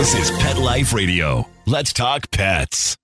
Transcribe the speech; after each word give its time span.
This 0.00 0.14
is 0.14 0.30
Pet 0.38 0.56
Life 0.56 0.94
Radio. 0.94 1.46
Let's 1.66 1.92
talk 1.92 2.30
pets. 2.30 2.96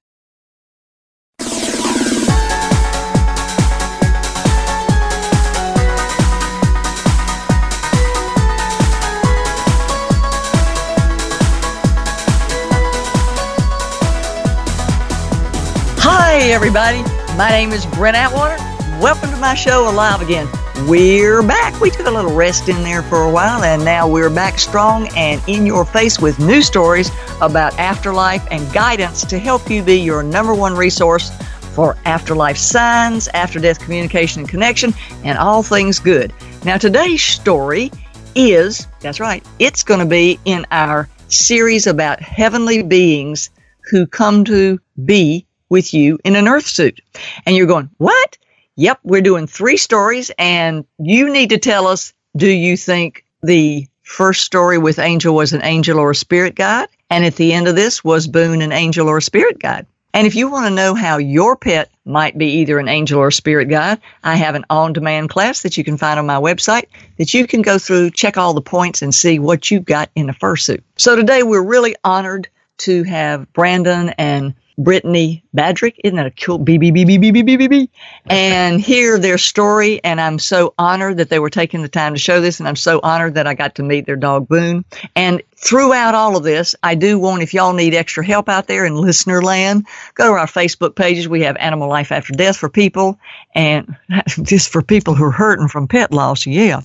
Hi, 15.98 16.38
everybody. 16.44 17.02
My 17.36 17.50
name 17.50 17.72
is 17.72 17.84
Brent 17.84 18.16
Atwater. 18.16 18.56
Welcome 19.02 19.28
to 19.32 19.36
my 19.36 19.54
show, 19.54 19.86
Alive 19.90 20.22
Again. 20.22 20.48
We're 20.84 21.42
back. 21.42 21.80
We 21.80 21.90
took 21.90 22.06
a 22.06 22.10
little 22.10 22.34
rest 22.34 22.68
in 22.68 22.82
there 22.82 23.02
for 23.02 23.22
a 23.22 23.30
while, 23.30 23.64
and 23.64 23.82
now 23.82 24.06
we're 24.06 24.28
back 24.28 24.58
strong 24.58 25.08
and 25.16 25.42
in 25.48 25.64
your 25.64 25.86
face 25.86 26.20
with 26.20 26.38
new 26.38 26.60
stories 26.60 27.10
about 27.40 27.76
afterlife 27.78 28.46
and 28.50 28.70
guidance 28.74 29.24
to 29.24 29.38
help 29.38 29.70
you 29.70 29.82
be 29.82 29.96
your 29.96 30.22
number 30.22 30.54
one 30.54 30.76
resource 30.76 31.30
for 31.72 31.96
afterlife 32.04 32.58
signs, 32.58 33.26
after 33.28 33.58
death 33.58 33.80
communication 33.80 34.40
and 34.40 34.50
connection, 34.50 34.92
and 35.24 35.38
all 35.38 35.62
things 35.62 35.98
good. 35.98 36.30
Now, 36.62 36.76
today's 36.76 37.24
story 37.24 37.90
is 38.34 38.86
that's 39.00 39.18
right, 39.18 39.42
it's 39.58 39.82
going 39.82 40.00
to 40.00 40.06
be 40.06 40.38
in 40.44 40.66
our 40.70 41.08
series 41.28 41.86
about 41.86 42.20
heavenly 42.20 42.82
beings 42.82 43.48
who 43.90 44.06
come 44.06 44.44
to 44.44 44.78
be 45.06 45.46
with 45.70 45.94
you 45.94 46.18
in 46.22 46.36
an 46.36 46.46
earth 46.46 46.66
suit. 46.66 47.00
And 47.46 47.56
you're 47.56 47.66
going, 47.66 47.88
what? 47.96 48.36
Yep, 48.76 49.00
we're 49.04 49.22
doing 49.22 49.46
three 49.46 49.78
stories, 49.78 50.30
and 50.38 50.84
you 50.98 51.32
need 51.32 51.50
to 51.50 51.58
tell 51.58 51.86
us 51.86 52.12
do 52.36 52.50
you 52.50 52.76
think 52.76 53.24
the 53.42 53.86
first 54.02 54.44
story 54.44 54.76
with 54.76 54.98
Angel 54.98 55.34
was 55.34 55.54
an 55.54 55.64
angel 55.64 55.98
or 55.98 56.10
a 56.10 56.14
spirit 56.14 56.54
guide? 56.54 56.88
And 57.08 57.24
at 57.24 57.36
the 57.36 57.54
end 57.54 57.68
of 57.68 57.74
this, 57.74 58.04
was 58.04 58.26
Boone 58.26 58.60
an 58.60 58.72
angel 58.72 59.08
or 59.08 59.16
a 59.16 59.22
spirit 59.22 59.58
guide? 59.58 59.86
And 60.12 60.26
if 60.26 60.34
you 60.34 60.50
want 60.50 60.66
to 60.66 60.74
know 60.74 60.94
how 60.94 61.16
your 61.18 61.56
pet 61.56 61.90
might 62.04 62.36
be 62.36 62.58
either 62.58 62.78
an 62.78 62.88
angel 62.88 63.18
or 63.18 63.28
a 63.28 63.32
spirit 63.32 63.68
guide, 63.68 64.00
I 64.22 64.36
have 64.36 64.54
an 64.54 64.66
on 64.68 64.92
demand 64.92 65.30
class 65.30 65.62
that 65.62 65.76
you 65.76 65.84
can 65.84 65.96
find 65.96 66.18
on 66.18 66.26
my 66.26 66.40
website 66.40 66.86
that 67.16 67.32
you 67.32 67.46
can 67.46 67.62
go 67.62 67.78
through, 67.78 68.10
check 68.10 68.36
all 68.36 68.54
the 68.54 68.60
points, 68.60 69.02
and 69.02 69.14
see 69.14 69.38
what 69.38 69.70
you've 69.70 69.84
got 69.84 70.10
in 70.14 70.26
the 70.26 70.32
fursuit. 70.32 70.82
So 70.96 71.16
today 71.16 71.42
we're 71.42 71.62
really 71.62 71.96
honored 72.04 72.48
to 72.78 73.04
have 73.04 73.52
Brandon 73.52 74.10
and 74.18 74.54
Brittany 74.78 75.42
Badrick. 75.56 75.94
Isn't 76.04 76.16
that 76.16 76.26
a 76.26 76.30
cool 76.30 76.58
BB, 76.58 76.92
BB, 76.92 77.18
BB, 77.18 77.32
BB, 77.32 77.58
BB? 77.58 77.88
And 78.26 78.80
hear 78.80 79.18
their 79.18 79.38
story. 79.38 80.02
And 80.04 80.20
I'm 80.20 80.38
so 80.38 80.74
honored 80.78 81.16
that 81.16 81.30
they 81.30 81.38
were 81.38 81.50
taking 81.50 81.82
the 81.82 81.88
time 81.88 82.14
to 82.14 82.20
show 82.20 82.40
this. 82.40 82.60
And 82.60 82.68
I'm 82.68 82.76
so 82.76 83.00
honored 83.02 83.34
that 83.34 83.46
I 83.46 83.54
got 83.54 83.76
to 83.76 83.82
meet 83.82 84.06
their 84.06 84.16
dog, 84.16 84.48
Boone. 84.48 84.84
And 85.14 85.42
throughout 85.56 86.14
all 86.14 86.36
of 86.36 86.42
this, 86.42 86.76
I 86.82 86.94
do 86.94 87.18
want, 87.18 87.42
if 87.42 87.54
y'all 87.54 87.72
need 87.72 87.94
extra 87.94 88.24
help 88.24 88.48
out 88.48 88.66
there 88.66 88.84
in 88.84 88.94
listener 88.94 89.42
land, 89.42 89.86
go 90.14 90.26
to 90.26 90.38
our 90.38 90.46
Facebook 90.46 90.94
pages. 90.94 91.28
We 91.28 91.42
have 91.42 91.56
Animal 91.56 91.88
Life 91.88 92.12
After 92.12 92.32
Death 92.34 92.56
for 92.56 92.68
people 92.68 93.18
and 93.54 93.96
just 94.42 94.70
for 94.70 94.82
people 94.82 95.14
who 95.14 95.24
are 95.24 95.30
hurting 95.30 95.68
from 95.68 95.88
pet 95.88 96.12
loss. 96.12 96.46
Yeah. 96.46 96.82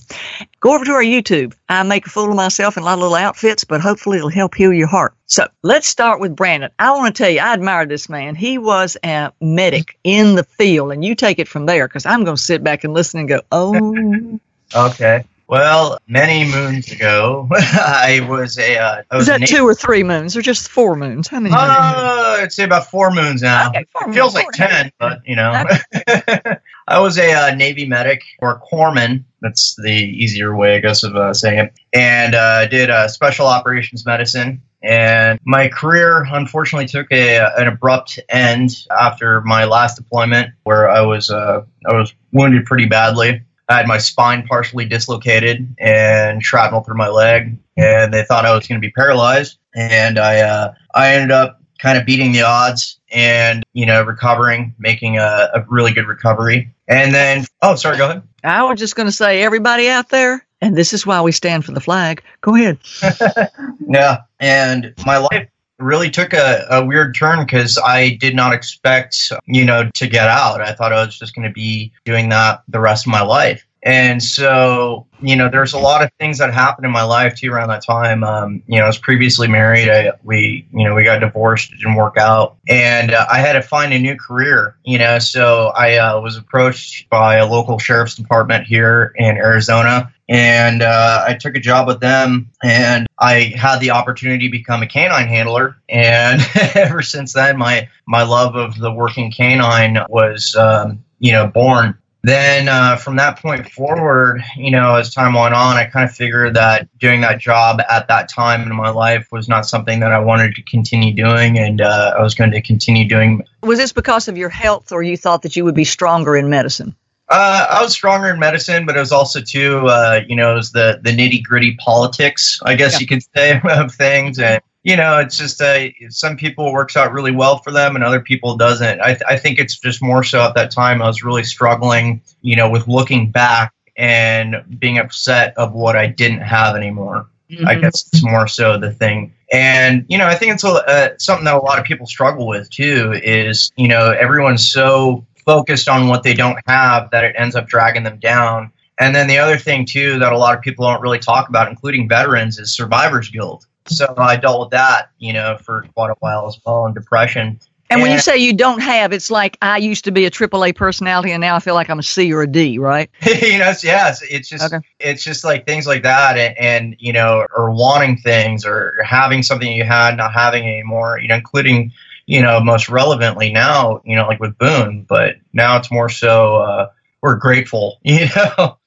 Go 0.60 0.74
over 0.74 0.84
to 0.84 0.92
our 0.92 1.02
YouTube. 1.02 1.54
I 1.68 1.82
make 1.82 2.06
a 2.06 2.10
fool 2.10 2.30
of 2.30 2.36
myself 2.36 2.76
in 2.76 2.82
a 2.82 2.86
lot 2.86 2.94
of 2.94 3.00
little 3.00 3.14
outfits, 3.14 3.64
but 3.64 3.80
hopefully 3.80 4.18
it'll 4.18 4.30
help 4.30 4.54
heal 4.54 4.72
your 4.72 4.86
heart. 4.86 5.14
So 5.26 5.48
let's 5.62 5.86
start 5.88 6.20
with 6.20 6.36
Brandon. 6.36 6.70
I 6.78 6.92
want 6.92 7.16
to 7.16 7.22
tell 7.22 7.30
you, 7.30 7.40
I 7.40 7.54
admire 7.54 7.86
this 7.86 8.08
man. 8.08 8.34
He 8.34 8.58
was 8.62 8.96
a 9.04 9.32
medic 9.40 9.98
in 10.04 10.34
the 10.34 10.44
field, 10.44 10.92
and 10.92 11.04
you 11.04 11.14
take 11.14 11.38
it 11.38 11.48
from 11.48 11.66
there 11.66 11.86
because 11.86 12.06
I'm 12.06 12.24
going 12.24 12.36
to 12.36 12.42
sit 12.42 12.62
back 12.64 12.84
and 12.84 12.94
listen 12.94 13.20
and 13.20 13.28
go, 13.28 13.40
oh. 13.50 14.40
Okay. 14.74 15.24
Well, 15.52 15.98
many 16.08 16.50
moons 16.50 16.90
ago, 16.90 17.46
I 17.52 18.26
was 18.26 18.56
a. 18.56 18.78
Uh, 18.78 19.02
I 19.10 19.16
was 19.16 19.28
Is 19.28 19.38
that 19.38 19.46
two 19.46 19.66
or 19.66 19.74
three 19.74 20.02
moons, 20.02 20.34
or 20.34 20.40
just 20.40 20.70
four 20.70 20.96
moons? 20.96 21.28
How 21.28 21.40
many? 21.40 21.54
moons? 21.54 21.62
Uh, 21.62 22.38
I'd 22.40 22.52
say 22.52 22.64
about 22.64 22.90
four 22.90 23.10
moons 23.10 23.42
now. 23.42 23.68
Okay, 23.68 23.84
four 23.92 24.08
it 24.08 24.14
feels 24.14 24.34
moons, 24.34 24.46
like 24.46 24.52
ten, 24.54 24.92
but 24.98 25.20
you 25.26 25.36
know. 25.36 25.62
I 26.88 27.00
was 27.00 27.18
a 27.18 27.32
uh, 27.32 27.54
Navy 27.54 27.84
medic 27.84 28.22
or 28.38 28.60
corpsman. 28.60 29.24
That's 29.42 29.76
the 29.76 29.92
easier 29.92 30.56
way, 30.56 30.76
I 30.76 30.80
guess, 30.80 31.02
of 31.02 31.16
uh, 31.16 31.34
saying 31.34 31.58
it. 31.58 31.74
And 31.92 32.34
uh, 32.34 32.66
did 32.66 32.88
uh, 32.88 33.08
special 33.08 33.46
operations 33.46 34.06
medicine. 34.06 34.62
And 34.82 35.38
my 35.44 35.68
career, 35.68 36.26
unfortunately, 36.30 36.88
took 36.88 37.06
a 37.12 37.38
an 37.56 37.68
abrupt 37.68 38.18
end 38.28 38.86
after 38.90 39.40
my 39.42 39.64
last 39.64 39.96
deployment, 39.96 40.50
where 40.64 40.90
I 40.90 41.02
was 41.02 41.30
uh, 41.30 41.62
I 41.86 41.92
was 41.92 42.14
wounded 42.32 42.66
pretty 42.66 42.86
badly. 42.86 43.42
I 43.68 43.76
had 43.76 43.86
my 43.86 43.98
spine 43.98 44.46
partially 44.46 44.84
dislocated 44.84 45.74
and 45.78 46.42
shrapnel 46.42 46.82
through 46.82 46.96
my 46.96 47.08
leg, 47.08 47.56
and 47.76 48.12
they 48.12 48.24
thought 48.24 48.44
I 48.44 48.54
was 48.54 48.66
going 48.66 48.80
to 48.80 48.86
be 48.86 48.92
paralyzed. 48.92 49.58
And 49.74 50.18
I 50.18 50.40
uh, 50.40 50.74
I 50.94 51.14
ended 51.14 51.30
up 51.30 51.60
kind 51.78 51.98
of 51.98 52.06
beating 52.06 52.32
the 52.32 52.42
odds 52.42 53.00
and 53.10 53.64
you 53.72 53.86
know 53.86 54.02
recovering, 54.02 54.74
making 54.78 55.18
a, 55.18 55.48
a 55.54 55.64
really 55.68 55.92
good 55.92 56.06
recovery. 56.06 56.74
And 56.88 57.14
then 57.14 57.44
oh, 57.62 57.74
sorry, 57.76 57.96
go 57.96 58.10
ahead. 58.10 58.22
I 58.44 58.64
was 58.64 58.78
just 58.78 58.96
going 58.96 59.06
to 59.06 59.12
say, 59.12 59.42
everybody 59.42 59.88
out 59.88 60.08
there, 60.08 60.46
and 60.62 60.76
this 60.76 60.94
is 60.94 61.04
why 61.04 61.20
we 61.20 61.32
stand 61.32 61.64
for 61.66 61.72
the 61.72 61.80
flag. 61.80 62.22
Go 62.40 62.54
ahead. 62.54 62.78
Yeah, 63.88 64.22
and 64.40 64.94
my 65.04 65.18
life 65.18 65.48
really 65.78 66.08
took 66.08 66.32
a, 66.32 66.64
a 66.70 66.84
weird 66.84 67.14
turn 67.14 67.44
because 67.44 67.78
I 67.84 68.10
did 68.20 68.34
not 68.34 68.54
expect, 68.54 69.30
you 69.44 69.66
know, 69.66 69.90
to 69.94 70.06
get 70.06 70.28
out. 70.28 70.62
I 70.62 70.72
thought 70.72 70.94
I 70.94 71.04
was 71.04 71.18
just 71.18 71.34
going 71.34 71.46
to 71.46 71.52
be 71.52 71.92
doing 72.04 72.30
that 72.30 72.62
the 72.68 72.80
rest 72.80 73.06
of 73.06 73.10
my 73.10 73.20
life. 73.20 73.66
And 73.82 74.22
so, 74.22 75.06
you 75.20 75.34
know, 75.34 75.48
there's 75.48 75.72
a 75.72 75.78
lot 75.78 76.02
of 76.02 76.10
things 76.18 76.38
that 76.38 76.54
happened 76.54 76.86
in 76.86 76.92
my 76.92 77.02
life 77.02 77.34
too 77.34 77.52
around 77.52 77.68
that 77.68 77.84
time. 77.84 78.22
Um, 78.22 78.62
you 78.66 78.78
know, 78.78 78.84
I 78.84 78.86
was 78.86 78.98
previously 78.98 79.48
married. 79.48 79.88
I, 79.88 80.12
we, 80.22 80.66
you 80.72 80.84
know, 80.84 80.94
we 80.94 81.02
got 81.02 81.18
divorced. 81.18 81.72
It 81.72 81.78
didn't 81.78 81.96
work 81.96 82.16
out. 82.16 82.56
And 82.68 83.12
uh, 83.12 83.26
I 83.30 83.40
had 83.40 83.54
to 83.54 83.62
find 83.62 83.92
a 83.92 83.98
new 83.98 84.16
career, 84.16 84.76
you 84.84 84.98
know, 84.98 85.18
so 85.18 85.72
I 85.76 85.96
uh, 85.96 86.20
was 86.20 86.36
approached 86.36 87.10
by 87.10 87.36
a 87.36 87.46
local 87.46 87.78
sheriff's 87.78 88.14
department 88.14 88.66
here 88.66 89.12
in 89.16 89.36
Arizona 89.36 90.11
and 90.28 90.82
uh, 90.82 91.24
I 91.26 91.34
took 91.34 91.56
a 91.56 91.60
job 91.60 91.86
with 91.86 92.00
them, 92.00 92.50
and 92.62 93.06
I 93.18 93.52
had 93.56 93.80
the 93.80 93.90
opportunity 93.90 94.46
to 94.46 94.50
become 94.50 94.82
a 94.82 94.86
canine 94.86 95.28
handler. 95.28 95.76
And 95.88 96.40
ever 96.74 97.02
since 97.02 97.32
then, 97.32 97.58
my 97.58 97.88
my 98.06 98.22
love 98.22 98.56
of 98.56 98.78
the 98.78 98.92
working 98.92 99.32
canine 99.32 99.98
was, 100.08 100.54
um, 100.56 101.04
you 101.18 101.32
know, 101.32 101.46
born. 101.46 101.98
Then 102.24 102.68
uh, 102.68 102.96
from 102.96 103.16
that 103.16 103.40
point 103.40 103.68
forward, 103.68 104.44
you 104.56 104.70
know, 104.70 104.94
as 104.94 105.12
time 105.12 105.34
went 105.34 105.54
on, 105.54 105.76
I 105.76 105.86
kind 105.86 106.08
of 106.08 106.14
figured 106.14 106.54
that 106.54 106.86
doing 106.98 107.20
that 107.22 107.40
job 107.40 107.80
at 107.90 108.06
that 108.06 108.28
time 108.28 108.62
in 108.62 108.76
my 108.76 108.90
life 108.90 109.26
was 109.32 109.48
not 109.48 109.66
something 109.66 109.98
that 110.00 110.12
I 110.12 110.20
wanted 110.20 110.54
to 110.54 110.62
continue 110.62 111.12
doing, 111.12 111.58
and 111.58 111.80
uh, 111.80 112.14
I 112.16 112.22
was 112.22 112.36
going 112.36 112.52
to 112.52 112.62
continue 112.62 113.08
doing 113.08 113.42
Was 113.62 113.78
this 113.78 113.92
because 113.92 114.28
of 114.28 114.38
your 114.38 114.50
health, 114.50 114.92
or 114.92 115.02
you 115.02 115.16
thought 115.16 115.42
that 115.42 115.56
you 115.56 115.64
would 115.64 115.74
be 115.74 115.84
stronger 115.84 116.36
in 116.36 116.48
medicine? 116.48 116.94
Uh, 117.32 117.66
I 117.70 117.82
was 117.82 117.92
stronger 117.92 118.28
in 118.28 118.38
medicine, 118.38 118.84
but 118.84 118.94
it 118.94 119.00
was 119.00 119.10
also 119.10 119.40
too, 119.40 119.86
uh, 119.88 120.20
you 120.28 120.36
know, 120.36 120.52
it 120.52 120.56
was 120.56 120.72
the 120.72 121.00
the 121.02 121.10
nitty 121.10 121.42
gritty 121.42 121.76
politics, 121.76 122.60
I 122.62 122.74
guess 122.74 122.92
Yeah. 122.92 122.98
you 123.00 123.06
could 123.06 123.22
say, 123.34 123.60
of 123.70 123.94
things, 123.94 124.38
and 124.38 124.60
you 124.82 124.96
know, 124.96 125.18
it's 125.18 125.38
just 125.38 125.62
uh, 125.62 125.88
some 126.10 126.36
people 126.36 126.68
it 126.68 126.72
works 126.72 126.94
out 126.94 127.10
really 127.12 127.30
well 127.32 127.58
for 127.58 127.70
them, 127.70 127.94
and 127.94 128.04
other 128.04 128.20
people 128.20 128.56
doesn't. 128.56 129.00
I 129.00 129.14
th- 129.14 129.22
I 129.26 129.38
think 129.38 129.58
it's 129.58 129.78
just 129.78 130.02
more 130.02 130.22
so 130.22 130.42
at 130.42 130.54
that 130.56 130.70
time 130.70 131.00
I 131.00 131.06
was 131.06 131.24
really 131.24 131.44
struggling, 131.44 132.20
you 132.42 132.54
know, 132.54 132.68
with 132.68 132.86
looking 132.86 133.30
back 133.30 133.72
and 133.96 134.56
being 134.78 134.98
upset 134.98 135.54
of 135.56 135.72
what 135.72 135.96
I 135.96 136.08
didn't 136.08 136.40
have 136.40 136.76
anymore. 136.76 137.26
I 137.66 137.74
guess 137.74 138.06
it's 138.08 138.24
more 138.24 138.48
so 138.48 138.78
the 138.78 138.92
thing. 138.92 139.34
And, 139.52 140.06
you 140.08 140.16
know, 140.16 140.26
I 140.26 140.34
think 140.34 140.54
it's 140.54 140.64
a, 140.64 140.68
uh, 140.70 141.08
something 141.18 141.44
that 141.44 141.54
a 141.54 141.58
lot 141.58 141.78
of 141.78 141.84
people 141.84 142.06
struggle 142.06 142.46
with 142.46 142.70
too 142.70 143.12
is, 143.22 143.70
you 143.76 143.88
know, 143.88 144.10
everyone's 144.12 144.66
so 144.72 145.26
focused 145.44 145.88
on 145.88 146.08
what 146.08 146.22
they 146.22 146.34
don't 146.34 146.58
have 146.66 147.10
that 147.10 147.24
it 147.24 147.34
ends 147.38 147.54
up 147.54 147.66
dragging 147.66 148.02
them 148.02 148.18
down. 148.18 148.72
And 149.00 149.14
then 149.14 149.26
the 149.26 149.38
other 149.38 149.58
thing 149.58 149.84
too 149.86 150.18
that 150.18 150.32
a 150.32 150.38
lot 150.38 150.56
of 150.56 150.62
people 150.62 150.86
don't 150.86 151.00
really 151.00 151.18
talk 151.18 151.48
about, 151.48 151.68
including 151.68 152.08
veterans, 152.08 152.58
is 152.58 152.72
survivor's 152.72 153.28
guilt. 153.28 153.66
So 153.86 154.14
I 154.16 154.36
dealt 154.36 154.60
with 154.60 154.70
that, 154.70 155.10
you 155.18 155.32
know, 155.32 155.58
for 155.58 155.86
quite 155.94 156.10
a 156.10 156.16
while 156.20 156.46
as 156.46 156.58
well, 156.64 156.86
and 156.86 156.94
depression. 156.94 157.58
And 157.90 158.00
when 158.00 158.12
you 158.12 158.18
say 158.20 158.38
you 158.38 158.54
don't 158.54 158.80
have, 158.80 159.12
it's 159.12 159.30
like 159.30 159.58
I 159.60 159.76
used 159.76 160.04
to 160.04 160.12
be 160.12 160.24
a 160.24 160.30
AAA 160.30 160.74
personality, 160.74 161.32
and 161.32 161.40
now 161.40 161.56
I 161.56 161.58
feel 161.58 161.74
like 161.74 161.90
I'm 161.90 161.98
a 161.98 162.02
C 162.02 162.32
or 162.32 162.42
a 162.42 162.46
D, 162.46 162.78
right? 162.78 163.10
you 163.26 163.58
know, 163.58 163.68
it's, 163.68 163.84
yeah, 163.84 164.08
it's, 164.08 164.22
it's 164.22 164.48
just 164.48 164.72
Okay. 164.72 164.86
it's 164.98 165.22
just 165.22 165.44
like 165.44 165.66
things 165.66 165.86
like 165.86 166.02
that, 166.04 166.38
and, 166.38 166.56
and 166.58 166.96
you 166.98 167.12
know, 167.12 167.46
or 167.54 167.70
wanting 167.70 168.16
things, 168.16 168.64
or 168.64 168.94
having 169.04 169.42
something 169.42 169.70
you 169.70 169.84
had, 169.84 170.16
not 170.16 170.32
having 170.32 170.66
anymore. 170.66 171.18
You 171.18 171.28
know, 171.28 171.34
including 171.34 171.92
you 172.26 172.42
know, 172.42 172.60
most 172.60 172.88
relevantly 172.88 173.52
now, 173.52 174.00
you 174.04 174.16
know, 174.16 174.26
like 174.26 174.40
with 174.40 174.58
Boone, 174.58 175.04
but 175.08 175.36
now 175.52 175.76
it's 175.76 175.90
more 175.90 176.08
so 176.08 176.56
uh, 176.56 176.88
we're 177.20 177.36
grateful, 177.36 177.98
you 178.02 178.26
know. 178.36 178.78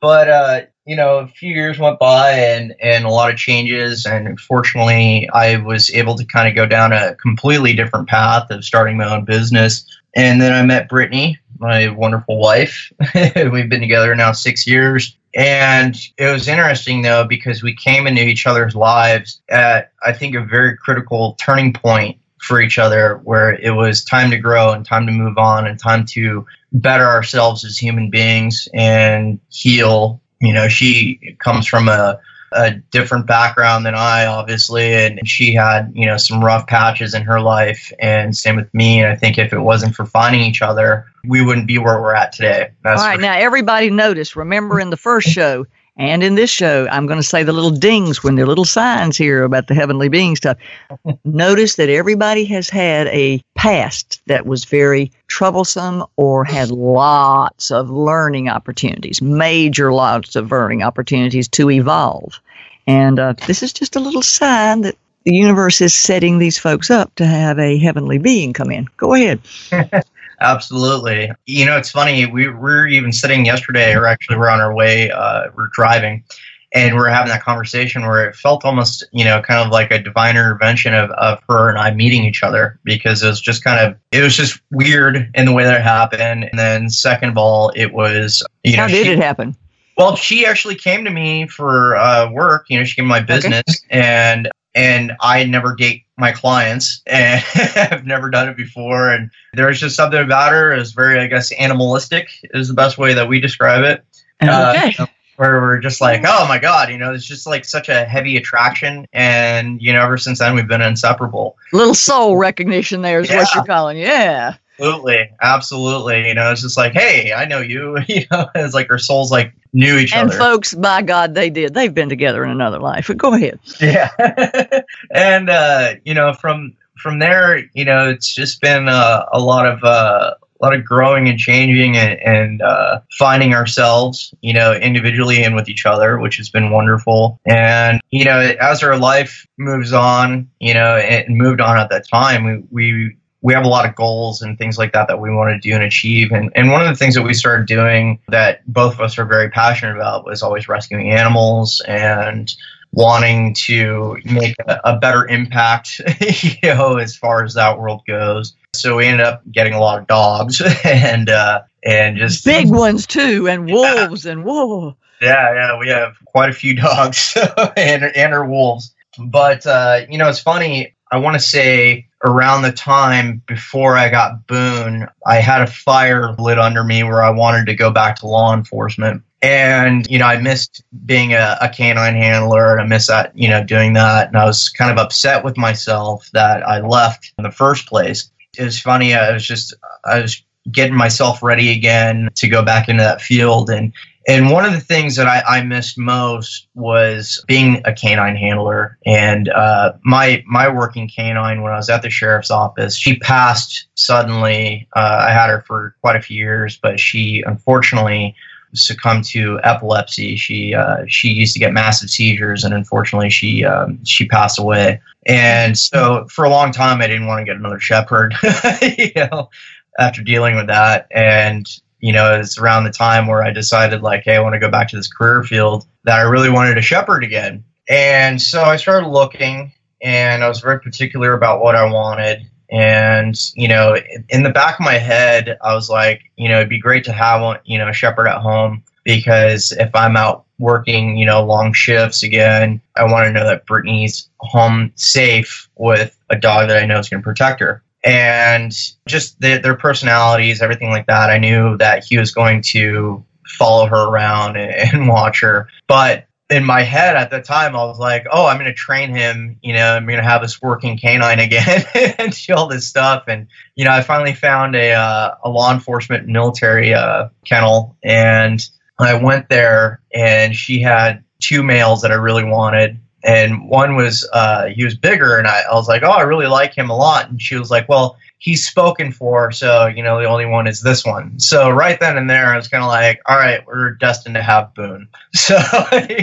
but 0.00 0.28
uh, 0.28 0.60
you 0.86 0.96
know, 0.96 1.18
a 1.18 1.28
few 1.28 1.52
years 1.54 1.78
went 1.78 1.98
by 1.98 2.32
and 2.32 2.74
and 2.80 3.04
a 3.04 3.10
lot 3.10 3.30
of 3.30 3.36
changes, 3.36 4.06
and 4.06 4.38
fortunately, 4.38 5.28
I 5.32 5.56
was 5.56 5.92
able 5.94 6.16
to 6.16 6.24
kind 6.24 6.48
of 6.48 6.54
go 6.54 6.66
down 6.66 6.92
a 6.92 7.14
completely 7.14 7.74
different 7.74 8.08
path 8.08 8.50
of 8.50 8.64
starting 8.64 8.96
my 8.96 9.14
own 9.14 9.24
business. 9.24 9.86
And 10.16 10.40
then 10.40 10.52
I 10.52 10.62
met 10.62 10.88
Brittany, 10.88 11.38
my 11.58 11.88
wonderful 11.88 12.38
wife. 12.38 12.92
We've 13.14 13.68
been 13.68 13.80
together 13.80 14.14
now 14.14 14.32
six 14.32 14.66
years. 14.66 15.16
And 15.34 15.96
it 16.16 16.32
was 16.32 16.46
interesting 16.46 17.02
though, 17.02 17.24
because 17.24 17.62
we 17.62 17.74
came 17.74 18.06
into 18.06 18.22
each 18.22 18.46
other's 18.46 18.76
lives 18.76 19.42
at, 19.48 19.90
I 20.04 20.12
think, 20.12 20.36
a 20.36 20.44
very 20.44 20.76
critical 20.76 21.36
turning 21.40 21.72
point 21.72 22.18
for 22.44 22.60
each 22.60 22.78
other 22.78 23.20
where 23.24 23.54
it 23.54 23.70
was 23.70 24.04
time 24.04 24.30
to 24.30 24.38
grow 24.38 24.72
and 24.72 24.84
time 24.84 25.06
to 25.06 25.12
move 25.12 25.38
on 25.38 25.66
and 25.66 25.78
time 25.78 26.04
to 26.04 26.46
better 26.72 27.06
ourselves 27.06 27.64
as 27.64 27.78
human 27.78 28.10
beings 28.10 28.68
and 28.74 29.40
heal. 29.48 30.20
You 30.40 30.52
know, 30.52 30.68
she 30.68 31.36
comes 31.38 31.66
from 31.66 31.88
a 31.88 32.20
a 32.54 32.70
different 32.92 33.26
background 33.26 33.84
than 33.84 33.94
I, 33.94 34.26
obviously, 34.26 34.94
and 34.94 35.28
she 35.28 35.54
had 35.54 35.92
you 35.94 36.06
know 36.06 36.16
some 36.16 36.42
rough 36.42 36.66
patches 36.66 37.14
in 37.14 37.22
her 37.22 37.40
life, 37.40 37.92
and 37.98 38.36
same 38.36 38.56
with 38.56 38.72
me. 38.72 39.00
And 39.00 39.10
I 39.10 39.16
think 39.16 39.38
if 39.38 39.52
it 39.52 39.58
wasn't 39.58 39.94
for 39.94 40.06
finding 40.06 40.42
each 40.42 40.62
other, 40.62 41.06
we 41.26 41.42
wouldn't 41.42 41.66
be 41.66 41.78
where 41.78 42.00
we're 42.00 42.14
at 42.14 42.32
today. 42.32 42.70
That's 42.82 43.00
All 43.00 43.08
right, 43.08 43.20
now 43.20 43.34
everybody 43.36 43.90
notice. 43.90 44.36
Remember 44.36 44.78
in 44.78 44.90
the 44.90 44.96
first 44.96 45.28
show. 45.28 45.66
And 45.96 46.24
in 46.24 46.34
this 46.34 46.50
show, 46.50 46.88
I'm 46.90 47.06
going 47.06 47.20
to 47.20 47.26
say 47.26 47.44
the 47.44 47.52
little 47.52 47.70
dings 47.70 48.22
when 48.24 48.34
the 48.34 48.46
little 48.46 48.64
signs 48.64 49.16
here 49.16 49.44
about 49.44 49.68
the 49.68 49.74
heavenly 49.74 50.08
being 50.08 50.34
stuff. 50.34 50.58
Notice 51.24 51.76
that 51.76 51.88
everybody 51.88 52.44
has 52.46 52.68
had 52.68 53.06
a 53.08 53.40
past 53.54 54.20
that 54.26 54.44
was 54.44 54.64
very 54.64 55.12
troublesome 55.28 56.04
or 56.16 56.44
had 56.44 56.70
lots 56.70 57.70
of 57.70 57.90
learning 57.90 58.48
opportunities, 58.48 59.22
major 59.22 59.92
lots 59.92 60.34
of 60.34 60.50
learning 60.50 60.82
opportunities 60.82 61.46
to 61.48 61.70
evolve. 61.70 62.40
And 62.88 63.18
uh, 63.20 63.34
this 63.46 63.62
is 63.62 63.72
just 63.72 63.94
a 63.94 64.00
little 64.00 64.22
sign 64.22 64.82
that 64.82 64.96
the 65.24 65.32
universe 65.34 65.80
is 65.80 65.94
setting 65.94 66.38
these 66.38 66.58
folks 66.58 66.90
up 66.90 67.14
to 67.14 67.26
have 67.26 67.58
a 67.58 67.78
heavenly 67.78 68.18
being 68.18 68.52
come 68.52 68.70
in. 68.70 68.88
Go 68.96 69.14
ahead. 69.14 69.40
Absolutely. 70.40 71.30
You 71.46 71.66
know, 71.66 71.76
it's 71.76 71.90
funny. 71.90 72.26
We 72.26 72.48
were 72.48 72.86
even 72.86 73.12
sitting 73.12 73.46
yesterday, 73.46 73.94
or 73.94 74.06
actually, 74.06 74.38
we're 74.38 74.50
on 74.50 74.60
our 74.60 74.74
way. 74.74 75.10
Uh, 75.10 75.44
we're 75.54 75.68
driving, 75.72 76.24
and 76.72 76.96
we're 76.96 77.08
having 77.08 77.30
that 77.30 77.42
conversation 77.42 78.02
where 78.02 78.28
it 78.28 78.34
felt 78.34 78.64
almost, 78.64 79.04
you 79.12 79.24
know, 79.24 79.40
kind 79.40 79.64
of 79.64 79.70
like 79.70 79.90
a 79.90 79.98
divine 79.98 80.36
intervention 80.36 80.92
of, 80.94 81.10
of 81.10 81.40
her 81.48 81.68
and 81.68 81.78
I 81.78 81.92
meeting 81.92 82.24
each 82.24 82.42
other 82.42 82.78
because 82.84 83.22
it 83.22 83.28
was 83.28 83.40
just 83.40 83.62
kind 83.62 83.80
of, 83.80 83.96
it 84.10 84.22
was 84.22 84.36
just 84.36 84.60
weird 84.70 85.30
in 85.34 85.46
the 85.46 85.52
way 85.52 85.64
that 85.64 85.80
it 85.80 85.84
happened. 85.84 86.44
And 86.44 86.58
then, 86.58 86.90
second 86.90 87.30
of 87.30 87.38
all, 87.38 87.70
it 87.76 87.92
was, 87.92 88.42
you 88.64 88.76
know, 88.76 88.82
how 88.82 88.88
did 88.88 89.06
she, 89.06 89.12
it 89.12 89.18
happen? 89.18 89.56
Well, 89.96 90.16
she 90.16 90.44
actually 90.44 90.74
came 90.74 91.04
to 91.04 91.10
me 91.10 91.46
for 91.46 91.96
uh, 91.96 92.30
work. 92.32 92.66
You 92.68 92.78
know, 92.78 92.84
she 92.84 92.96
came 92.96 93.04
to 93.04 93.08
my 93.08 93.20
business, 93.20 93.62
okay. 93.68 94.00
and 94.00 94.50
and 94.74 95.12
I 95.20 95.44
never 95.44 95.76
date 95.76 96.03
my 96.16 96.32
clients, 96.32 97.02
and 97.06 97.44
I've 97.76 98.06
never 98.06 98.30
done 98.30 98.48
it 98.48 98.56
before. 98.56 99.10
And 99.10 99.30
there's 99.52 99.80
just 99.80 99.96
something 99.96 100.20
about 100.20 100.52
her 100.52 100.72
is 100.72 100.92
very, 100.92 101.18
I 101.18 101.26
guess, 101.26 101.52
animalistic 101.52 102.28
is 102.42 102.68
the 102.68 102.74
best 102.74 102.98
way 102.98 103.14
that 103.14 103.28
we 103.28 103.40
describe 103.40 103.84
it. 103.84 104.04
Okay. 104.42 104.94
Uh, 104.98 105.06
where 105.36 105.60
we're 105.60 105.80
just 105.80 106.00
like, 106.00 106.22
oh 106.26 106.46
my 106.46 106.58
god, 106.58 106.90
you 106.90 106.98
know, 106.98 107.12
it's 107.12 107.26
just 107.26 107.46
like 107.46 107.64
such 107.64 107.88
a 107.88 108.04
heavy 108.04 108.36
attraction, 108.36 109.06
and 109.12 109.82
you 109.82 109.92
know, 109.92 110.02
ever 110.02 110.16
since 110.16 110.38
then 110.38 110.54
we've 110.54 110.68
been 110.68 110.82
inseparable. 110.82 111.56
Little 111.72 111.94
soul 111.94 112.36
recognition 112.36 113.02
there 113.02 113.20
is 113.20 113.28
yeah. 113.28 113.38
what 113.38 113.54
you're 113.54 113.64
calling, 113.64 113.98
yeah. 113.98 114.56
Absolutely, 114.78 115.30
absolutely. 115.40 116.28
You 116.28 116.34
know, 116.34 116.50
it's 116.50 116.62
just 116.62 116.76
like, 116.76 116.92
hey, 116.92 117.32
I 117.32 117.44
know 117.44 117.60
you. 117.60 117.98
You 118.08 118.24
know, 118.30 118.48
it's 118.54 118.74
like 118.74 118.90
our 118.90 118.98
souls 118.98 119.30
like 119.30 119.52
knew 119.74 119.98
each 119.98 120.14
and 120.14 120.30
other. 120.30 120.38
And 120.38 120.38
folks, 120.38 120.72
by 120.72 121.02
God, 121.02 121.34
they 121.34 121.50
did. 121.50 121.74
They've 121.74 121.92
been 121.92 122.08
together 122.08 122.42
in 122.44 122.50
another 122.50 122.78
life. 122.78 123.08
But 123.08 123.18
go 123.18 123.34
ahead. 123.34 123.58
Yeah, 123.80 124.10
and 125.10 125.50
uh, 125.50 125.96
you 126.04 126.14
know, 126.14 126.32
from 126.32 126.76
from 126.96 127.18
there, 127.18 127.58
you 127.74 127.84
know, 127.84 128.08
it's 128.08 128.34
just 128.34 128.60
been 128.62 128.88
uh, 128.88 129.26
a 129.32 129.38
lot 129.38 129.66
of 129.66 129.84
uh, 129.84 130.34
a 130.60 130.64
lot 130.64 130.74
of 130.74 130.84
growing 130.84 131.28
and 131.28 131.38
changing 131.38 131.96
and, 131.96 132.18
and 132.20 132.62
uh, 132.62 133.00
finding 133.18 133.52
ourselves, 133.52 134.32
you 134.40 134.52
know, 134.52 134.72
individually 134.72 135.42
and 135.42 135.54
with 135.54 135.68
each 135.68 135.84
other, 135.84 136.18
which 136.18 136.36
has 136.36 136.48
been 136.48 136.70
wonderful. 136.70 137.40
And 137.44 138.00
you 138.10 138.24
know, 138.24 138.38
as 138.38 138.82
our 138.82 138.96
life 138.96 139.46
moves 139.58 139.92
on, 139.92 140.48
you 140.60 140.72
know, 140.72 140.96
and 140.96 141.36
moved 141.36 141.60
on 141.60 141.76
at 141.76 141.90
that 141.90 142.08
time, 142.08 142.44
we 142.44 142.62
we 142.70 143.16
we 143.44 143.52
have 143.52 143.66
a 143.66 143.68
lot 143.68 143.86
of 143.86 143.94
goals 143.94 144.40
and 144.40 144.56
things 144.56 144.78
like 144.78 144.94
that 144.94 145.06
that 145.06 145.20
we 145.20 145.30
want 145.30 145.50
to 145.50 145.68
do 145.68 145.74
and 145.74 145.84
achieve. 145.84 146.32
And, 146.32 146.50
and 146.54 146.72
one 146.72 146.80
of 146.80 146.88
the 146.88 146.96
things 146.96 147.14
that 147.14 147.22
we 147.22 147.34
started 147.34 147.66
doing 147.66 148.18
that 148.28 148.66
both 148.66 148.94
of 148.94 149.00
us 149.02 149.18
are 149.18 149.26
very 149.26 149.50
passionate 149.50 149.94
about 149.94 150.24
was 150.24 150.42
always 150.42 150.66
rescuing 150.66 151.12
animals 151.12 151.82
and 151.86 152.52
wanting 152.90 153.52
to 153.52 154.16
make 154.24 154.56
a, 154.66 154.80
a 154.84 154.98
better 154.98 155.26
impact, 155.26 156.00
you 156.20 156.56
know, 156.62 156.96
as 156.96 157.16
far 157.16 157.44
as 157.44 157.52
that 157.52 157.78
world 157.78 158.00
goes. 158.06 158.54
So 158.74 158.96
we 158.96 159.06
ended 159.06 159.26
up 159.26 159.42
getting 159.52 159.74
a 159.74 159.80
lot 159.80 160.00
of 160.00 160.06
dogs 160.06 160.62
and 160.84 161.28
uh, 161.28 161.64
and 161.84 162.16
just 162.16 162.46
big 162.46 162.70
ones 162.70 163.06
too, 163.06 163.46
and 163.46 163.70
wolves 163.70 164.24
yeah. 164.24 164.32
and 164.32 164.44
whoa. 164.46 164.96
Yeah, 165.20 165.54
yeah, 165.54 165.78
we 165.78 165.88
have 165.88 166.14
quite 166.24 166.48
a 166.48 166.54
few 166.54 166.74
dogs 166.76 167.36
and 167.76 168.04
and 168.04 168.32
our 168.32 168.48
wolves. 168.48 168.94
But 169.18 169.66
uh, 169.66 170.06
you 170.08 170.16
know, 170.16 170.30
it's 170.30 170.40
funny. 170.40 170.94
I 171.12 171.18
want 171.18 171.34
to 171.34 171.40
say 171.40 172.08
around 172.24 172.62
the 172.62 172.72
time 172.72 173.42
before 173.46 173.96
I 173.96 174.08
got 174.08 174.46
Boone, 174.46 175.06
I 175.26 175.36
had 175.36 175.62
a 175.62 175.66
fire 175.66 176.32
lit 176.38 176.58
under 176.58 176.82
me 176.82 177.04
where 177.04 177.22
I 177.22 177.30
wanted 177.30 177.66
to 177.66 177.74
go 177.74 177.90
back 177.90 178.16
to 178.16 178.26
law 178.26 178.54
enforcement. 178.54 179.22
And, 179.42 180.10
you 180.10 180.18
know, 180.18 180.26
I 180.26 180.38
missed 180.38 180.82
being 181.04 181.34
a, 181.34 181.58
a 181.60 181.68
canine 181.68 182.14
handler 182.14 182.72
and 182.72 182.80
I 182.80 182.86
missed 182.86 183.08
that, 183.08 183.36
you 183.36 183.48
know, 183.48 183.62
doing 183.62 183.92
that. 183.92 184.28
And 184.28 184.38
I 184.38 184.46
was 184.46 184.70
kind 184.70 184.90
of 184.90 184.96
upset 184.96 185.44
with 185.44 185.58
myself 185.58 186.30
that 186.32 186.66
I 186.66 186.80
left 186.80 187.34
in 187.36 187.44
the 187.44 187.50
first 187.50 187.86
place. 187.86 188.30
It 188.56 188.64
was 188.64 188.80
funny. 188.80 189.14
I 189.14 189.32
was 189.32 189.46
just, 189.46 189.74
I 190.06 190.22
was 190.22 190.42
getting 190.72 190.94
myself 190.94 191.42
ready 191.42 191.70
again 191.72 192.30
to 192.36 192.48
go 192.48 192.64
back 192.64 192.88
into 192.88 193.02
that 193.02 193.20
field. 193.20 193.68
And 193.68 193.92
and 194.26 194.50
one 194.50 194.64
of 194.64 194.72
the 194.72 194.80
things 194.80 195.16
that 195.16 195.26
I, 195.26 195.42
I 195.58 195.62
missed 195.62 195.98
most 195.98 196.68
was 196.74 197.44
being 197.46 197.82
a 197.84 197.92
canine 197.92 198.36
handler. 198.36 198.98
And 199.04 199.48
uh, 199.48 199.94
my 200.02 200.42
my 200.46 200.68
working 200.68 201.08
canine 201.08 201.62
when 201.62 201.72
I 201.72 201.76
was 201.76 201.90
at 201.90 202.02
the 202.02 202.10
sheriff's 202.10 202.50
office, 202.50 202.96
she 202.96 203.16
passed 203.16 203.86
suddenly. 203.94 204.88
Uh, 204.94 205.26
I 205.28 205.32
had 205.32 205.50
her 205.50 205.62
for 205.66 205.94
quite 206.00 206.16
a 206.16 206.22
few 206.22 206.38
years, 206.38 206.78
but 206.80 206.98
she 206.98 207.42
unfortunately 207.46 208.34
succumbed 208.74 209.24
to 209.24 209.60
epilepsy. 209.62 210.36
She 210.36 210.74
uh, 210.74 211.04
she 211.06 211.28
used 211.28 211.54
to 211.54 211.60
get 211.60 211.72
massive 211.72 212.10
seizures, 212.10 212.64
and 212.64 212.74
unfortunately, 212.74 213.30
she 213.30 213.64
um, 213.64 214.04
she 214.04 214.26
passed 214.26 214.58
away. 214.58 215.00
And 215.26 215.76
so, 215.76 216.26
for 216.28 216.44
a 216.44 216.50
long 216.50 216.72
time, 216.72 217.00
I 217.00 217.06
didn't 217.06 217.26
want 217.26 217.40
to 217.40 217.44
get 217.44 217.56
another 217.56 217.80
shepherd. 217.80 218.34
you 218.82 219.12
know, 219.16 219.50
after 219.98 220.22
dealing 220.22 220.56
with 220.56 220.68
that, 220.68 221.08
and 221.10 221.66
you 222.04 222.12
know, 222.12 222.38
it's 222.38 222.58
around 222.58 222.84
the 222.84 222.90
time 222.90 223.26
where 223.26 223.42
I 223.42 223.50
decided, 223.50 224.02
like, 224.02 224.24
hey, 224.24 224.36
I 224.36 224.40
want 224.40 224.52
to 224.52 224.58
go 224.58 224.70
back 224.70 224.88
to 224.88 224.96
this 224.96 225.10
career 225.10 225.42
field 225.42 225.86
that 226.02 226.18
I 226.18 226.22
really 226.24 226.50
wanted 226.50 226.74
to 226.74 226.82
shepherd 226.82 227.24
again. 227.24 227.64
And 227.88 228.42
so 228.42 228.62
I 228.62 228.76
started 228.76 229.08
looking, 229.08 229.72
and 230.02 230.44
I 230.44 230.48
was 230.48 230.60
very 230.60 230.80
particular 230.80 231.32
about 231.32 231.62
what 231.62 231.74
I 231.74 231.90
wanted. 231.90 232.42
And, 232.70 233.34
you 233.54 233.68
know, 233.68 233.96
in 234.28 234.42
the 234.42 234.50
back 234.50 234.78
of 234.78 234.84
my 234.84 234.98
head, 234.98 235.56
I 235.62 235.74
was 235.74 235.88
like, 235.88 236.30
you 236.36 236.50
know, 236.50 236.56
it'd 236.56 236.68
be 236.68 236.78
great 236.78 237.04
to 237.04 237.12
have 237.14 237.62
you 237.64 237.78
know, 237.78 237.88
a 237.88 237.94
shepherd 237.94 238.28
at 238.28 238.42
home 238.42 238.84
because 239.02 239.72
if 239.72 239.88
I'm 239.94 240.18
out 240.18 240.44
working, 240.58 241.16
you 241.16 241.24
know, 241.24 241.42
long 241.42 241.72
shifts 241.72 242.22
again, 242.22 242.82
I 242.94 243.04
want 243.04 243.28
to 243.28 243.32
know 243.32 243.46
that 243.46 243.64
Brittany's 243.64 244.28
home 244.40 244.92
safe 244.96 245.70
with 245.74 246.14
a 246.28 246.36
dog 246.36 246.68
that 246.68 246.82
I 246.82 246.84
know 246.84 246.98
is 246.98 247.08
going 247.08 247.22
to 247.22 247.24
protect 247.24 247.60
her 247.60 247.82
and 248.04 248.72
just 249.08 249.40
the, 249.40 249.58
their 249.58 249.76
personalities, 249.76 250.60
everything 250.60 250.90
like 250.90 251.06
that. 251.06 251.30
I 251.30 251.38
knew 251.38 251.78
that 251.78 252.04
he 252.04 252.18
was 252.18 252.32
going 252.32 252.62
to 252.62 253.24
follow 253.46 253.86
her 253.86 254.08
around 254.08 254.56
and, 254.56 254.70
and 254.92 255.08
watch 255.08 255.40
her. 255.40 255.68
But 255.88 256.26
in 256.50 256.64
my 256.64 256.82
head 256.82 257.16
at 257.16 257.30
the 257.30 257.40
time, 257.40 257.74
I 257.74 257.84
was 257.84 257.98
like, 257.98 258.26
oh, 258.30 258.46
I'm 258.46 258.58
going 258.58 258.70
to 258.70 258.74
train 258.74 259.14
him. 259.14 259.58
You 259.62 259.72
know, 259.72 259.96
I'm 259.96 260.06
going 260.06 260.18
to 260.18 260.24
have 260.24 260.42
this 260.42 260.60
working 260.60 260.98
canine 260.98 261.38
again 261.38 261.84
and 262.18 262.32
do 262.32 262.54
all 262.54 262.68
this 262.68 262.86
stuff. 262.86 263.24
And, 263.26 263.48
you 263.74 263.86
know, 263.86 263.90
I 263.90 264.02
finally 264.02 264.34
found 264.34 264.76
a, 264.76 264.92
uh, 264.92 265.34
a 265.42 265.48
law 265.48 265.72
enforcement 265.72 266.28
military 266.28 266.92
uh, 266.92 267.28
kennel. 267.46 267.96
And 268.02 268.64
I 268.98 269.14
went 269.14 269.48
there 269.48 270.02
and 270.12 270.54
she 270.54 270.82
had 270.82 271.24
two 271.40 271.62
males 271.62 272.02
that 272.02 272.12
I 272.12 272.16
really 272.16 272.44
wanted 272.44 273.00
and 273.24 273.68
one 273.68 273.96
was 273.96 274.28
uh, 274.32 274.66
he 274.66 274.84
was 274.84 274.94
bigger, 274.94 275.38
and 275.38 275.48
I, 275.48 275.62
I 275.70 275.74
was 275.74 275.88
like, 275.88 276.02
oh, 276.02 276.10
I 276.10 276.22
really 276.22 276.46
like 276.46 276.76
him 276.76 276.90
a 276.90 276.96
lot. 276.96 277.30
And 277.30 277.40
she 277.40 277.56
was 277.56 277.70
like, 277.70 277.88
well, 277.88 278.18
he's 278.38 278.66
spoken 278.66 279.10
for, 279.12 279.50
so 279.50 279.86
you 279.86 280.02
know 280.02 280.20
the 280.20 280.26
only 280.26 280.44
one 280.44 280.66
is 280.66 280.82
this 280.82 281.04
one. 281.04 281.40
So 281.40 281.70
right 281.70 281.98
then 281.98 282.18
and 282.18 282.28
there, 282.28 282.52
I 282.52 282.56
was 282.56 282.68
kind 282.68 282.84
of 282.84 282.88
like, 282.88 283.20
all 283.26 283.38
right, 283.38 283.66
we're 283.66 283.92
destined 283.92 284.34
to 284.34 284.42
have 284.42 284.74
Boone. 284.74 285.08
So 285.34 285.58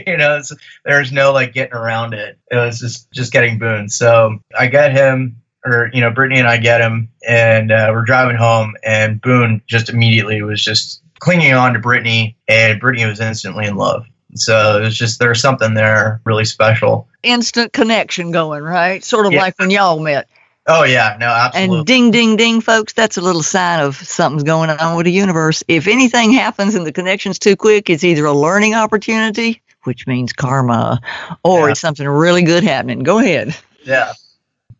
you 0.05 0.17
know, 0.17 0.41
there's 0.85 1.11
no 1.11 1.33
like 1.33 1.53
getting 1.53 1.75
around 1.75 2.13
it. 2.13 2.37
It 2.49 2.55
was 2.55 2.79
just 2.79 3.11
just 3.11 3.33
getting 3.33 3.59
Boone. 3.59 3.89
So 3.89 4.39
I 4.57 4.67
get 4.67 4.91
him. 4.91 5.37
Or 5.63 5.91
you 5.93 6.01
know, 6.01 6.09
Brittany 6.09 6.39
and 6.39 6.47
I 6.47 6.57
get 6.57 6.81
him, 6.81 7.07
and 7.27 7.71
uh, 7.71 7.91
we're 7.93 8.03
driving 8.03 8.35
home, 8.35 8.73
and 8.83 9.21
Boone 9.21 9.61
just 9.67 9.89
immediately 9.89 10.41
was 10.41 10.59
just 10.59 11.03
clinging 11.19 11.53
on 11.53 11.73
to 11.73 11.79
Brittany, 11.79 12.35
and 12.47 12.79
Brittany 12.79 13.05
was 13.05 13.19
instantly 13.19 13.67
in 13.67 13.75
love. 13.75 14.07
So 14.35 14.81
it's 14.83 14.95
just 14.95 15.19
there's 15.19 15.41
something 15.41 15.73
there 15.73 16.21
really 16.25 16.45
special. 16.45 17.07
Instant 17.23 17.73
connection 17.73 18.31
going, 18.31 18.63
right? 18.63 19.03
Sort 19.03 19.25
of 19.25 19.33
yeah. 19.33 19.41
like 19.41 19.59
when 19.59 19.69
y'all 19.69 19.99
met. 19.99 20.27
Oh 20.67 20.83
yeah, 20.83 21.17
no, 21.19 21.27
absolutely. 21.27 21.77
And 21.77 21.85
ding, 21.87 22.11
ding, 22.11 22.35
ding, 22.37 22.61
folks, 22.61 22.93
that's 22.93 23.17
a 23.17 23.21
little 23.21 23.41
sign 23.41 23.79
of 23.79 23.95
something's 23.95 24.43
going 24.43 24.69
on 24.69 24.95
with 24.95 25.05
the 25.05 25.11
universe. 25.11 25.63
If 25.67 25.87
anything 25.87 26.31
happens 26.31 26.75
and 26.75 26.85
the 26.85 26.91
connection's 26.91 27.39
too 27.39 27.55
quick, 27.55 27.89
it's 27.89 28.03
either 28.03 28.25
a 28.25 28.33
learning 28.33 28.75
opportunity, 28.75 29.61
which 29.83 30.05
means 30.05 30.33
karma, 30.33 31.01
or 31.43 31.65
Yeah. 31.65 31.71
it's 31.71 31.79
something 31.79 32.07
really 32.07 32.43
good 32.43 32.63
happening. 32.63 32.99
Go 32.99 33.17
ahead. 33.19 33.55
Yeah. 33.83 34.13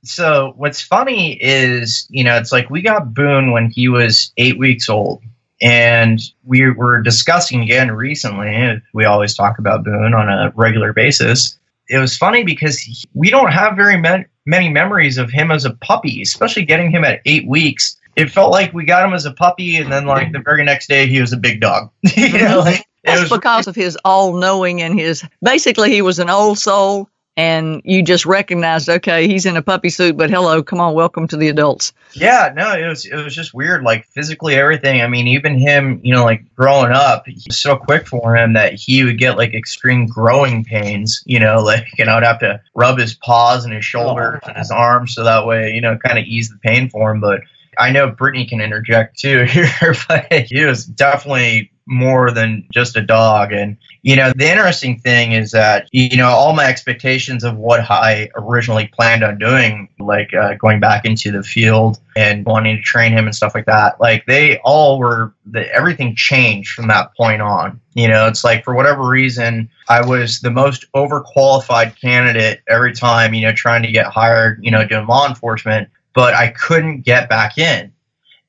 So 0.04 0.54
what's 0.56 0.82
funny 0.82 1.34
is, 1.34 2.08
you 2.10 2.24
know, 2.24 2.38
it's 2.38 2.52
like 2.52 2.70
we 2.70 2.82
got 2.82 3.14
Boone 3.14 3.52
when 3.52 3.70
he 3.70 3.88
was 3.88 4.32
eight 4.38 4.58
weeks 4.58 4.88
old. 4.90 5.24
And 5.62 6.20
we 6.44 6.72
were 6.72 7.02
discussing 7.02 7.62
again 7.62 7.92
recently, 7.92 8.82
we 8.94 9.06
always 9.06 9.36
talk 9.36 9.60
about 9.60 9.84
Boone 9.84 10.14
on 10.14 10.28
a 10.28 10.52
regular 10.56 10.92
basis. 10.92 11.58
It 11.88 12.00
was 12.00 12.18
funny 12.18 12.44
because 12.44 12.80
he, 12.80 12.96
we 13.14 13.30
don't 13.30 13.52
have 13.52 13.76
very 13.76 13.98
ma- 13.98 14.24
many 14.46 14.70
memories 14.70 15.18
of 15.18 15.30
him 15.30 15.52
as 15.52 15.66
a 15.66 15.72
puppy, 15.72 16.22
especially 16.22 16.66
getting 16.66 16.90
him 16.90 17.04
at 17.04 17.22
eight 17.26 17.48
weeks. 17.48 17.98
It 18.16 18.32
felt 18.32 18.52
like 18.52 18.74
we 18.74 18.86
got 18.86 19.06
him 19.06 19.14
as 19.14 19.26
a 19.26 19.32
puppy, 19.34 19.78
and 19.78 19.92
then 19.92 20.06
like 20.06 20.32
the 20.32 20.40
very 20.40 20.64
next 20.66 20.88
day 20.88 21.08
he 21.08 21.22
was 21.22 21.32
a 21.32 21.38
big 21.38 21.62
dog. 21.62 21.92
you 22.16 22.40
know, 22.40 22.60
like 22.60 22.86
That's 23.04 23.22
was 23.22 23.30
because 23.30 23.68
of 23.68 23.76
his 23.76 23.98
all 24.04 24.34
knowing 24.34 24.82
and 24.82 25.00
his 25.00 25.24
basically 25.44 25.92
he 25.92 26.02
was 26.02 26.20
an 26.20 26.30
old 26.30 26.58
soul 26.60 27.10
and 27.42 27.82
you 27.84 28.04
just 28.04 28.28
recognized, 28.28 28.88
okay, 28.88 29.28
he's 29.28 29.48
in 29.48 29.58
a 29.58 29.64
puppy 29.64 29.90
suit, 29.90 30.16
but 30.16 30.30
hello, 30.30 30.62
come 30.62 30.80
on, 30.80 30.94
welcome 30.94 31.28
to 31.28 31.36
the 31.36 31.50
adults. 31.50 31.92
Yeah, 32.14 32.54
no, 32.56 32.76
it 32.76 32.88
was 32.88 33.04
it 33.04 33.16
was 33.16 33.34
just 33.34 33.52
weird. 33.52 33.82
Like 33.82 34.06
physically, 34.10 34.54
everything. 34.54 35.02
I 35.02 35.08
mean, 35.08 35.28
even 35.28 35.58
him, 35.58 36.00
you 36.04 36.14
know, 36.14 36.24
like 36.24 36.44
growing 36.56 36.92
up, 36.92 37.28
it 37.28 37.42
was 37.48 37.58
so 37.58 37.78
quick 37.78 38.06
for 38.06 38.36
him 38.38 38.54
that 38.54 38.76
he 38.76 39.04
would 39.04 39.18
get 39.18 39.38
like 39.38 39.56
extreme 39.56 40.06
growing 40.06 40.64
pains. 40.64 41.24
You 41.26 41.40
know, 41.40 41.62
like 41.64 41.88
and 41.98 42.12
I 42.12 42.14
would 42.14 42.24
have 42.24 42.40
to 42.42 42.62
rub 42.76 43.00
his 43.00 43.16
paws 43.16 43.66
and 43.66 43.74
his 43.74 43.86
shoulders 43.86 44.40
and 44.48 44.56
his 44.56 44.70
arms 44.70 45.16
so 45.16 45.24
that 45.24 45.48
way, 45.48 45.74
you 45.74 45.82
know, 45.82 45.98
kind 45.98 46.20
of 46.20 46.26
ease 46.26 46.50
the 46.50 46.60
pain 46.60 46.90
for 46.90 47.10
him. 47.10 47.22
But 47.22 47.42
I 47.78 47.92
know 47.92 48.10
Brittany 48.10 48.46
can 48.46 48.62
interject 48.62 49.20
too 49.20 49.44
here, 49.50 49.96
but 50.08 50.32
he 50.32 50.64
was 50.66 50.86
definitely 50.86 51.72
more 51.92 52.32
than 52.32 52.66
just 52.72 52.96
a 52.96 53.02
dog. 53.02 53.52
And 53.52 53.78
you 54.04 54.16
know, 54.16 54.32
the 54.36 54.50
interesting 54.50 55.00
thing 55.00 55.34
is 55.34 55.52
that 55.52 55.88
you 55.92 56.18
know 56.18 56.30
all 56.30 56.54
my 56.54 56.66
expectations 56.66 57.44
of 57.44 57.58
what 57.58 57.82
I 57.92 58.30
originally 58.36 58.88
planned 58.88 59.24
on 59.24 59.38
doing, 59.38 59.90
like 60.00 60.34
uh, 60.34 60.56
going 60.56 60.80
back 60.80 61.06
into 61.06 61.32
the 61.32 61.44
field 61.44 62.00
and 62.16 62.46
wanting 62.46 62.78
to 62.78 62.82
train 62.82 63.12
him 63.12 63.26
and 63.26 63.36
stuff 63.36 63.54
like 63.54 63.66
that, 63.66 64.00
like 64.00 64.26
they 64.26 64.58
all 64.60 64.98
were 64.98 65.34
the, 65.46 65.72
everything 65.74 66.16
changed 66.16 66.72
from 66.74 66.88
that 66.88 67.16
point 67.16 67.42
on. 67.42 67.80
You 67.94 68.08
know, 68.08 68.28
it's 68.28 68.44
like 68.44 68.64
for 68.64 68.74
whatever 68.74 69.08
reason, 69.08 69.70
I 69.90 70.06
was 70.06 70.40
the 70.40 70.52
most 70.52 70.92
overqualified 70.94 72.00
candidate 72.00 72.62
every 72.68 72.94
time. 72.94 73.34
You 73.34 73.42
know, 73.42 73.54
trying 73.54 73.84
to 73.84 73.92
get 73.92 74.08
hired. 74.08 74.64
You 74.64 74.72
know, 74.72 74.88
doing 74.88 75.06
law 75.08 75.28
enforcement, 75.28 75.90
but 76.14 76.34
I 76.34 76.50
couldn't 76.50 77.02
get 77.02 77.30
back 77.30 77.58
in. 77.58 77.94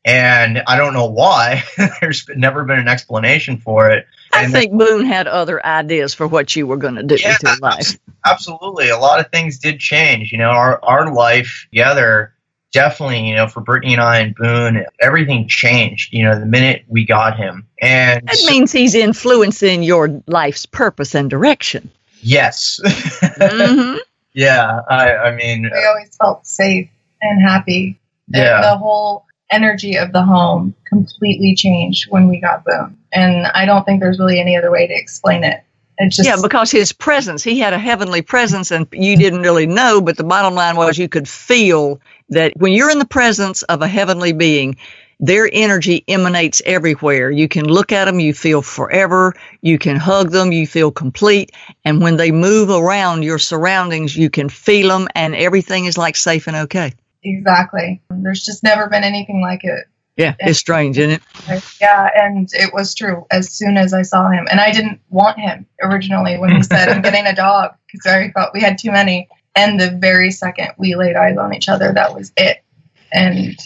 And 0.04 0.62
I 0.66 0.76
don't 0.76 0.94
know 0.94 1.06
why. 1.06 1.62
There's 2.00 2.26
never 2.34 2.64
been 2.64 2.78
an 2.80 2.88
explanation 2.88 3.58
for 3.58 3.90
it. 3.90 4.06
I 4.32 4.42
And 4.44 4.52
think 4.52 4.72
Boone 4.76 5.04
had 5.06 5.28
other 5.28 5.64
ideas 5.64 6.12
for 6.14 6.26
what 6.26 6.56
you 6.56 6.66
were 6.66 6.76
going 6.76 6.96
to 6.96 7.02
do 7.04 7.16
Yeah, 7.20 7.34
with 7.34 7.42
your 7.42 7.56
life. 7.58 7.98
absolutely 8.24 8.88
a 8.88 8.96
lot 8.98 9.20
of 9.20 9.30
things 9.30 9.58
did 9.58 9.78
change 9.80 10.30
you 10.32 10.38
know 10.38 10.50
our 10.50 10.82
our 10.84 11.12
life 11.12 11.66
together 11.70 12.32
definitely 12.72 13.28
you 13.28 13.34
know 13.34 13.46
for 13.48 13.60
brittany 13.60 13.92
and 13.92 14.00
i 14.00 14.18
and 14.20 14.34
boone 14.36 14.86
everything 15.00 15.46
changed 15.48 16.12
you 16.14 16.22
know 16.24 16.38
the 16.38 16.46
minute 16.46 16.84
we 16.88 17.04
got 17.04 17.36
him 17.36 17.66
and 17.80 18.26
That 18.26 18.44
means 18.48 18.70
he's 18.72 18.94
influencing 18.94 19.82
your 19.82 20.22
life's 20.28 20.66
purpose 20.66 21.14
and 21.16 21.28
direction. 21.28 21.90
yes 22.20 22.80
hmm 23.40 23.96
yeah 24.34 24.80
i 24.88 25.14
i 25.16 25.34
mean 25.34 25.62
we 25.64 25.84
always 25.84 26.16
felt 26.16 26.46
safe 26.46 26.88
and 27.22 27.40
happy. 27.42 27.98
And 28.34 28.64
the 28.64 28.76
whole 28.76 29.26
energy 29.50 29.96
of 29.96 30.12
the 30.12 30.22
home 30.22 30.74
completely 30.86 31.54
changed 31.54 32.10
when 32.10 32.28
we 32.28 32.40
got 32.40 32.64
Boone. 32.64 32.96
And 33.12 33.46
I 33.48 33.66
don't 33.66 33.84
think 33.84 34.00
there's 34.00 34.18
really 34.18 34.40
any 34.40 34.56
other 34.56 34.70
way 34.70 34.86
to 34.86 34.94
explain 34.94 35.44
it. 35.44 35.62
It's 35.98 36.16
just 36.16 36.26
yeah, 36.26 36.36
because 36.40 36.70
his 36.70 36.92
presence, 36.92 37.44
he 37.44 37.58
had 37.58 37.74
a 37.74 37.78
heavenly 37.78 38.22
presence, 38.22 38.70
and 38.70 38.86
you 38.92 39.16
didn't 39.16 39.42
really 39.42 39.66
know. 39.66 40.00
But 40.00 40.16
the 40.16 40.24
bottom 40.24 40.54
line 40.54 40.76
was 40.76 40.96
you 40.98 41.08
could 41.08 41.28
feel 41.28 42.00
that 42.30 42.54
when 42.56 42.72
you're 42.72 42.90
in 42.90 42.98
the 42.98 43.04
presence 43.04 43.62
of 43.64 43.82
a 43.82 43.88
heavenly 43.88 44.32
being, 44.32 44.76
their 45.20 45.48
energy 45.52 46.02
emanates 46.08 46.60
everywhere. 46.66 47.30
You 47.30 47.46
can 47.46 47.66
look 47.66 47.92
at 47.92 48.06
them, 48.06 48.18
you 48.18 48.34
feel 48.34 48.60
forever. 48.60 49.34
You 49.60 49.78
can 49.78 49.96
hug 49.96 50.32
them, 50.32 50.50
you 50.50 50.66
feel 50.66 50.90
complete. 50.90 51.52
And 51.84 52.00
when 52.00 52.16
they 52.16 52.32
move 52.32 52.70
around 52.70 53.22
your 53.22 53.38
surroundings, 53.38 54.16
you 54.16 54.30
can 54.30 54.48
feel 54.48 54.88
them, 54.88 55.08
and 55.14 55.36
everything 55.36 55.84
is 55.84 55.96
like 55.96 56.16
safe 56.16 56.48
and 56.48 56.56
okay. 56.56 56.94
Exactly. 57.22 58.02
There's 58.10 58.44
just 58.44 58.62
never 58.62 58.88
been 58.88 59.04
anything 59.04 59.40
like 59.40 59.64
it. 59.64 59.86
Yeah, 60.16 60.34
it's 60.40 60.58
strange, 60.58 60.98
isn't 60.98 61.22
it? 61.48 61.64
Yeah, 61.80 62.10
and 62.14 62.48
it 62.52 62.74
was 62.74 62.94
true 62.94 63.26
as 63.30 63.50
soon 63.50 63.78
as 63.78 63.94
I 63.94 64.02
saw 64.02 64.28
him. 64.28 64.46
And 64.50 64.60
I 64.60 64.70
didn't 64.70 65.00
want 65.08 65.38
him 65.38 65.66
originally 65.82 66.38
when 66.38 66.54
he 66.54 66.62
said, 66.62 66.88
I'm 66.88 67.00
getting 67.00 67.26
a 67.26 67.34
dog 67.34 67.74
because 67.86 68.06
I 68.06 68.30
thought 68.30 68.52
we 68.52 68.60
had 68.60 68.78
too 68.78 68.92
many. 68.92 69.28
And 69.54 69.80
the 69.80 69.90
very 69.90 70.30
second 70.30 70.72
we 70.76 70.94
laid 70.96 71.16
eyes 71.16 71.38
on 71.38 71.54
each 71.54 71.68
other, 71.68 71.92
that 71.92 72.14
was 72.14 72.32
it. 72.36 72.62
And 73.10 73.58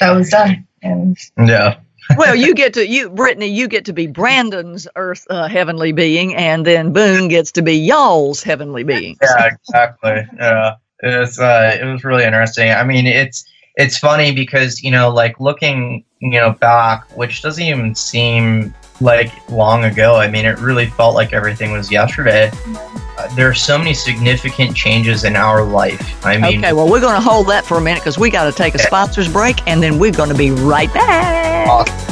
that 0.00 0.10
was 0.10 0.30
done. 0.30 0.66
And 0.82 1.16
yeah 1.38 1.78
well, 2.16 2.34
you 2.34 2.54
get 2.54 2.74
to 2.74 2.86
you, 2.86 3.10
Brittany. 3.10 3.46
You 3.46 3.68
get 3.68 3.84
to 3.86 3.92
be 3.92 4.06
Brandon's 4.06 4.88
Earth 4.96 5.26
uh, 5.30 5.48
heavenly 5.48 5.92
being, 5.92 6.34
and 6.34 6.66
then 6.66 6.92
Boone 6.92 7.28
gets 7.28 7.52
to 7.52 7.62
be 7.62 7.74
y'all's 7.74 8.42
heavenly 8.42 8.82
being. 8.82 9.16
yeah 9.22 9.50
exactly 9.54 10.26
yeah 10.38 10.74
it's 11.02 11.38
uh 11.38 11.76
it 11.80 11.84
was 11.84 12.04
really 12.04 12.24
interesting. 12.24 12.70
I 12.70 12.84
mean 12.84 13.06
it's 13.06 13.44
it's 13.76 13.98
funny 13.98 14.32
because 14.32 14.82
you 14.82 14.90
know 14.90 15.10
like 15.10 15.38
looking 15.40 16.04
you 16.20 16.38
know 16.40 16.52
back 16.52 17.04
which 17.16 17.42
doesn't 17.42 17.64
even 17.64 17.94
seem 17.94 18.72
like 19.00 19.32
long 19.48 19.84
ago 19.84 20.16
i 20.16 20.28
mean 20.30 20.44
it 20.44 20.58
really 20.58 20.86
felt 20.86 21.14
like 21.14 21.32
everything 21.32 21.72
was 21.72 21.90
yesterday. 21.90 22.50
Uh, 23.18 23.34
there 23.34 23.48
are 23.48 23.54
so 23.54 23.76
many 23.76 23.92
significant 23.92 24.74
changes 24.76 25.24
in 25.24 25.36
our 25.36 25.64
life. 25.64 26.24
I 26.24 26.38
mean 26.38 26.58
Okay, 26.58 26.72
well, 26.72 26.88
we're 26.88 27.00
going 27.00 27.14
to 27.14 27.20
hold 27.20 27.46
that 27.48 27.64
for 27.64 27.76
a 27.76 27.80
minute 27.80 28.00
because 28.00 28.18
we 28.18 28.30
got 28.30 28.44
to 28.44 28.52
take 28.52 28.74
a 28.74 28.78
sponsors 28.78 29.30
break, 29.30 29.66
and 29.66 29.82
then 29.82 29.98
we're 29.98 30.12
going 30.12 30.30
to 30.30 30.34
be 30.34 30.50
right 30.50 30.92
back. 30.94 31.68
Awesome. 31.68 32.11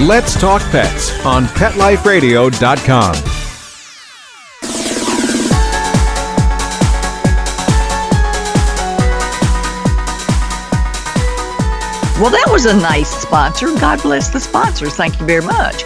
Let's 0.00 0.40
Talk 0.40 0.62
Pets 0.70 1.26
on 1.26 1.46
PetLifeRadio.com. 1.46 3.14
Well, 12.20 12.30
that 12.30 12.46
was 12.48 12.66
a 12.66 12.76
nice 12.76 13.10
sponsor. 13.10 13.66
God 13.80 14.00
bless 14.02 14.28
the 14.28 14.38
sponsors. 14.38 14.94
Thank 14.94 15.18
you 15.18 15.26
very 15.26 15.44
much. 15.44 15.82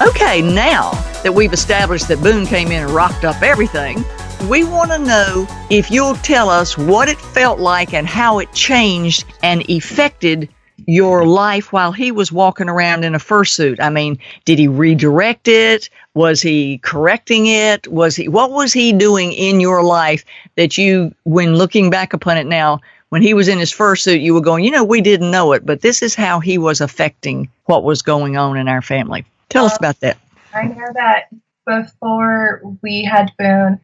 Okay, 0.00 0.42
now 0.42 0.92
that 1.24 1.34
we've 1.34 1.52
established 1.52 2.06
that 2.06 2.22
Boone 2.22 2.46
came 2.46 2.68
in 2.68 2.84
and 2.84 2.90
rocked 2.92 3.24
up 3.24 3.42
everything, 3.42 4.04
we 4.48 4.62
want 4.62 4.92
to 4.92 4.98
know 4.98 5.48
if 5.70 5.90
you'll 5.90 6.14
tell 6.14 6.48
us 6.48 6.78
what 6.78 7.08
it 7.08 7.18
felt 7.18 7.58
like 7.58 7.94
and 7.94 8.06
how 8.06 8.38
it 8.38 8.52
changed 8.52 9.24
and 9.42 9.68
affected 9.68 10.48
your 10.86 11.26
life 11.26 11.72
while 11.72 11.92
he 11.92 12.12
was 12.12 12.32
walking 12.32 12.68
around 12.68 13.04
in 13.04 13.14
a 13.14 13.18
fursuit. 13.18 13.80
I 13.80 13.90
mean, 13.90 14.18
did 14.44 14.58
he 14.58 14.68
redirect 14.68 15.48
it? 15.48 15.90
Was 16.14 16.40
he 16.40 16.78
correcting 16.78 17.46
it? 17.46 17.86
Was 17.88 18.16
he 18.16 18.28
what 18.28 18.52
was 18.52 18.72
he 18.72 18.92
doing 18.92 19.32
in 19.32 19.60
your 19.60 19.82
life 19.82 20.24
that 20.56 20.78
you 20.78 21.14
when 21.24 21.56
looking 21.56 21.90
back 21.90 22.12
upon 22.12 22.38
it 22.38 22.46
now 22.46 22.80
when 23.10 23.22
he 23.22 23.34
was 23.34 23.48
in 23.48 23.58
his 23.58 23.72
fursuit 23.72 24.22
you 24.22 24.34
were 24.34 24.40
going, 24.40 24.64
you 24.64 24.70
know, 24.70 24.84
we 24.84 25.00
didn't 25.00 25.30
know 25.30 25.52
it, 25.52 25.66
but 25.66 25.80
this 25.80 26.02
is 26.02 26.14
how 26.14 26.40
he 26.40 26.58
was 26.58 26.80
affecting 26.80 27.48
what 27.64 27.84
was 27.84 28.02
going 28.02 28.36
on 28.36 28.56
in 28.56 28.68
our 28.68 28.82
family. 28.82 29.24
Tell 29.48 29.64
us 29.64 29.74
uh, 29.74 29.78
about 29.80 30.00
that. 30.00 30.18
I 30.54 30.64
know 30.64 30.88
that 30.94 31.28
before 31.66 32.62
we 32.82 33.04
had 33.04 33.32
Boone, 33.38 33.80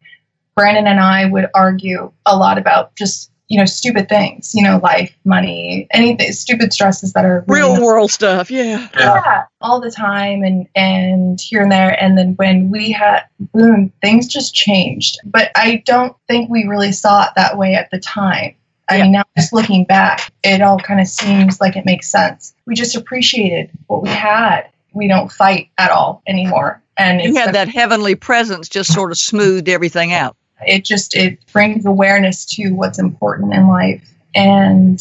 Brandon 0.55 0.87
and 0.87 0.99
I 0.99 1.25
would 1.25 1.49
argue 1.53 2.11
a 2.25 2.35
lot 2.35 2.57
about 2.57 2.95
just 2.95 3.31
you 3.53 3.59
know, 3.59 3.65
stupid 3.65 4.09
things, 4.09 4.55
you 4.55 4.63
know, 4.63 4.79
life, 4.81 5.15
money, 5.25 5.85
anything, 5.91 6.31
stupid 6.31 6.73
stresses 6.73 7.13
that 7.13 7.23
are 7.23 7.45
Real 7.47 7.79
world 7.79 8.09
stuff, 8.11 8.49
yeah. 8.49 8.87
yeah, 8.97 9.43
all 9.61 9.79
the 9.79 9.91
time 9.91 10.41
and 10.41 10.67
and 10.75 11.39
here 11.39 11.61
and 11.61 11.71
there. 11.71 11.95
And 12.03 12.17
then 12.17 12.33
when 12.37 12.71
we 12.71 12.91
had 12.91 13.25
Boone 13.53 13.91
things 14.01 14.27
just 14.27 14.55
changed. 14.55 15.19
But 15.23 15.51
i 15.55 15.83
don't 15.85 16.15
think 16.27 16.49
we 16.49 16.63
really 16.65 16.91
saw 16.93 17.25
it 17.25 17.29
that 17.35 17.55
way 17.55 17.75
at 17.75 17.91
the 17.91 17.99
time. 17.99 18.55
I 18.89 18.97
Yeah. 18.97 19.03
mean 19.03 19.11
now 19.11 19.23
just 19.37 19.53
looking 19.53 19.83
back 19.85 20.33
it 20.43 20.63
all 20.63 20.79
kind 20.79 20.99
of 20.99 21.07
seems 21.07 21.61
like 21.61 21.75
it 21.75 21.85
makes 21.85 22.09
sense. 22.09 22.55
We 22.65 22.73
just 22.73 22.95
appreciated 22.95 23.69
what 23.85 24.01
we 24.01 24.09
had. 24.09 24.63
We 24.93 25.07
don't 25.07 25.31
fight 25.31 25.69
at 25.77 25.91
all 25.91 26.23
anymore. 26.25 26.81
And 26.97 27.21
You 27.21 27.35
had 27.35 27.49
the- 27.49 27.53
that 27.53 27.67
heavenly 27.69 28.15
presence 28.15 28.67
just 28.67 28.91
sort 28.91 29.11
of 29.11 29.17
smoothed 29.19 29.69
everything 29.69 30.11
out. 30.11 30.35
It 30.67 30.85
just 30.85 31.15
it 31.15 31.39
brings 31.51 31.85
awareness 31.85 32.45
to 32.45 32.71
what's 32.71 32.99
important 32.99 33.53
in 33.53 33.67
life. 33.67 34.03
And 34.35 34.99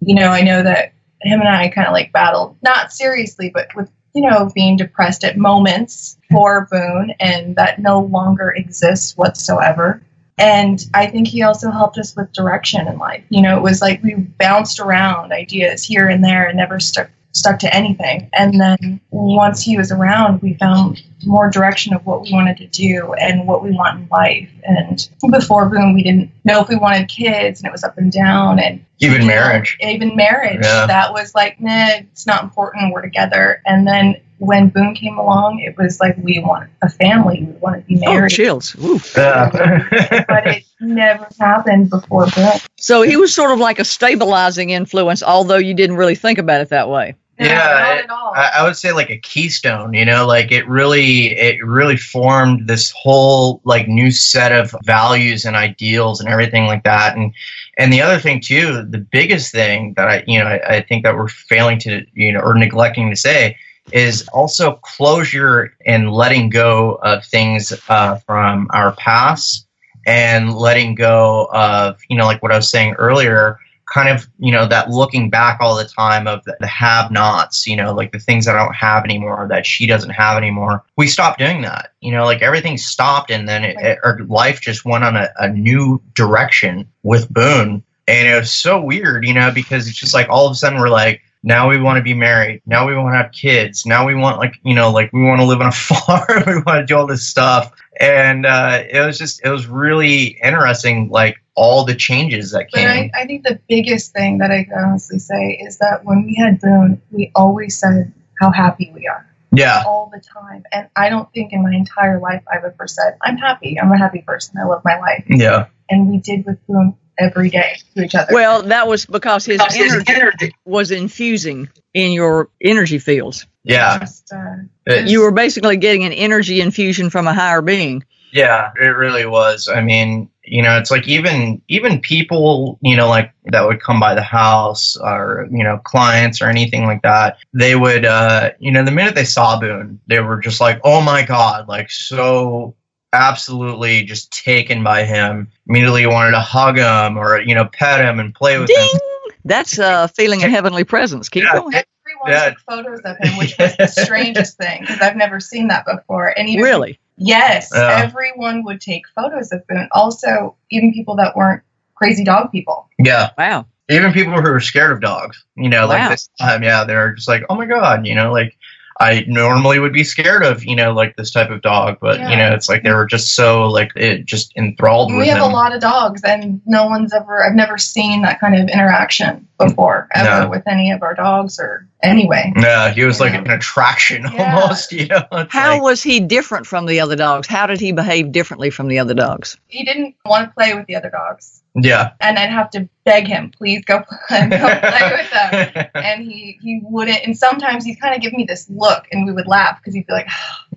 you 0.00 0.14
know 0.14 0.30
i 0.30 0.40
know 0.40 0.62
that 0.62 0.92
him 1.22 1.40
and 1.40 1.48
i 1.48 1.68
kind 1.68 1.86
of 1.86 1.92
like 1.92 2.12
battled 2.12 2.56
not 2.62 2.92
seriously 2.92 3.50
but 3.52 3.68
with 3.76 3.90
you 4.14 4.28
know 4.28 4.50
being 4.54 4.76
depressed 4.76 5.24
at 5.24 5.36
moments 5.36 6.18
for 6.30 6.66
boone 6.70 7.12
and 7.20 7.54
that 7.56 7.78
no 7.78 8.00
longer 8.00 8.50
exists 8.50 9.16
whatsoever. 9.16 10.02
And 10.38 10.84
i 10.94 11.06
think 11.06 11.28
he 11.28 11.42
also 11.42 11.70
helped 11.70 11.98
us 11.98 12.16
with 12.16 12.32
direction 12.32 12.88
in 12.88 12.98
life. 12.98 13.22
You 13.28 13.42
know 13.42 13.56
it 13.56 13.62
was 13.62 13.82
like 13.82 14.02
we 14.02 14.14
bounced 14.14 14.80
around 14.80 15.32
ideas 15.32 15.84
here 15.84 16.08
and 16.08 16.24
there 16.24 16.46
and 16.46 16.56
never 16.56 16.80
stuck 16.80 17.10
stuck 17.32 17.58
to 17.60 17.74
anything. 17.74 18.28
And 18.32 18.60
then 18.60 19.00
once 19.10 19.62
he 19.62 19.76
was 19.76 19.92
around 19.92 20.42
we 20.42 20.54
found 20.54 21.02
more 21.24 21.48
direction 21.50 21.94
of 21.94 22.04
what 22.06 22.22
we 22.22 22.32
wanted 22.32 22.56
to 22.58 22.66
do 22.66 23.12
and 23.14 23.46
what 23.46 23.62
we 23.62 23.70
want 23.70 24.00
in 24.00 24.08
life. 24.08 24.50
And 24.64 25.08
before 25.30 25.68
Boone 25.68 25.94
we 25.94 26.02
didn't 26.02 26.30
know 26.44 26.60
if 26.60 26.68
we 26.68 26.76
wanted 26.76 27.08
kids 27.08 27.60
and 27.60 27.66
it 27.68 27.72
was 27.72 27.84
up 27.84 27.98
and 27.98 28.10
down 28.10 28.58
and 28.58 28.84
Even 28.98 29.26
marriage. 29.26 29.78
even 29.80 30.16
marriage. 30.16 30.60
Yeah. 30.64 30.86
that 30.86 31.12
was 31.12 31.34
like 31.34 31.60
nah 31.60 31.88
it's 31.98 32.26
not 32.26 32.42
important. 32.42 32.92
We're 32.92 33.02
together. 33.02 33.62
And 33.64 33.86
then 33.86 34.16
when 34.40 34.68
boone 34.70 34.94
came 34.94 35.18
along 35.18 35.60
it 35.60 35.76
was 35.76 36.00
like 36.00 36.16
we 36.18 36.40
want 36.40 36.68
a 36.82 36.88
family 36.88 37.44
we 37.44 37.52
want 37.58 37.76
to 37.76 37.82
be 37.86 37.94
married. 37.94 38.08
Oh, 38.08 38.14
married 38.14 38.30
chills. 38.32 38.74
Ooh. 38.82 38.98
Yeah. 39.16 40.24
but 40.28 40.46
it 40.46 40.64
never 40.80 41.28
happened 41.38 41.90
before 41.90 42.26
boone 42.34 42.58
So 42.76 43.02
he 43.02 43.16
was 43.16 43.34
sort 43.34 43.52
of 43.52 43.58
like 43.58 43.78
a 43.78 43.84
stabilizing 43.84 44.70
influence, 44.70 45.22
although 45.22 45.58
you 45.58 45.74
didn't 45.74 45.96
really 45.96 46.14
think 46.14 46.38
about 46.38 46.60
it 46.62 46.70
that 46.70 46.88
way. 46.88 47.14
Yeah, 47.38 47.94
it- 48.00 48.06
I, 48.10 48.50
I 48.58 48.62
would 48.64 48.76
say 48.76 48.92
like 48.92 49.10
a 49.10 49.16
keystone, 49.16 49.94
you 49.94 50.04
know, 50.04 50.26
like 50.26 50.52
it 50.52 50.68
really 50.68 51.36
it 51.38 51.64
really 51.64 51.96
formed 51.96 52.68
this 52.68 52.90
whole 52.90 53.60
like 53.64 53.88
new 53.88 54.10
set 54.10 54.52
of 54.52 54.74
values 54.84 55.44
and 55.46 55.56
ideals 55.56 56.20
and 56.20 56.28
everything 56.28 56.66
like 56.66 56.84
that. 56.84 57.16
And 57.16 57.32
and 57.78 57.92
the 57.92 58.02
other 58.02 58.18
thing 58.18 58.40
too, 58.40 58.84
the 58.88 58.98
biggest 58.98 59.52
thing 59.52 59.94
that 59.96 60.06
I 60.08 60.24
you 60.26 60.38
know 60.38 60.46
I, 60.46 60.76
I 60.76 60.80
think 60.82 61.04
that 61.04 61.14
we're 61.16 61.28
failing 61.28 61.78
to 61.80 62.04
you 62.12 62.32
know 62.32 62.40
or 62.40 62.54
neglecting 62.54 63.08
to 63.10 63.16
say 63.16 63.56
is 63.92 64.28
also 64.28 64.72
closure 64.82 65.74
and 65.86 66.12
letting 66.12 66.48
go 66.50 66.98
of 67.02 67.24
things 67.24 67.72
uh, 67.88 68.16
from 68.18 68.68
our 68.72 68.92
past 68.92 69.66
and 70.06 70.54
letting 70.54 70.94
go 70.94 71.48
of 71.52 72.00
you 72.08 72.16
know 72.16 72.26
like 72.26 72.42
what 72.42 72.52
I 72.52 72.56
was 72.56 72.70
saying 72.70 72.94
earlier 72.94 73.58
kind 73.92 74.08
of 74.08 74.28
you 74.38 74.52
know 74.52 74.66
that 74.66 74.88
looking 74.90 75.28
back 75.30 75.58
all 75.60 75.76
the 75.76 75.84
time 75.84 76.26
of 76.26 76.42
the, 76.44 76.56
the 76.60 76.66
have 76.66 77.10
nots 77.10 77.66
you 77.66 77.74
know 77.76 77.92
like 77.92 78.12
the 78.12 78.18
things 78.20 78.46
that 78.46 78.54
i 78.54 78.64
don't 78.64 78.74
have 78.74 79.04
anymore 79.04 79.46
that 79.50 79.66
she 79.66 79.84
doesn't 79.86 80.10
have 80.10 80.36
anymore. 80.36 80.84
We 80.96 81.08
stopped 81.08 81.38
doing 81.40 81.62
that 81.62 81.92
you 82.00 82.12
know 82.12 82.24
like 82.24 82.40
everything 82.40 82.78
stopped 82.78 83.30
and 83.30 83.48
then 83.48 83.64
it, 83.64 83.76
it- 83.80 83.98
our 84.04 84.20
life 84.20 84.60
just 84.60 84.84
went 84.84 85.04
on 85.04 85.16
a, 85.16 85.28
a 85.38 85.48
new 85.48 86.00
direction 86.14 86.86
with 87.02 87.28
boone. 87.28 87.82
And 88.08 88.28
it 88.28 88.38
was 88.38 88.50
so 88.52 88.80
weird 88.80 89.26
you 89.26 89.34
know 89.34 89.50
because 89.52 89.88
it's 89.88 89.98
just 89.98 90.14
like 90.14 90.28
all 90.28 90.46
of 90.46 90.52
a 90.52 90.54
sudden 90.54 90.78
we're 90.80 90.88
like 90.88 91.20
now 91.42 91.68
we 91.68 91.80
want 91.80 91.96
to 91.96 92.02
be 92.02 92.14
married 92.14 92.60
now 92.66 92.86
we 92.86 92.94
want 92.94 93.12
to 93.12 93.16
have 93.16 93.32
kids 93.32 93.86
now 93.86 94.06
we 94.06 94.14
want 94.14 94.38
like 94.38 94.60
you 94.62 94.74
know 94.74 94.90
like 94.90 95.12
we 95.12 95.22
want 95.22 95.40
to 95.40 95.46
live 95.46 95.60
on 95.60 95.68
a 95.68 95.72
farm 95.72 96.42
we 96.46 96.54
want 96.62 96.80
to 96.80 96.84
do 96.86 96.96
all 96.96 97.06
this 97.06 97.26
stuff 97.26 97.72
and 98.00 98.46
uh, 98.46 98.82
it 98.88 99.04
was 99.04 99.18
just 99.18 99.40
it 99.44 99.50
was 99.50 99.66
really 99.66 100.38
interesting 100.42 101.08
like 101.10 101.36
all 101.54 101.84
the 101.84 101.94
changes 101.94 102.52
that 102.52 102.68
But 102.72 102.78
came 102.78 102.88
I, 102.88 103.10
I 103.14 103.26
think 103.26 103.44
the 103.44 103.58
biggest 103.68 104.12
thing 104.12 104.38
that 104.38 104.50
I 104.50 104.64
can 104.64 104.78
honestly 104.78 105.18
say 105.18 105.58
is 105.60 105.78
that 105.78 106.04
when 106.04 106.24
we 106.24 106.34
had 106.36 106.60
Boone, 106.60 107.00
we 107.10 107.30
always 107.34 107.78
said 107.78 108.12
how 108.40 108.50
happy 108.50 108.90
we 108.94 109.06
are 109.06 109.26
yeah 109.52 109.82
all 109.86 110.10
the 110.12 110.20
time. 110.20 110.64
And 110.72 110.88
I 110.96 111.08
don't 111.08 111.30
think 111.32 111.52
in 111.52 111.62
my 111.62 111.74
entire 111.74 112.20
life 112.20 112.42
I've 112.50 112.64
ever 112.64 112.86
said, 112.86 113.16
I'm 113.22 113.36
happy. 113.36 113.78
I'm 113.80 113.90
a 113.92 113.98
happy 113.98 114.22
person. 114.22 114.56
I 114.58 114.66
love 114.66 114.82
my 114.84 114.98
life. 114.98 115.24
yeah 115.28 115.66
And 115.88 116.08
we 116.08 116.18
did 116.18 116.46
with 116.46 116.64
Boone 116.66 116.96
every 117.20 117.50
day 117.50 117.76
to 117.94 118.04
each 118.04 118.14
other. 118.14 118.32
Well, 118.32 118.62
that 118.62 118.88
was 118.88 119.06
because 119.06 119.44
his 119.44 119.60
energy 120.08 120.52
was 120.64 120.90
infusing 120.90 121.68
in 121.94 122.12
your 122.12 122.48
energy 122.60 122.98
fields. 122.98 123.46
yeah 123.62 123.98
Just, 123.98 124.32
uh, 124.32 124.94
You 125.04 125.20
were 125.20 125.32
basically 125.32 125.76
getting 125.76 126.04
an 126.04 126.12
energy 126.12 126.60
infusion 126.60 127.10
from 127.10 127.26
a 127.26 127.34
higher 127.34 127.62
being. 127.62 128.02
Yeah, 128.32 128.70
it 128.80 128.86
really 128.86 129.26
was. 129.26 129.68
I 129.68 129.80
mean, 129.80 130.30
you 130.44 130.62
know, 130.62 130.78
it's 130.78 130.90
like 130.90 131.06
even 131.08 131.62
even 131.68 132.00
people, 132.00 132.78
you 132.80 132.96
know, 132.96 133.08
like 133.08 133.32
that 133.46 133.66
would 133.66 133.82
come 133.82 133.98
by 133.98 134.14
the 134.14 134.22
house 134.22 134.96
or 134.96 135.48
you 135.50 135.64
know 135.64 135.78
clients 135.78 136.40
or 136.40 136.46
anything 136.46 136.84
like 136.84 137.02
that. 137.02 137.38
They 137.52 137.74
would, 137.74 138.04
uh, 138.04 138.52
you 138.58 138.70
know, 138.70 138.84
the 138.84 138.92
minute 138.92 139.14
they 139.14 139.24
saw 139.24 139.58
Boone, 139.58 140.00
they 140.06 140.20
were 140.20 140.38
just 140.40 140.60
like, 140.60 140.80
"Oh 140.84 141.00
my 141.00 141.22
god!" 141.22 141.68
Like 141.68 141.90
so 141.90 142.74
absolutely 143.12 144.02
just 144.04 144.32
taken 144.32 144.82
by 144.82 145.04
him. 145.04 145.48
Immediately 145.68 146.06
wanted 146.06 146.32
to 146.32 146.40
hug 146.40 146.78
him 146.78 147.16
or 147.16 147.40
you 147.40 147.54
know 147.54 147.66
pet 147.66 148.04
him 148.04 148.20
and 148.20 148.34
play 148.34 148.58
with 148.58 148.68
Ding! 148.68 148.78
him. 148.78 149.00
That's 149.44 149.78
a 149.78 150.08
feeling 150.08 150.42
of 150.44 150.50
heavenly 150.50 150.84
presence. 150.84 151.28
Keep 151.28 151.44
Yeah, 151.44 151.52
going. 151.54 151.74
everyone 151.74 152.30
Yeah. 152.30 152.50
took 152.50 152.60
photos 152.60 153.00
of 153.04 153.16
him, 153.18 153.36
which 153.38 153.56
was 153.58 153.76
the 153.76 153.86
strangest 154.04 154.58
thing 154.58 154.82
because 154.82 155.00
I've 155.00 155.16
never 155.16 155.40
seen 155.40 155.68
that 155.68 155.86
before. 155.86 156.28
And 156.38 156.48
even 156.48 156.62
Really? 156.64 156.98
Yes, 157.16 157.70
Yeah. 157.74 158.00
everyone 158.02 158.64
would 158.64 158.80
take 158.80 159.04
photos 159.14 159.52
of 159.52 159.62
him. 159.68 159.88
Also, 159.92 160.56
even 160.70 160.92
people 160.92 161.16
that 161.16 161.36
weren't 161.36 161.62
crazy 161.94 162.24
dog 162.24 162.50
people. 162.50 162.88
Yeah, 162.98 163.30
Wow. 163.36 163.66
even 163.90 164.12
people 164.12 164.32
who 164.40 164.46
are 164.46 164.60
scared 164.60 164.92
of 164.92 165.00
dogs, 165.00 165.44
you 165.56 165.68
know, 165.68 165.86
like 165.86 166.00
Wow. 166.02 166.08
this 166.10 166.28
time, 166.40 166.62
yeah, 166.62 166.84
they're 166.84 167.12
just 167.14 167.28
like, 167.28 167.42
oh 167.50 167.54
my 167.56 167.66
god, 167.66 168.06
you 168.06 168.14
know, 168.14 168.32
like 168.32 168.56
I 169.00 169.24
normally 169.26 169.78
would 169.78 169.94
be 169.94 170.04
scared 170.04 170.44
of, 170.44 170.62
you 170.62 170.76
know, 170.76 170.92
like 170.92 171.16
this 171.16 171.30
type 171.30 171.48
of 171.50 171.62
dog, 171.62 171.96
but 172.02 172.20
you 172.20 172.36
know, 172.36 172.52
it's 172.52 172.68
like 172.68 172.82
they 172.82 172.92
were 172.92 173.06
just 173.06 173.34
so 173.34 173.66
like 173.66 173.92
it 173.96 174.26
just 174.26 174.52
enthralled 174.56 175.10
me. 175.10 175.14
We 175.16 175.20
with 175.20 175.28
have 175.30 175.38
him. 175.38 175.44
a 175.44 175.48
lot 175.54 175.74
of 175.74 175.80
dogs, 175.80 176.20
and 176.22 176.60
no 176.66 176.86
one's 176.86 177.14
ever. 177.14 177.42
I've 177.42 177.54
never 177.54 177.78
seen 177.78 178.20
that 178.22 178.40
kind 178.40 178.54
of 178.54 178.68
interaction 178.68 179.48
before, 179.58 180.06
ever 180.14 180.42
No. 180.44 180.50
with 180.50 180.68
any 180.68 180.90
of 180.90 181.02
our 181.02 181.14
dogs, 181.14 181.58
or 181.58 181.88
anyway. 182.02 182.52
yeah, 182.56 182.90
he 182.90 183.04
was 183.04 183.20
like 183.20 183.32
Yeah. 183.32 183.40
an 183.40 183.50
attraction 183.50 184.24
Yeah. 184.34 184.60
almost, 184.60 184.92
you 184.92 185.06
know. 185.06 185.22
It's 185.32 185.52
How 185.52 185.70
like- 185.74 185.82
was 185.82 186.02
he 186.02 186.20
different 186.20 186.66
from 186.66 186.84
the 186.84 187.00
other 187.00 187.16
dogs? 187.16 187.46
How 187.48 187.66
did 187.66 187.80
he 187.80 187.92
behave 187.92 188.32
differently 188.32 188.68
from 188.68 188.88
the 188.88 188.98
other 188.98 189.14
dogs? 189.14 189.56
He 189.68 189.82
didn't 189.84 190.14
want 190.26 190.48
to 190.50 190.54
play 190.54 190.74
with 190.74 190.86
the 190.86 190.96
other 190.96 191.10
dogs, 191.10 191.59
yeah. 191.74 192.12
and 192.20 192.38
I'd 192.38 192.50
have 192.50 192.70
to 192.70 192.88
beg 193.04 193.26
him, 193.26 193.50
please 193.50 193.84
go 193.84 194.02
play, 194.28 194.48
go 194.50 194.56
play 194.58 195.12
with 195.12 195.30
them. 195.30 195.86
And 195.94 196.24
he 196.24 196.58
he 196.62 196.80
wouldn't. 196.82 197.20
And 197.24 197.36
sometimes 197.36 197.84
he'd 197.84 198.00
kind 198.00 198.14
of 198.14 198.20
give 198.20 198.32
me 198.32 198.44
this 198.44 198.68
look, 198.70 199.06
and 199.12 199.26
we 199.26 199.32
would 199.32 199.46
laugh 199.46 199.78
because 199.78 199.94
he'd 199.94 200.06
be 200.06 200.12
like, 200.12 200.28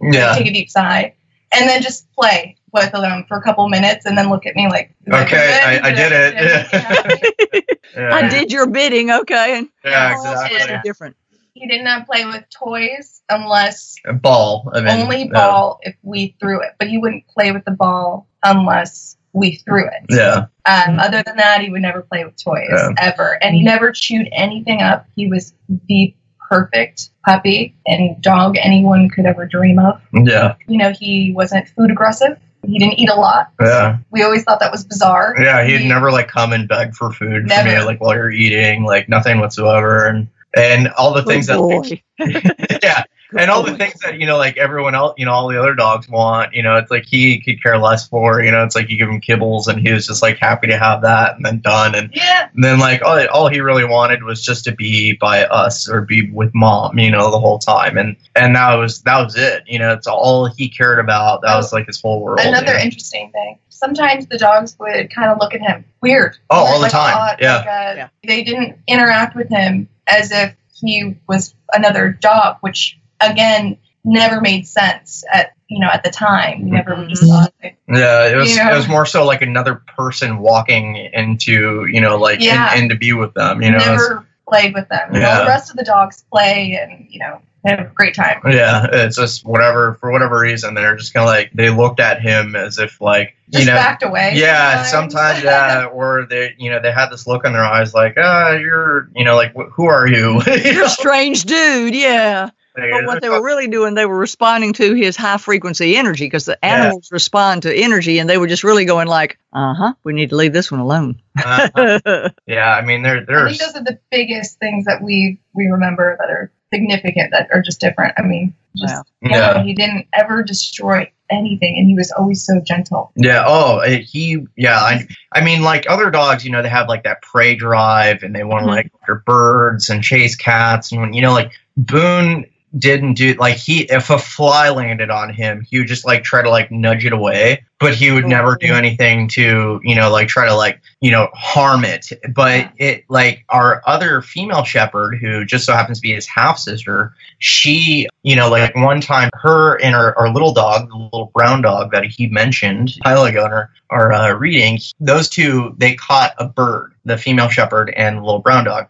yeah. 0.01 0.33
take 0.35 0.47
a 0.47 0.53
deep 0.53 0.69
sigh, 0.69 1.13
and 1.51 1.69
then 1.69 1.81
just 1.81 2.11
play 2.13 2.55
with 2.71 2.91
them 2.91 3.25
for 3.27 3.37
a 3.37 3.41
couple 3.41 3.67
minutes, 3.69 4.05
and 4.05 4.17
then 4.17 4.29
look 4.29 4.45
at 4.45 4.55
me 4.55 4.67
like, 4.69 4.93
Okay, 5.07 5.29
good? 5.29 5.83
I- 5.85 5.89
I 5.89 5.91
did 5.91 6.11
it." 6.11 6.33
Yeah. 7.95 8.01
yeah. 8.01 8.15
I 8.15 8.27
did 8.27 8.51
your 8.51 8.65
bidding, 8.67 9.11
okay. 9.11 9.57
And 9.59 9.69
Yeah, 9.85 10.15
That's 10.23 10.51
exactly. 10.51 10.79
different. 10.83 11.15
He 11.53 11.67
did 11.67 11.83
not 11.83 12.07
play 12.07 12.25
with 12.25 12.43
toys 12.49 13.21
unless 13.29 13.95
A 14.05 14.13
ball. 14.13 14.71
I 14.73 14.81
mean, 14.81 15.01
only 15.01 15.19
yeah. 15.25 15.31
ball 15.31 15.79
if 15.83 15.95
we 16.01 16.35
threw 16.39 16.59
it, 16.61 16.71
but 16.79 16.87
he 16.87 16.97
wouldn't 16.97 17.27
play 17.27 17.51
with 17.51 17.63
the 17.65 17.71
ball 17.71 18.27
unless 18.43 19.15
we 19.33 19.55
threw 19.55 19.85
it. 19.87 20.05
Yeah. 20.09 20.45
Um, 20.65 20.99
other 20.99 21.23
than 21.23 21.37
that, 21.37 21.61
he 21.61 21.69
would 21.69 21.81
never 21.81 22.01
play 22.03 22.23
with 22.23 22.35
toys 22.41 22.67
Yeah. 22.71 22.89
ever, 22.97 23.37
and 23.43 23.55
he 23.55 23.63
never 23.63 23.91
chewed 23.91 24.29
anything 24.31 24.81
up. 24.81 25.05
He 25.15 25.27
was 25.27 25.53
the 25.89 26.13
perfect 26.49 27.09
puppy 27.25 27.75
and 27.87 28.21
dog 28.21 28.55
anyone 28.61 29.09
could 29.09 29.25
ever 29.25 29.45
dream 29.45 29.79
of. 29.79 29.99
Yeah. 30.13 30.55
You 30.67 30.77
know, 30.77 30.91
he 30.97 31.33
wasn't 31.35 31.67
food 31.69 31.89
aggressive. 31.89 32.37
He 32.65 32.77
didn't 32.79 32.99
eat 32.99 33.09
a 33.09 33.15
lot. 33.15 33.51
Yeah. 33.59 33.97
We 34.11 34.21
always 34.23 34.43
thought 34.43 34.59
that 34.61 34.71
was 34.71 34.85
bizarre. 34.85 35.35
Yeah, 35.37 35.65
he'd 35.65 35.81
He- 35.81 35.87
never 35.87 36.11
like 36.11 36.27
come 36.27 36.53
and 36.53 36.67
beg 36.67 36.93
for 36.93 37.11
food 37.11 37.51
for 37.51 37.63
me, 37.63 37.79
like 37.81 37.99
while 37.99 38.13
you're 38.13 38.31
eating, 38.31 38.83
like 38.83 39.09
nothing 39.09 39.39
whatsoever, 39.39 40.07
and 40.07 40.27
and 40.55 40.87
all 40.89 41.13
the 41.13 41.23
things 41.23 41.47
Good 41.47 41.55
that 41.55 42.01
boy. 42.19 42.79
yeah, 42.83 43.03
and 43.37 43.49
all 43.51 43.63
the 43.63 43.77
things 43.77 43.99
that 44.01 44.19
you 44.19 44.25
know, 44.25 44.37
like 44.37 44.57
everyone 44.57 44.95
else, 44.95 45.13
you 45.17 45.25
know, 45.25 45.31
all 45.31 45.47
the 45.47 45.59
other 45.59 45.73
dogs 45.73 46.07
want, 46.09 46.53
you 46.53 46.63
know, 46.63 46.77
it's 46.77 46.91
like 46.91 47.05
he 47.05 47.39
could 47.41 47.61
care 47.61 47.77
less 47.77 48.07
for, 48.07 48.41
you 48.41 48.51
know, 48.51 48.63
it's 48.63 48.75
like 48.75 48.89
you 48.89 48.97
give 48.97 49.09
him 49.09 49.21
kibbles, 49.21 49.67
and 49.67 49.79
he 49.85 49.91
was 49.93 50.07
just 50.07 50.21
like 50.21 50.37
happy 50.37 50.67
to 50.67 50.77
have 50.77 51.01
that, 51.01 51.35
and 51.35 51.45
then 51.45 51.59
done, 51.59 51.95
and, 51.95 52.09
Yeah, 52.13 52.49
and 52.53 52.63
then 52.63 52.79
like 52.79 53.01
all 53.03 53.19
all 53.29 53.47
he 53.49 53.59
really 53.61 53.85
wanted 53.85 54.23
was 54.23 54.41
just 54.43 54.65
to 54.65 54.71
be 54.71 55.13
by 55.13 55.45
us 55.45 55.89
or 55.89 56.01
be 56.01 56.29
with 56.31 56.53
mom, 56.53 56.97
you 56.99 57.11
know, 57.11 57.31
the 57.31 57.39
whole 57.39 57.59
time, 57.59 57.97
and 57.97 58.15
and 58.35 58.55
that 58.55 58.75
was 58.75 59.01
that 59.03 59.23
was 59.23 59.35
it, 59.35 59.63
you 59.67 59.79
know, 59.79 59.93
it's 59.93 60.07
all 60.07 60.45
he 60.45 60.69
cared 60.69 60.99
about. 60.99 61.41
That 61.41 61.55
was 61.55 61.71
like 61.73 61.87
his 61.87 62.01
whole 62.01 62.21
world. 62.21 62.39
Another 62.41 62.73
you 62.73 62.77
know? 62.77 62.83
interesting 62.83 63.31
thing. 63.31 63.59
sometimes 63.69 64.27
the 64.27 64.37
dogs 64.37 64.77
would 64.79 65.13
kind 65.13 65.29
of 65.29 65.37
look 65.41 65.53
at 65.53 65.61
him 65.61 65.83
weird. 66.01 66.37
Oh, 66.49 66.57
all 66.65 66.79
the 66.79 66.87
time. 66.89 67.17
odd, 67.17 67.37
Yeah. 67.41 67.57
like 67.57 67.65
a- 67.65 67.95
Yeah. 67.97 68.07
They 68.25 68.43
didn't 68.43 68.77
interact 68.87 69.35
with 69.35 69.49
him 69.49 69.89
as 70.07 70.31
if 70.31 70.53
he 70.73 71.15
was 71.27 71.53
another 71.73 72.09
dog, 72.09 72.57
which 72.61 72.97
again 73.21 73.77
never 74.05 74.41
made 74.41 74.67
sense 74.67 75.23
at 75.33 75.53
you 75.67 75.79
know 75.79 75.87
at 75.87 76.03
the 76.03 76.09
time. 76.09 76.67
You 76.67 76.73
never 76.73 77.05
just 77.07 77.23
Mhm. 77.23 77.27
thought 77.29 77.53
that 77.63 77.73
Yeah, 77.87 78.27
it 78.27 78.35
was 78.35 78.55
Yeah. 78.55 78.73
it 78.73 78.75
was 78.75 78.87
more 78.87 79.05
so 79.05 79.25
like 79.25 79.41
another 79.41 79.75
person 79.97 80.39
walking 80.39 80.97
into 81.13 81.85
you 81.91 82.01
know 82.01 82.17
like 82.17 82.41
Yeah. 82.41 82.73
in, 82.75 82.83
in 82.83 82.89
to 82.89 82.95
be 82.95 83.13
with 83.13 83.33
them. 83.33 83.61
You 83.61 83.71
know, 83.71 83.77
never 83.79 84.25
played 84.47 84.73
with 84.73 84.89
them. 84.89 85.13
You 85.13 85.21
know, 85.21 85.27
Yeah. 85.27 85.39
the 85.39 85.45
rest 85.47 85.71
of 85.71 85.77
the 85.77 85.83
dogs 85.85 86.23
play 86.31 86.77
and 86.81 87.05
you 87.09 87.19
know 87.19 87.39
have 87.65 87.79
a 87.79 87.83
great 87.85 88.13
time. 88.13 88.41
yeah, 88.45 88.87
it's 88.91 89.15
just 89.15 89.45
whatever 89.45 89.93
for 90.01 90.11
whatever 90.11 90.37
reason 90.37 90.73
they're 90.73 90.97
just 90.97 91.13
kind 91.13 91.23
of 91.23 91.29
like 91.33 91.49
they 91.53 91.69
looked 91.69 92.01
at 92.01 92.21
him 92.21 92.57
as 92.57 92.77
if 92.77 92.99
like 92.99 93.37
Just 93.49 93.63
you 93.65 93.71
know. 93.71 93.77
backed 93.77 94.03
away. 94.03 94.33
Yeah, 94.35 94.83
sometimes, 94.83 95.41
yeah, 95.45 95.85
or 95.85 96.25
they, 96.29 96.55
you 96.57 96.69
know, 96.69 96.81
they 96.81 96.91
had 96.91 97.07
this 97.09 97.25
look 97.25 97.45
in 97.45 97.53
their 97.53 97.63
eyes, 97.63 97.93
like, 97.93 98.15
ah, 98.17 98.51
you're, 98.51 99.07
you 99.15 99.23
know, 99.23 99.37
like, 99.37 99.53
wh- 99.55 99.71
who 99.71 99.85
are 99.85 100.05
you? 100.05 100.41
You 100.45 100.53
You're 100.65 100.73
know, 100.79 100.85
a 100.87 100.89
strange 100.89 101.43
dude, 101.45 101.95
yeah. 101.95 102.49
Like, 102.77 102.91
But 102.91 103.05
what 103.05 103.21
they 103.21 103.29
were 103.29 103.43
really 103.43 103.67
doing, 103.67 103.93
they 103.93 104.05
were 104.05 104.17
responding 104.17 104.73
to 104.73 104.93
his 104.93 105.15
high 105.15 105.37
frequency 105.37 105.95
energy 105.95 106.25
because 106.25 106.45
the 106.45 106.57
Yeah. 106.63 106.75
animals 106.75 107.09
respond 107.11 107.63
to 107.63 107.73
energy, 107.75 108.19
and 108.19 108.29
they 108.29 108.37
were 108.37 108.47
just 108.47 108.63
really 108.63 108.85
going 108.85 109.07
like, 109.07 109.37
"Uh 109.53 109.73
huh, 109.73 109.93
we 110.03 110.13
need 110.13 110.29
to 110.29 110.35
leave 110.35 110.53
this 110.53 110.71
one 110.71 110.81
alone." 110.81 111.21
uh, 111.43 111.99
yeah, 112.47 112.69
I 112.75 112.81
mean, 112.83 113.03
there, 113.03 113.17
I 113.21 113.25
there's, 113.25 113.57
think 113.57 113.73
those 113.73 113.81
are 113.81 113.85
the 113.85 113.99
biggest 114.11 114.59
things 114.59 114.85
that 114.85 115.01
we 115.01 115.39
we 115.53 115.67
remember 115.67 116.17
that 116.19 116.29
are 116.29 116.51
significant 116.73 117.31
that 117.31 117.49
are 117.53 117.61
just 117.61 117.79
different. 117.79 118.13
I 118.17 118.23
mean, 118.23 118.55
just 118.75 118.95
Wow. 118.95 119.03
yeah, 119.21 119.37
yeah, 119.57 119.63
he 119.63 119.73
didn't 119.73 120.07
ever 120.13 120.41
destroy 120.43 121.11
anything, 121.29 121.77
and 121.77 121.87
he 121.87 121.95
was 121.95 122.11
always 122.11 122.43
so 122.43 122.59
gentle. 122.61 123.11
yeah. 123.15 123.43
Oh, 123.47 123.81
he, 123.81 124.45
yeah. 124.55 124.77
I, 124.79 125.07
I 125.31 125.43
mean, 125.43 125.61
like 125.63 125.85
other 125.89 126.11
dogs, 126.11 126.43
you 126.45 126.51
know, 126.51 126.61
they 126.61 126.69
have 126.69 126.87
like 126.89 127.03
that 127.03 127.21
prey 127.21 127.55
drive, 127.55 128.23
and 128.23 128.35
they 128.35 128.43
want 128.43 128.63
to 128.65 128.71
Mhm. 128.71 128.75
like 128.75 128.91
after 129.01 129.15
birds 129.25 129.89
and 129.89 130.03
chase 130.03 130.35
cats, 130.35 130.91
and 130.91 131.01
when 131.01 131.13
you 131.13 131.21
know, 131.21 131.33
like 131.33 131.51
Boone 131.77 132.45
didn't 132.77 133.13
do 133.13 133.33
like 133.33 133.55
he 133.55 133.81
if 133.83 134.09
a 134.09 134.17
fly 134.17 134.69
landed 134.69 135.09
on 135.09 135.31
him 135.31 135.65
he 135.69 135.77
would 135.77 135.87
just 135.87 136.05
like 136.05 136.23
try 136.23 136.41
to 136.41 136.49
like 136.49 136.71
nudge 136.71 137.05
it 137.05 137.13
away 137.13 137.63
but 137.83 137.93
he 137.93 138.11
would 138.11 138.25
never 138.25 138.55
do 138.55 138.73
anything 138.73 139.27
to 139.27 139.81
you 139.83 139.93
know 139.93 140.09
like 140.09 140.29
try 140.29 140.45
to 140.45 140.55
like 140.55 140.81
you 141.01 141.11
know 141.11 141.27
harm 141.33 141.83
it. 141.83 142.13
But 142.33 142.71
it 142.77 143.03
like 143.09 143.43
our 143.49 143.81
other 143.85 144.21
female 144.21 144.63
shepherd 144.63 145.17
who 145.17 145.43
just 145.43 145.65
so 145.65 145.73
happens 145.73 145.97
to 145.97 146.01
be 146.01 146.13
his 146.13 146.25
half 146.25 146.57
sister 146.57 147.13
she 147.39 148.07
you 148.23 148.37
know 148.37 148.49
like 148.49 148.73
one 148.73 149.01
time 149.01 149.29
her 149.33 149.75
and 149.81 149.95
our, 149.95 150.17
our 150.17 150.31
little 150.31 150.53
dog 150.53 150.87
the 150.87 150.95
little 150.95 151.29
brown 151.35 151.61
dog 151.61 151.91
that 151.91 152.05
he 152.05 152.27
mentioned 152.27 152.93
a 153.05 153.13
while 153.13 153.25
ago 153.25 153.45
in 153.45 153.51
our, 153.51 153.69
our 153.89 154.13
uh, 154.13 154.31
reading 154.31 154.79
those 155.01 155.27
two 155.27 155.75
they 155.77 155.93
caught 155.93 156.33
a 156.37 156.47
bird 156.47 156.93
the 157.03 157.17
female 157.17 157.49
shepherd 157.49 157.93
and 157.97 158.17
the 158.17 158.21
little 158.21 158.39
brown 158.39 158.63
dog 158.63 158.87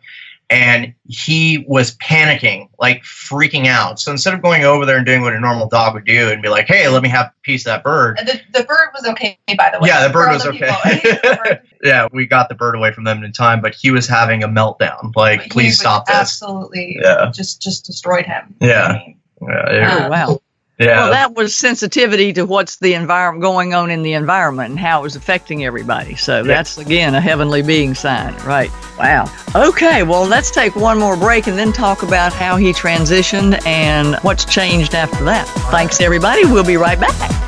and 0.53 0.93
he 1.07 1.65
was 1.67 1.95
panicking, 1.97 2.69
like 2.79 3.01
freaking 3.03 3.65
out. 3.65 3.99
So 3.99 4.11
instead 4.11 4.33
of 4.33 4.41
going 4.41 4.63
over 4.63 4.85
there 4.85 4.97
and 4.97 5.05
doing 5.05 5.21
what 5.21 5.33
a 5.33 5.39
normal 5.39 5.67
dog 5.67 5.95
would 5.95 6.05
do 6.05 6.29
and 6.29 6.41
be 6.41 6.49
like, 6.49 6.67
"Hey, 6.67 6.87
let 6.89 7.01
me 7.01 7.09
have 7.09 7.27
a 7.27 7.33
piece 7.41 7.61
of 7.61 7.71
that 7.71 7.83
bird," 7.83 8.19
the, 8.23 8.39
the 8.59 8.63
bird 8.63 8.89
was 8.93 9.05
okay, 9.07 9.37
by 9.57 9.71
the 9.73 9.79
way. 9.79 9.89
yeah, 9.89 10.07
the 10.07 10.13
bird 10.13 10.27
all 10.27 10.33
was 10.35 10.45
okay. 10.45 10.59
people. 10.59 10.75
I 10.85 10.95
think 10.97 11.21
the 11.21 11.39
bird- 11.43 11.61
yeah, 11.83 12.07
we 12.13 12.25
got 12.27 12.49
the 12.49 12.55
bird 12.55 12.75
away 12.75 12.91
from 12.91 13.03
them 13.03 13.23
in 13.23 13.31
time, 13.33 13.61
but 13.61 13.73
he 13.73 13.89
was 13.91 14.07
having 14.07 14.43
a 14.43 14.47
meltdown. 14.47 15.15
Like, 15.15 15.41
he 15.41 15.49
please 15.49 15.79
stop 15.79 16.05
this. 16.05 16.15
Absolutely, 16.15 16.97
Yeah. 17.01 17.31
just 17.33 17.61
just 17.61 17.85
destroyed 17.85 18.25
him. 18.25 18.55
Yeah. 18.61 18.83
I 18.85 18.93
mean, 18.93 19.17
Yeah, 19.41 19.69
it- 19.69 20.03
Oh 20.03 20.09
wow. 20.09 20.39
Yeah. 20.79 21.03
Well, 21.03 21.11
that 21.11 21.35
was 21.35 21.55
sensitivity 21.55 22.33
to 22.33 22.45
what's 22.45 22.77
the 22.77 22.95
environment 22.95 23.41
going 23.41 23.73
on 23.73 23.91
in 23.91 24.01
the 24.01 24.13
environment 24.13 24.71
and 24.71 24.79
how 24.79 25.01
it 25.01 25.03
was 25.03 25.15
affecting 25.15 25.63
everybody. 25.63 26.15
So 26.15 26.43
that's 26.43 26.77
again 26.77 27.13
a 27.13 27.21
heavenly 27.21 27.61
being 27.61 27.93
sign, 27.93 28.35
right? 28.45 28.71
Wow. 28.97 29.31
Okay, 29.55 30.03
well 30.03 30.25
let's 30.25 30.49
take 30.49 30.75
one 30.75 30.99
more 30.99 31.15
break 31.15 31.47
and 31.47 31.57
then 31.57 31.73
talk 31.73 32.03
about 32.03 32.33
how 32.33 32.57
he 32.57 32.73
transitioned 32.73 33.65
and 33.65 34.15
what's 34.23 34.45
changed 34.45 34.95
after 34.95 35.23
that. 35.25 35.47
Thanks 35.69 36.01
everybody. 36.01 36.45
We'll 36.45 36.65
be 36.65 36.77
right 36.77 36.99
back. 36.99 37.43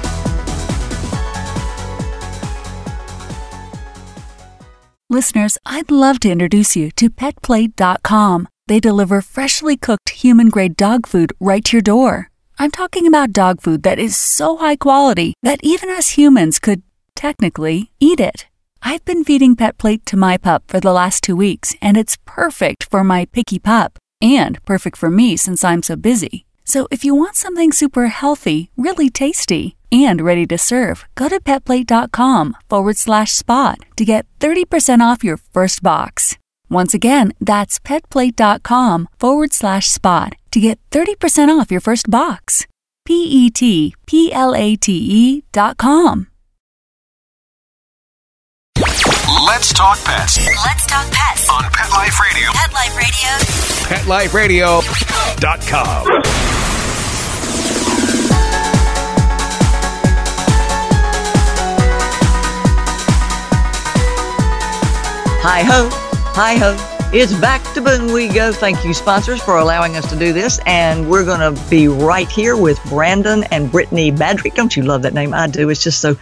Listeners, 5.09 5.57
I'd 5.65 5.91
love 5.91 6.19
to 6.21 6.31
introduce 6.31 6.75
you 6.75 6.91
to 6.91 7.09
PetPlate.com. 7.09 8.47
They 8.67 8.79
deliver 8.79 9.21
freshly 9.21 9.77
cooked 9.77 10.09
human 10.09 10.49
grade 10.49 10.75
dog 10.75 11.07
food 11.07 11.31
right 11.39 11.63
to 11.65 11.77
your 11.77 11.81
door. 11.81 12.31
I'm 12.57 12.71
talking 12.71 13.05
about 13.05 13.33
dog 13.33 13.61
food 13.61 13.83
that 13.83 13.99
is 13.99 14.17
so 14.17 14.55
high 14.57 14.77
quality 14.77 15.33
that 15.43 15.59
even 15.61 15.89
us 15.89 16.11
humans 16.11 16.57
could, 16.57 16.83
technically, 17.13 17.91
eat 17.99 18.21
it. 18.21 18.47
I've 18.81 19.03
been 19.03 19.25
feeding 19.25 19.55
PetPlate 19.57 20.05
to 20.05 20.17
my 20.17 20.37
pup 20.37 20.63
for 20.67 20.79
the 20.79 20.93
last 20.93 21.21
two 21.23 21.35
weeks, 21.35 21.75
and 21.81 21.97
it's 21.97 22.17
perfect 22.25 22.85
for 22.89 23.03
my 23.03 23.25
picky 23.25 23.59
pup 23.59 23.99
and 24.21 24.63
perfect 24.63 24.95
for 24.95 25.09
me 25.09 25.35
since 25.35 25.65
I'm 25.65 25.83
so 25.83 25.97
busy. 25.97 26.45
So 26.63 26.87
if 26.91 27.03
you 27.03 27.13
want 27.13 27.35
something 27.35 27.73
super 27.73 28.07
healthy, 28.07 28.71
really 28.77 29.09
tasty, 29.09 29.75
and 29.91 30.21
ready 30.21 30.45
to 30.47 30.57
serve, 30.57 31.05
go 31.15 31.27
to 31.27 31.41
petplate.com 31.41 32.55
forward 32.69 32.97
slash 32.97 33.33
spot 33.33 33.79
to 33.97 34.05
get 34.05 34.25
30% 34.39 35.01
off 35.01 35.23
your 35.23 35.37
first 35.37 35.83
box. 35.83 36.37
Once 36.75 36.93
again, 36.93 37.31
that's 37.39 37.79
petplate.com 37.79 39.07
forward 39.17 39.53
slash 39.53 39.87
spot 39.87 40.35
to 40.51 40.59
get 40.59 40.77
30% 40.91 41.47
off 41.47 41.71
your 41.71 41.79
first 41.79 42.11
box. 42.11 42.67
P 43.05 43.13
E 43.23 43.49
T 43.49 43.95
P 44.05 44.33
L 44.33 44.53
A 44.53 44.75
T 44.75 44.91
E 44.91 45.43
dot 45.53 45.77
com. 45.77 46.27
Let's 49.47 49.71
talk 49.71 50.03
pets 50.03 50.37
Let's 50.65 50.85
talk 50.85 51.09
pets. 51.11 51.47
on 51.49 51.63
Pet 51.71 51.89
Life 51.91 52.19
Radio. 52.19 52.51
Pet 52.51 52.73
Life 54.09 54.33
Radio. 54.33 54.81
PetLifeRadio.com. 54.81 56.21
Hi 65.47 65.61
ho, 65.63 65.89
hi 66.35 66.57
ho. 66.57 66.75
It's 67.13 67.31
back 67.39 67.63
to 67.75 67.81
Boone 67.81 68.11
we 68.11 68.27
go. 68.27 68.51
Thank 68.51 68.83
you, 68.83 68.93
sponsors, 68.93 69.41
for 69.41 69.57
allowing 69.57 69.95
us 69.95 70.05
to 70.09 70.19
do 70.19 70.33
this. 70.33 70.59
And 70.65 71.09
we're 71.09 71.23
going 71.23 71.39
to 71.39 71.69
be 71.69 71.87
right 71.87 72.27
here 72.27 72.57
with 72.57 72.77
Brandon 72.89 73.45
and 73.51 73.71
Brittany 73.71 74.11
Badrick. 74.11 74.53
Don't 74.53 74.75
you 74.75 74.83
love 74.83 75.03
that 75.03 75.13
name? 75.13 75.33
I 75.33 75.47
do. 75.47 75.69
It's 75.69 75.81
just 75.81 76.01
so, 76.01 76.15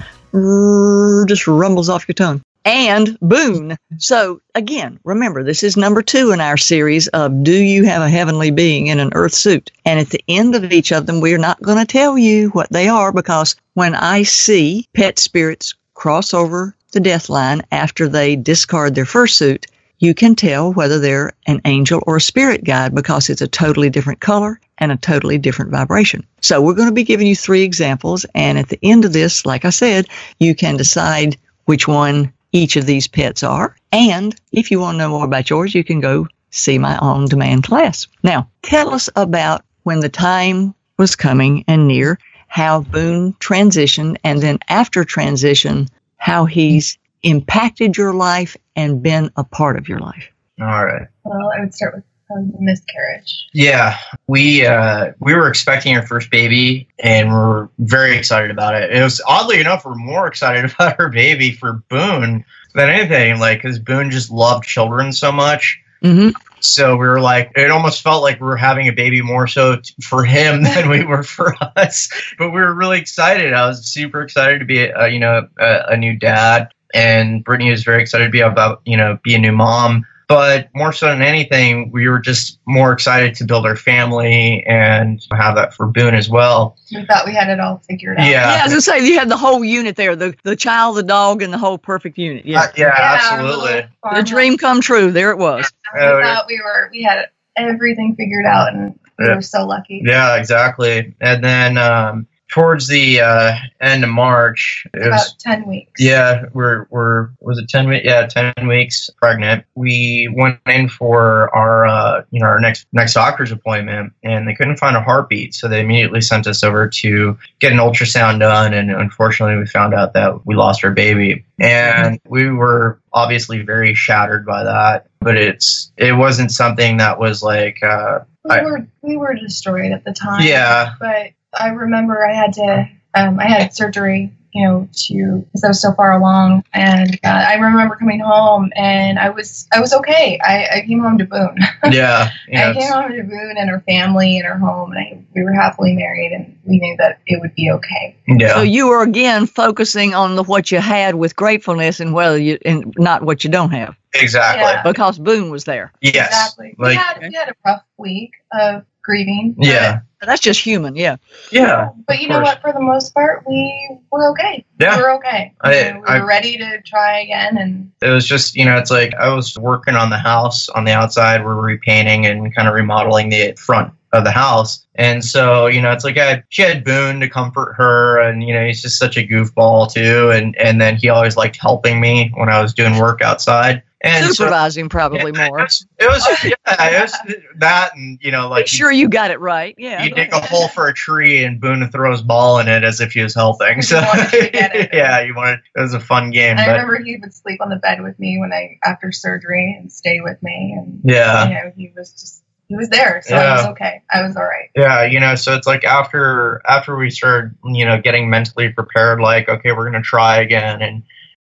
just 1.26 1.48
rumbles 1.48 1.90
off 1.90 2.08
your 2.08 2.14
tongue. 2.14 2.44
And 2.64 3.18
Boone. 3.22 3.76
So, 3.98 4.40
again, 4.54 5.00
remember, 5.04 5.44
this 5.44 5.64
is 5.64 5.76
number 5.78 6.04
two 6.04 6.30
in 6.30 6.40
our 6.40 6.58
series 6.58 7.08
of 7.08 7.44
Do 7.44 7.56
You 7.56 7.84
Have 7.86 8.04
a 8.04 8.10
Heavenly 8.10 8.52
Being 8.52 8.88
in 8.88 9.00
an 9.00 9.14
Earth 9.16 9.34
Suit? 9.34 9.72
And 9.84 10.00
at 10.00 10.12
the 10.12 10.24
end 10.28 10.54
of 10.54 10.72
each 10.72 10.92
of 10.92 11.08
them, 11.08 11.22
we're 11.22 11.40
not 11.40 11.60
going 11.60 11.80
to 11.80 11.92
tell 11.92 12.20
you 12.20 12.50
what 12.50 12.70
they 12.70 12.88
are 12.88 13.12
because 13.12 13.56
when 13.74 13.96
I 13.96 14.22
see 14.22 14.88
pet 14.94 15.18
spirits 15.18 15.74
cross 15.96 16.36
over 16.36 16.76
the 16.92 17.00
death 17.00 17.30
line 17.30 17.64
after 17.72 18.08
they 18.08 18.36
discard 18.36 18.94
their 18.94 19.06
fursuit, 19.06 19.66
you 20.04 20.14
can 20.14 20.36
tell 20.36 20.74
whether 20.74 21.00
they're 21.00 21.32
an 21.48 21.62
angel 21.64 22.04
or 22.06 22.18
a 22.18 22.22
spirit 22.22 22.66
guide 22.66 22.94
because 22.94 23.30
it's 23.30 23.42
a 23.42 23.48
totally 23.48 23.90
different 23.90 24.20
color 24.20 24.60
and 24.78 24.92
a 24.92 24.98
totally 24.98 25.38
different 25.38 25.72
vibration. 25.72 26.28
So 26.42 26.62
we're 26.62 26.74
going 26.74 26.90
to 26.90 26.94
be 26.94 27.06
giving 27.06 27.26
you 27.26 27.38
three 27.38 27.64
examples. 27.64 28.26
And 28.36 28.60
at 28.60 28.68
the 28.68 28.80
end 28.84 29.06
of 29.06 29.14
this, 29.14 29.46
like 29.46 29.64
I 29.64 29.70
said, 29.70 30.08
you 30.40 30.56
can 30.56 30.76
decide 30.76 31.38
which 31.66 31.88
one 31.88 32.34
each 32.52 32.76
of 32.76 32.86
these 32.86 33.08
pets 33.08 33.44
are. 33.44 33.78
And 33.94 34.36
if 34.52 34.72
you 34.72 34.82
want 34.82 34.96
to 34.96 34.98
know 34.98 35.10
more 35.10 35.24
about 35.24 35.50
yours, 35.50 35.74
you 35.74 35.86
can 35.86 36.02
go 36.02 36.28
see 36.52 36.78
my 36.78 36.98
on 36.98 37.28
demand 37.28 37.64
class. 37.64 38.06
Now, 38.24 38.50
tell 38.62 38.94
us 38.94 39.10
about 39.16 39.64
when 39.84 40.02
the 40.02 40.10
time 40.10 40.76
was 40.98 41.16
coming 41.16 41.64
and 41.70 41.88
near, 41.88 42.20
how 42.48 42.82
Boone 42.82 43.34
transitioned, 43.36 44.18
and 44.26 44.42
then 44.42 44.60
after 44.68 45.06
transition, 45.06 45.88
how 46.18 46.44
he's 46.46 46.98
impacted 47.24 47.98
your 47.98 48.14
life 48.14 48.56
and 48.76 49.02
been 49.02 49.32
a 49.36 49.44
part 49.44 49.78
of 49.78 49.88
your 49.88 50.00
life. 50.00 50.30
All 50.62 50.86
right. 50.86 51.08
well, 51.24 51.52
I 51.56 51.62
would 51.62 51.74
start 51.74 51.96
with 51.96 52.04
probably 52.28 52.52
the 52.52 52.62
miscarriage. 52.62 53.48
Yeah, 53.54 53.98
we 54.28 54.66
uh, 54.66 55.14
we 55.20 55.34
were 55.34 55.50
expecting 55.50 55.96
our 55.96 56.06
first 56.06 56.30
baby, 56.30 56.88
and 57.00 57.32
we're 57.32 57.70
very 57.80 58.18
excited 58.18 58.52
about 58.52 58.76
it. 58.76 58.92
It 58.92 59.02
was 59.02 59.22
oddly 59.26 59.60
enough, 59.60 59.86
we're 59.86 59.96
more 59.96 60.28
excited 60.34 60.72
about 60.72 61.00
our 61.00 61.10
baby 61.10 61.52
for 61.52 61.84
Boone 61.90 62.46
than 62.76 62.90
anything, 62.90 63.40
like 63.40 63.62
because 63.62 63.80
Boone 63.80 64.12
just 64.12 64.32
loved 64.32 64.66
children 64.66 65.12
so 65.12 65.32
much. 65.32 65.80
Mm-hmm. 66.04 66.30
So 66.60 66.94
we 66.96 67.08
were 67.08 67.22
like, 67.22 67.52
it 67.56 67.72
almost 67.72 68.02
felt 68.02 68.24
like 68.24 68.40
we 68.40 68.46
were 68.46 68.58
having 68.58 68.88
a 68.88 68.94
baby 68.94 69.22
more 69.22 69.48
so 69.48 69.78
t- 69.78 69.94
for 70.02 70.24
him 70.24 70.64
than 70.64 70.90
we 70.90 71.04
were 71.04 71.24
for 71.24 71.56
us. 71.76 72.10
But 72.38 72.50
we 72.52 72.62
were 72.62 72.74
really 72.74 73.00
excited. 73.00 73.54
I 73.54 73.68
was 73.68 73.86
super 73.86 74.22
excited 74.22 74.60
to 74.60 74.66
be, 74.66 74.84
a, 74.84 75.08
you 75.08 75.20
know, 75.20 75.48
a, 75.60 75.80
a 75.90 75.98
new 75.98 76.18
dad, 76.18 76.70
and 76.94 77.44
Brittany 77.44 77.72
was 77.72 77.84
very 77.84 78.02
excited 78.02 78.26
to 78.26 78.32
be 78.32 78.40
about, 78.42 78.82
you 78.86 78.98
know, 78.98 79.20
be 79.24 79.36
a 79.36 79.40
new 79.40 79.52
mom. 79.52 80.06
But 80.30 80.70
But 80.74 80.76
more 80.76 80.94
so 80.94 81.08
than 81.08 81.22
anything, 81.22 81.92
we 81.92 82.08
were 82.08 82.18
just 82.20 82.58
more 82.66 82.92
excited 82.94 83.36
to 83.36 83.44
build 83.44 83.66
our 83.66 83.76
family 83.76 84.64
and 84.66 85.22
have 85.34 85.56
that 85.56 85.74
for 85.74 85.86
Boone 85.86 86.16
as 86.16 86.30
well. 86.30 86.78
We 86.92 87.06
thought 87.06 87.26
we 87.26 87.34
had 87.36 87.50
it 87.50 87.60
all 87.60 87.84
figured 87.88 88.18
out. 88.18 88.26
Yeah. 88.26 88.56
Yeah, 88.56 88.62
I 88.62 88.64
was 88.64 88.72
gonna 88.72 88.82
say 88.82 89.06
you 89.06 89.20
had 89.20 89.28
the 89.30 89.38
whole 89.38 89.64
unit 89.66 89.96
there, 89.98 90.16
the 90.16 90.34
the 90.44 90.56
child, 90.56 90.96
the 90.98 91.04
dog, 91.04 91.42
and 91.42 91.52
the 91.54 91.58
whole 91.58 91.78
perfect 91.78 92.18
unit. 92.18 92.46
Yeah, 92.46 92.62
Uh, 92.62 92.68
yeah, 92.78 92.88
our 92.88 92.94
absolutely. 93.16 93.86
the 94.16 94.24
dream 94.24 94.58
come 94.58 94.80
true. 94.82 95.12
There 95.12 95.30
it 95.32 95.38
was. 95.38 95.70
We 95.94 96.00
Uh, 96.00 96.22
thought 96.24 96.46
we 96.48 96.60
were 96.64 96.90
we 96.92 97.04
had 97.04 97.28
everything 97.58 98.16
figured 98.16 98.46
out, 98.46 98.74
and 98.74 98.98
we 99.20 99.26
Yeah. 99.28 99.36
were 99.36 99.42
so 99.42 99.66
lucky. 99.66 100.02
Yeah, 100.06 100.38
exactly. 100.38 101.14
And 101.22 101.44
then 101.44 101.78
um, 101.78 102.28
towards 102.54 102.88
the 102.88 103.20
uh, 103.20 103.54
end 103.82 104.04
of 104.04 104.12
March, 104.12 104.86
it 104.94 105.08
About 105.08 105.12
was 105.14 105.36
ten 105.40 105.68
weeks. 105.68 106.00
yeah, 106.00 106.44
we're 106.54 106.86
we're 106.92 107.30
was 107.40 107.58
it 107.58 107.68
ten 107.68 107.90
weeks? 107.90 108.06
Yeah, 108.06 108.28
ten 108.28 108.54
weeks 108.68 109.10
pregnant. 109.18 109.66
We 109.74 110.32
went 110.36 110.60
in 110.68 110.88
for 110.88 111.54
our 111.56 111.88
uh, 111.88 112.24
you 112.30 112.40
know 112.40 112.46
our 112.46 112.60
next 112.60 112.86
next 112.94 113.16
doctor's 113.16 113.52
appointment, 113.52 114.14
and 114.24 114.48
they 114.48 114.54
couldn't 114.54 114.78
find 114.78 114.96
a 114.96 115.02
heartbeat, 115.02 115.56
so 115.56 115.68
they 115.68 115.82
immediately 115.82 116.22
sent 116.22 116.46
us 116.46 116.64
over 116.64 116.88
to 116.88 117.38
get 117.60 117.72
an 117.72 117.80
ultrasound 117.80 118.40
done. 118.40 118.74
And 118.76 118.92
unfortunately, 118.92 119.58
we 119.58 119.66
found 119.66 119.96
out 119.96 120.14
that 120.14 120.46
we 120.46 120.54
lost 120.56 120.84
our 120.84 120.92
baby, 120.92 121.46
and 121.60 122.20
we 122.28 122.50
were 122.52 123.00
obviously 123.12 123.64
very 123.64 123.96
shattered 123.96 124.46
by 124.46 124.64
that. 124.64 125.08
But 125.22 125.38
it's 125.38 125.92
it 125.98 126.14
wasn't 126.14 126.52
something 126.52 126.98
that 126.98 127.18
was 127.18 127.42
like. 127.42 127.82
Uh, 127.82 128.20
we 128.46 128.52
I- 128.52 128.64
were 128.64 128.88
we 129.02 129.18
were 129.18 129.34
destroyed 129.34 129.92
at 129.92 130.04
the 130.06 130.14
time. 130.14 130.42
Yeah. 130.46 130.94
but 131.00 131.32
I 131.58 131.70
remember 131.70 132.26
I 132.26 132.34
had 132.34 132.54
to 132.54 132.90
um, 133.16 133.40
I 133.40 133.46
had 133.48 133.76
surgery, 133.76 134.32
you 134.54 134.66
know, 134.66 134.90
to 134.92 135.38
because 135.46 135.64
I 135.64 135.68
was 135.68 135.82
so 135.82 135.94
far 135.94 136.14
along, 136.14 136.64
and 136.74 137.14
uh, 137.24 137.28
I 137.28 137.56
remember 137.56 137.96
coming 137.96 138.20
home 138.20 138.72
and 138.76 139.20
I 139.20 139.30
was 139.30 139.68
I 139.72 139.80
was 139.80 139.94
okay. 139.94 140.40
I, 140.44 140.68
I 140.78 140.82
came 140.82 141.00
home 141.00 141.18
to 141.20 141.26
Boone. 141.26 141.58
yeah, 141.92 142.32
you 142.48 142.58
know, 142.58 142.70
I 142.70 142.74
came 142.74 142.92
home 142.92 143.12
to 143.12 143.24
Boone 143.24 143.56
and 143.58 143.70
her 143.70 143.82
family 143.82 144.38
and 144.38 144.46
her 144.48 144.58
home, 144.58 144.92
and 144.92 145.00
I, 145.00 145.24
we 145.36 145.44
were 145.44 145.54
happily 145.54 145.96
married, 145.96 146.32
and 146.32 146.58
we 146.66 146.80
knew 146.80 146.96
that 146.98 147.20
it 147.28 147.40
would 147.40 147.54
be 147.56 147.70
okay. 147.72 148.16
yeah. 148.28 148.56
So 148.56 148.62
you 148.62 148.88
were 148.88 149.04
again 149.04 149.46
focusing 149.46 150.14
on 150.16 150.36
the 150.36 150.44
what 150.44 150.72
you 150.72 150.80
had 150.80 151.16
with 151.16 151.36
gratefulness 151.36 152.00
and 152.00 152.14
whether 152.14 152.38
you 152.38 152.58
and 152.66 152.94
not 152.98 153.24
what 153.24 153.44
you 153.44 153.50
don't 153.50 153.72
have 153.72 153.96
Exactly. 154.16 154.62
Yeah. 154.64 154.84
because 154.84 155.18
Boone 155.20 155.50
was 155.50 155.64
there. 155.66 155.92
Yes. 156.02 156.28
Exactly. 156.28 156.76
we 156.78 156.86
Like 156.86 156.98
had 156.98 157.20
we 157.22 157.34
had 157.34 157.50
a 157.50 157.56
rough 157.66 157.84
week 157.98 158.34
of 158.52 158.86
grieving. 159.04 159.56
but- 159.58 159.68
yeah. 159.68 160.00
That's 160.26 160.40
just 160.40 160.62
human. 160.62 160.96
Yeah. 160.96 161.18
Yeah. 161.52 161.90
But 162.08 162.22
you 162.22 162.30
know 162.30 162.36
course. 162.36 162.48
what? 162.48 162.62
For 162.62 162.72
the 162.72 162.80
most 162.80 163.14
part, 163.14 163.44
we 163.46 163.98
were 164.10 164.30
okay. 164.32 164.64
Yeah. 164.80 164.96
We 164.96 165.04
were 165.04 165.12
okay. 165.16 165.54
I- 165.60 165.76
You 165.88 165.94
know, 165.96 166.00
we 166.00 166.08
I- 166.08 166.20
were 166.22 166.26
ready 166.26 166.58
to 166.58 166.82
try 166.84 167.20
again, 167.20 167.58
and 167.58 167.92
It 168.02 168.08
was 168.08 168.26
just, 168.26 168.56
you 168.56 168.64
know, 168.64 168.78
it's 168.78 168.90
like 168.90 169.14
I 169.16 169.34
was 169.36 169.58
working 169.58 169.96
on 169.96 170.10
the 170.12 170.18
house 170.18 170.70
on 170.70 170.86
the 170.86 170.94
outside. 170.94 171.44
We're 171.44 171.56
repainting 171.60 172.26
and 172.26 172.56
kind 172.56 172.70
of 172.70 172.74
remodeling 172.74 173.32
the 173.32 173.54
front 173.58 173.92
of 174.14 174.24
the 174.24 174.32
house. 174.32 174.86
And 174.96 175.26
so, 175.26 175.66
you 175.68 175.82
know, 175.82 175.92
it's 175.92 176.06
like 176.06 176.18
I 176.18 176.44
she 176.48 176.62
had 176.62 176.86
Boone 176.86 177.20
to 177.20 177.28
comfort 177.28 177.74
her 177.78 178.20
and 178.22 178.44
you 178.44 178.54
know, 178.54 178.64
he's 178.66 178.82
just 178.82 178.98
such 178.98 179.18
a 179.18 179.28
goofball 179.28 179.92
too 179.92 180.30
and 180.32 180.56
and 180.58 180.80
then 180.80 180.96
he 180.96 181.10
always 181.10 181.36
liked 181.36 181.58
helping 181.58 182.00
me 182.00 182.32
when 182.36 182.48
I 182.48 182.62
was 182.62 182.74
doing 182.74 182.98
work 182.98 183.22
outside. 183.22 183.82
And 184.04 184.26
so 184.26 184.34
Supervising 184.34 184.90
probably 184.90 185.32
Yeah, 185.34 185.48
more. 185.48 185.60
It 185.60 185.64
was, 185.64 185.86
it 185.98 186.08
was 186.10 186.44
yeah, 186.44 186.54
it 186.68 187.02
was 187.02 187.36
that 187.58 187.96
and 187.96 188.20
you 188.22 188.32
know, 188.32 188.50
like 188.50 188.62
Make 188.62 188.68
sure 188.68 188.92
you 188.92 189.08
got 189.08 189.32
it 189.32 189.40
right. 189.40 189.76
Yeah. 189.78 190.04
you 190.04 190.14
dig 190.14 190.34
a 190.34 190.42
hole 190.42 190.68
for 190.68 190.90
a 190.90 190.94
tree 190.94 191.46
and 191.46 191.62
Boone 191.62 191.90
throws 191.90 192.22
ball 192.22 192.60
in 192.60 192.68
it 192.68 192.84
as 192.84 193.00
if 193.00 193.14
he 193.14 193.22
was 193.22 193.34
helping. 193.34 193.82
So 193.82 194.02
wanted 194.02 194.30
to 194.32 194.50
get 194.50 194.76
it. 194.76 194.90
yeah, 194.94 195.22
you 195.22 195.34
wanted 195.34 195.60
it 195.76 195.80
was 195.80 195.94
a 195.94 196.02
fun 196.02 196.32
game. 196.32 196.58
I 196.58 196.66
but 196.66 196.72
remember 196.74 197.02
he 197.02 197.16
would 197.16 197.34
sleep 197.34 197.62
on 197.62 197.70
the 197.70 197.78
bed 197.78 198.02
with 198.02 198.20
me 198.20 198.38
when 198.40 198.52
I 198.52 198.78
after 198.84 199.12
surgery 199.12 199.78
and 199.80 199.92
stay 199.92 200.20
with 200.20 200.42
me, 200.44 200.76
and 200.78 201.00
yeah. 201.04 201.48
you 201.48 201.54
know 201.54 201.72
he 201.76 201.94
was 201.96 202.12
just 202.12 202.44
he 202.68 202.76
was 202.76 202.90
there, 202.90 203.22
so 203.24 203.36
I 203.36 203.56
was 203.56 203.66
okay. 203.68 204.02
I 204.12 204.24
was 204.24 204.36
all 204.36 204.44
right. 204.44 204.70
Yeah, 204.76 205.04
you 205.04 205.20
know, 205.20 205.36
so 205.36 205.54
it's 205.56 205.68
like 205.68 205.84
after 205.84 206.62
after 206.68 206.96
we 206.96 207.10
started, 207.10 207.56
you 207.66 207.86
know, 207.86 208.02
getting 208.02 208.30
mentally 208.30 208.70
prepared, 208.70 209.20
like, 209.20 209.48
okay, 209.48 209.72
we're 209.72 209.86
gonna 209.86 210.02
try 210.02 210.38
again, 210.38 210.82
and 210.82 211.04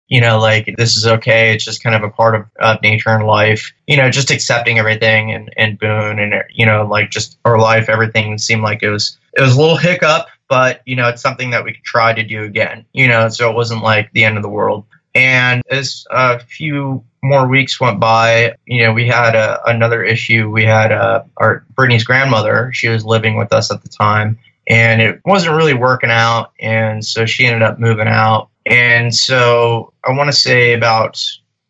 you 0.10 0.22
know, 0.22 0.40
like 0.40 0.76
this 0.78 0.98
is 0.98 1.06
okay. 1.06 1.54
It's 1.54 1.64
just 1.64 1.84
kind 1.84 1.96
of 1.96 2.04
a 2.04 2.10
part 2.10 2.36
of 2.36 2.46
uh, 2.60 2.78
nature 2.82 3.10
and 3.10 3.26
life. 3.26 3.72
You 3.88 3.98
know, 3.98 4.10
just 4.10 4.32
accepting 4.32 4.80
everything 4.80 5.32
and 5.32 5.54
and 5.56 5.80
Boone 5.80 6.20
and 6.20 6.44
you 6.52 6.66
know, 6.66 6.86
like 6.86 7.12
just 7.12 7.38
our 7.46 7.60
life, 7.60 7.90
everything 7.90 8.38
seemed 8.38 8.64
like 8.64 8.84
it 8.84 8.90
was 8.90 9.18
it 9.34 9.42
was 9.42 9.56
a 9.56 9.60
little 9.60 9.78
hiccup, 9.78 10.28
but 10.50 10.82
you 10.86 10.96
know, 10.96 11.08
it's 11.08 11.22
something 11.22 11.52
that 11.52 11.64
we 11.64 11.74
could 11.74 11.84
try 11.84 12.12
to 12.12 12.24
do 12.24 12.44
again. 12.44 12.86
You 12.92 13.08
know, 13.08 13.30
so 13.30 13.50
it 13.50 13.56
wasn't 13.56 13.84
like 13.84 14.12
the 14.12 14.26
end 14.26 14.38
of 14.38 14.44
the 14.44 14.50
world. 14.50 14.86
And 15.16 15.64
as 15.70 16.06
a 16.12 16.40
few 16.40 17.04
more 17.22 17.48
weeks 17.48 17.80
went 17.80 18.00
by, 18.00 18.56
you 18.66 18.84
know, 18.84 18.94
we 18.94 19.08
had 19.08 19.36
a, 19.36 19.62
another 19.66 20.04
issue. 20.04 20.50
We 20.50 20.66
had 20.66 20.92
uh, 20.92 21.24
our 21.38 21.66
Brittany's 21.76 22.04
grandmother. 22.04 22.72
She 22.74 22.90
was 22.90 23.06
living 23.06 23.36
with 23.36 23.54
us 23.54 23.72
at 23.72 23.82
the 23.82 23.90
time, 23.90 24.40
and 24.68 25.02
it 25.02 25.22
wasn't 25.26 25.56
really 25.56 25.74
working 25.74 26.12
out. 26.12 26.52
And 26.60 27.06
so 27.06 27.26
she 27.26 27.46
ended 27.46 27.64
up 27.64 27.80
moving 27.80 28.08
out. 28.08 28.50
And 28.70 29.14
so 29.14 29.94
I 30.04 30.12
want 30.12 30.30
to 30.30 30.36
say 30.36 30.74
about 30.74 31.22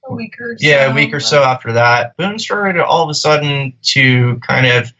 A 0.09 0.13
week 0.13 0.35
or 0.39 0.57
so. 0.57 0.67
yeah, 0.67 0.91
a 0.91 0.93
week 0.93 1.13
or 1.13 1.19
so 1.19 1.43
after 1.43 1.71
that, 1.73 2.15
Boone 2.17 2.37
started 2.39 2.81
all 2.83 3.03
of 3.03 3.09
a 3.09 3.13
sudden 3.13 3.73
to 3.83 4.37
kind 4.47 4.67
of. 4.67 4.91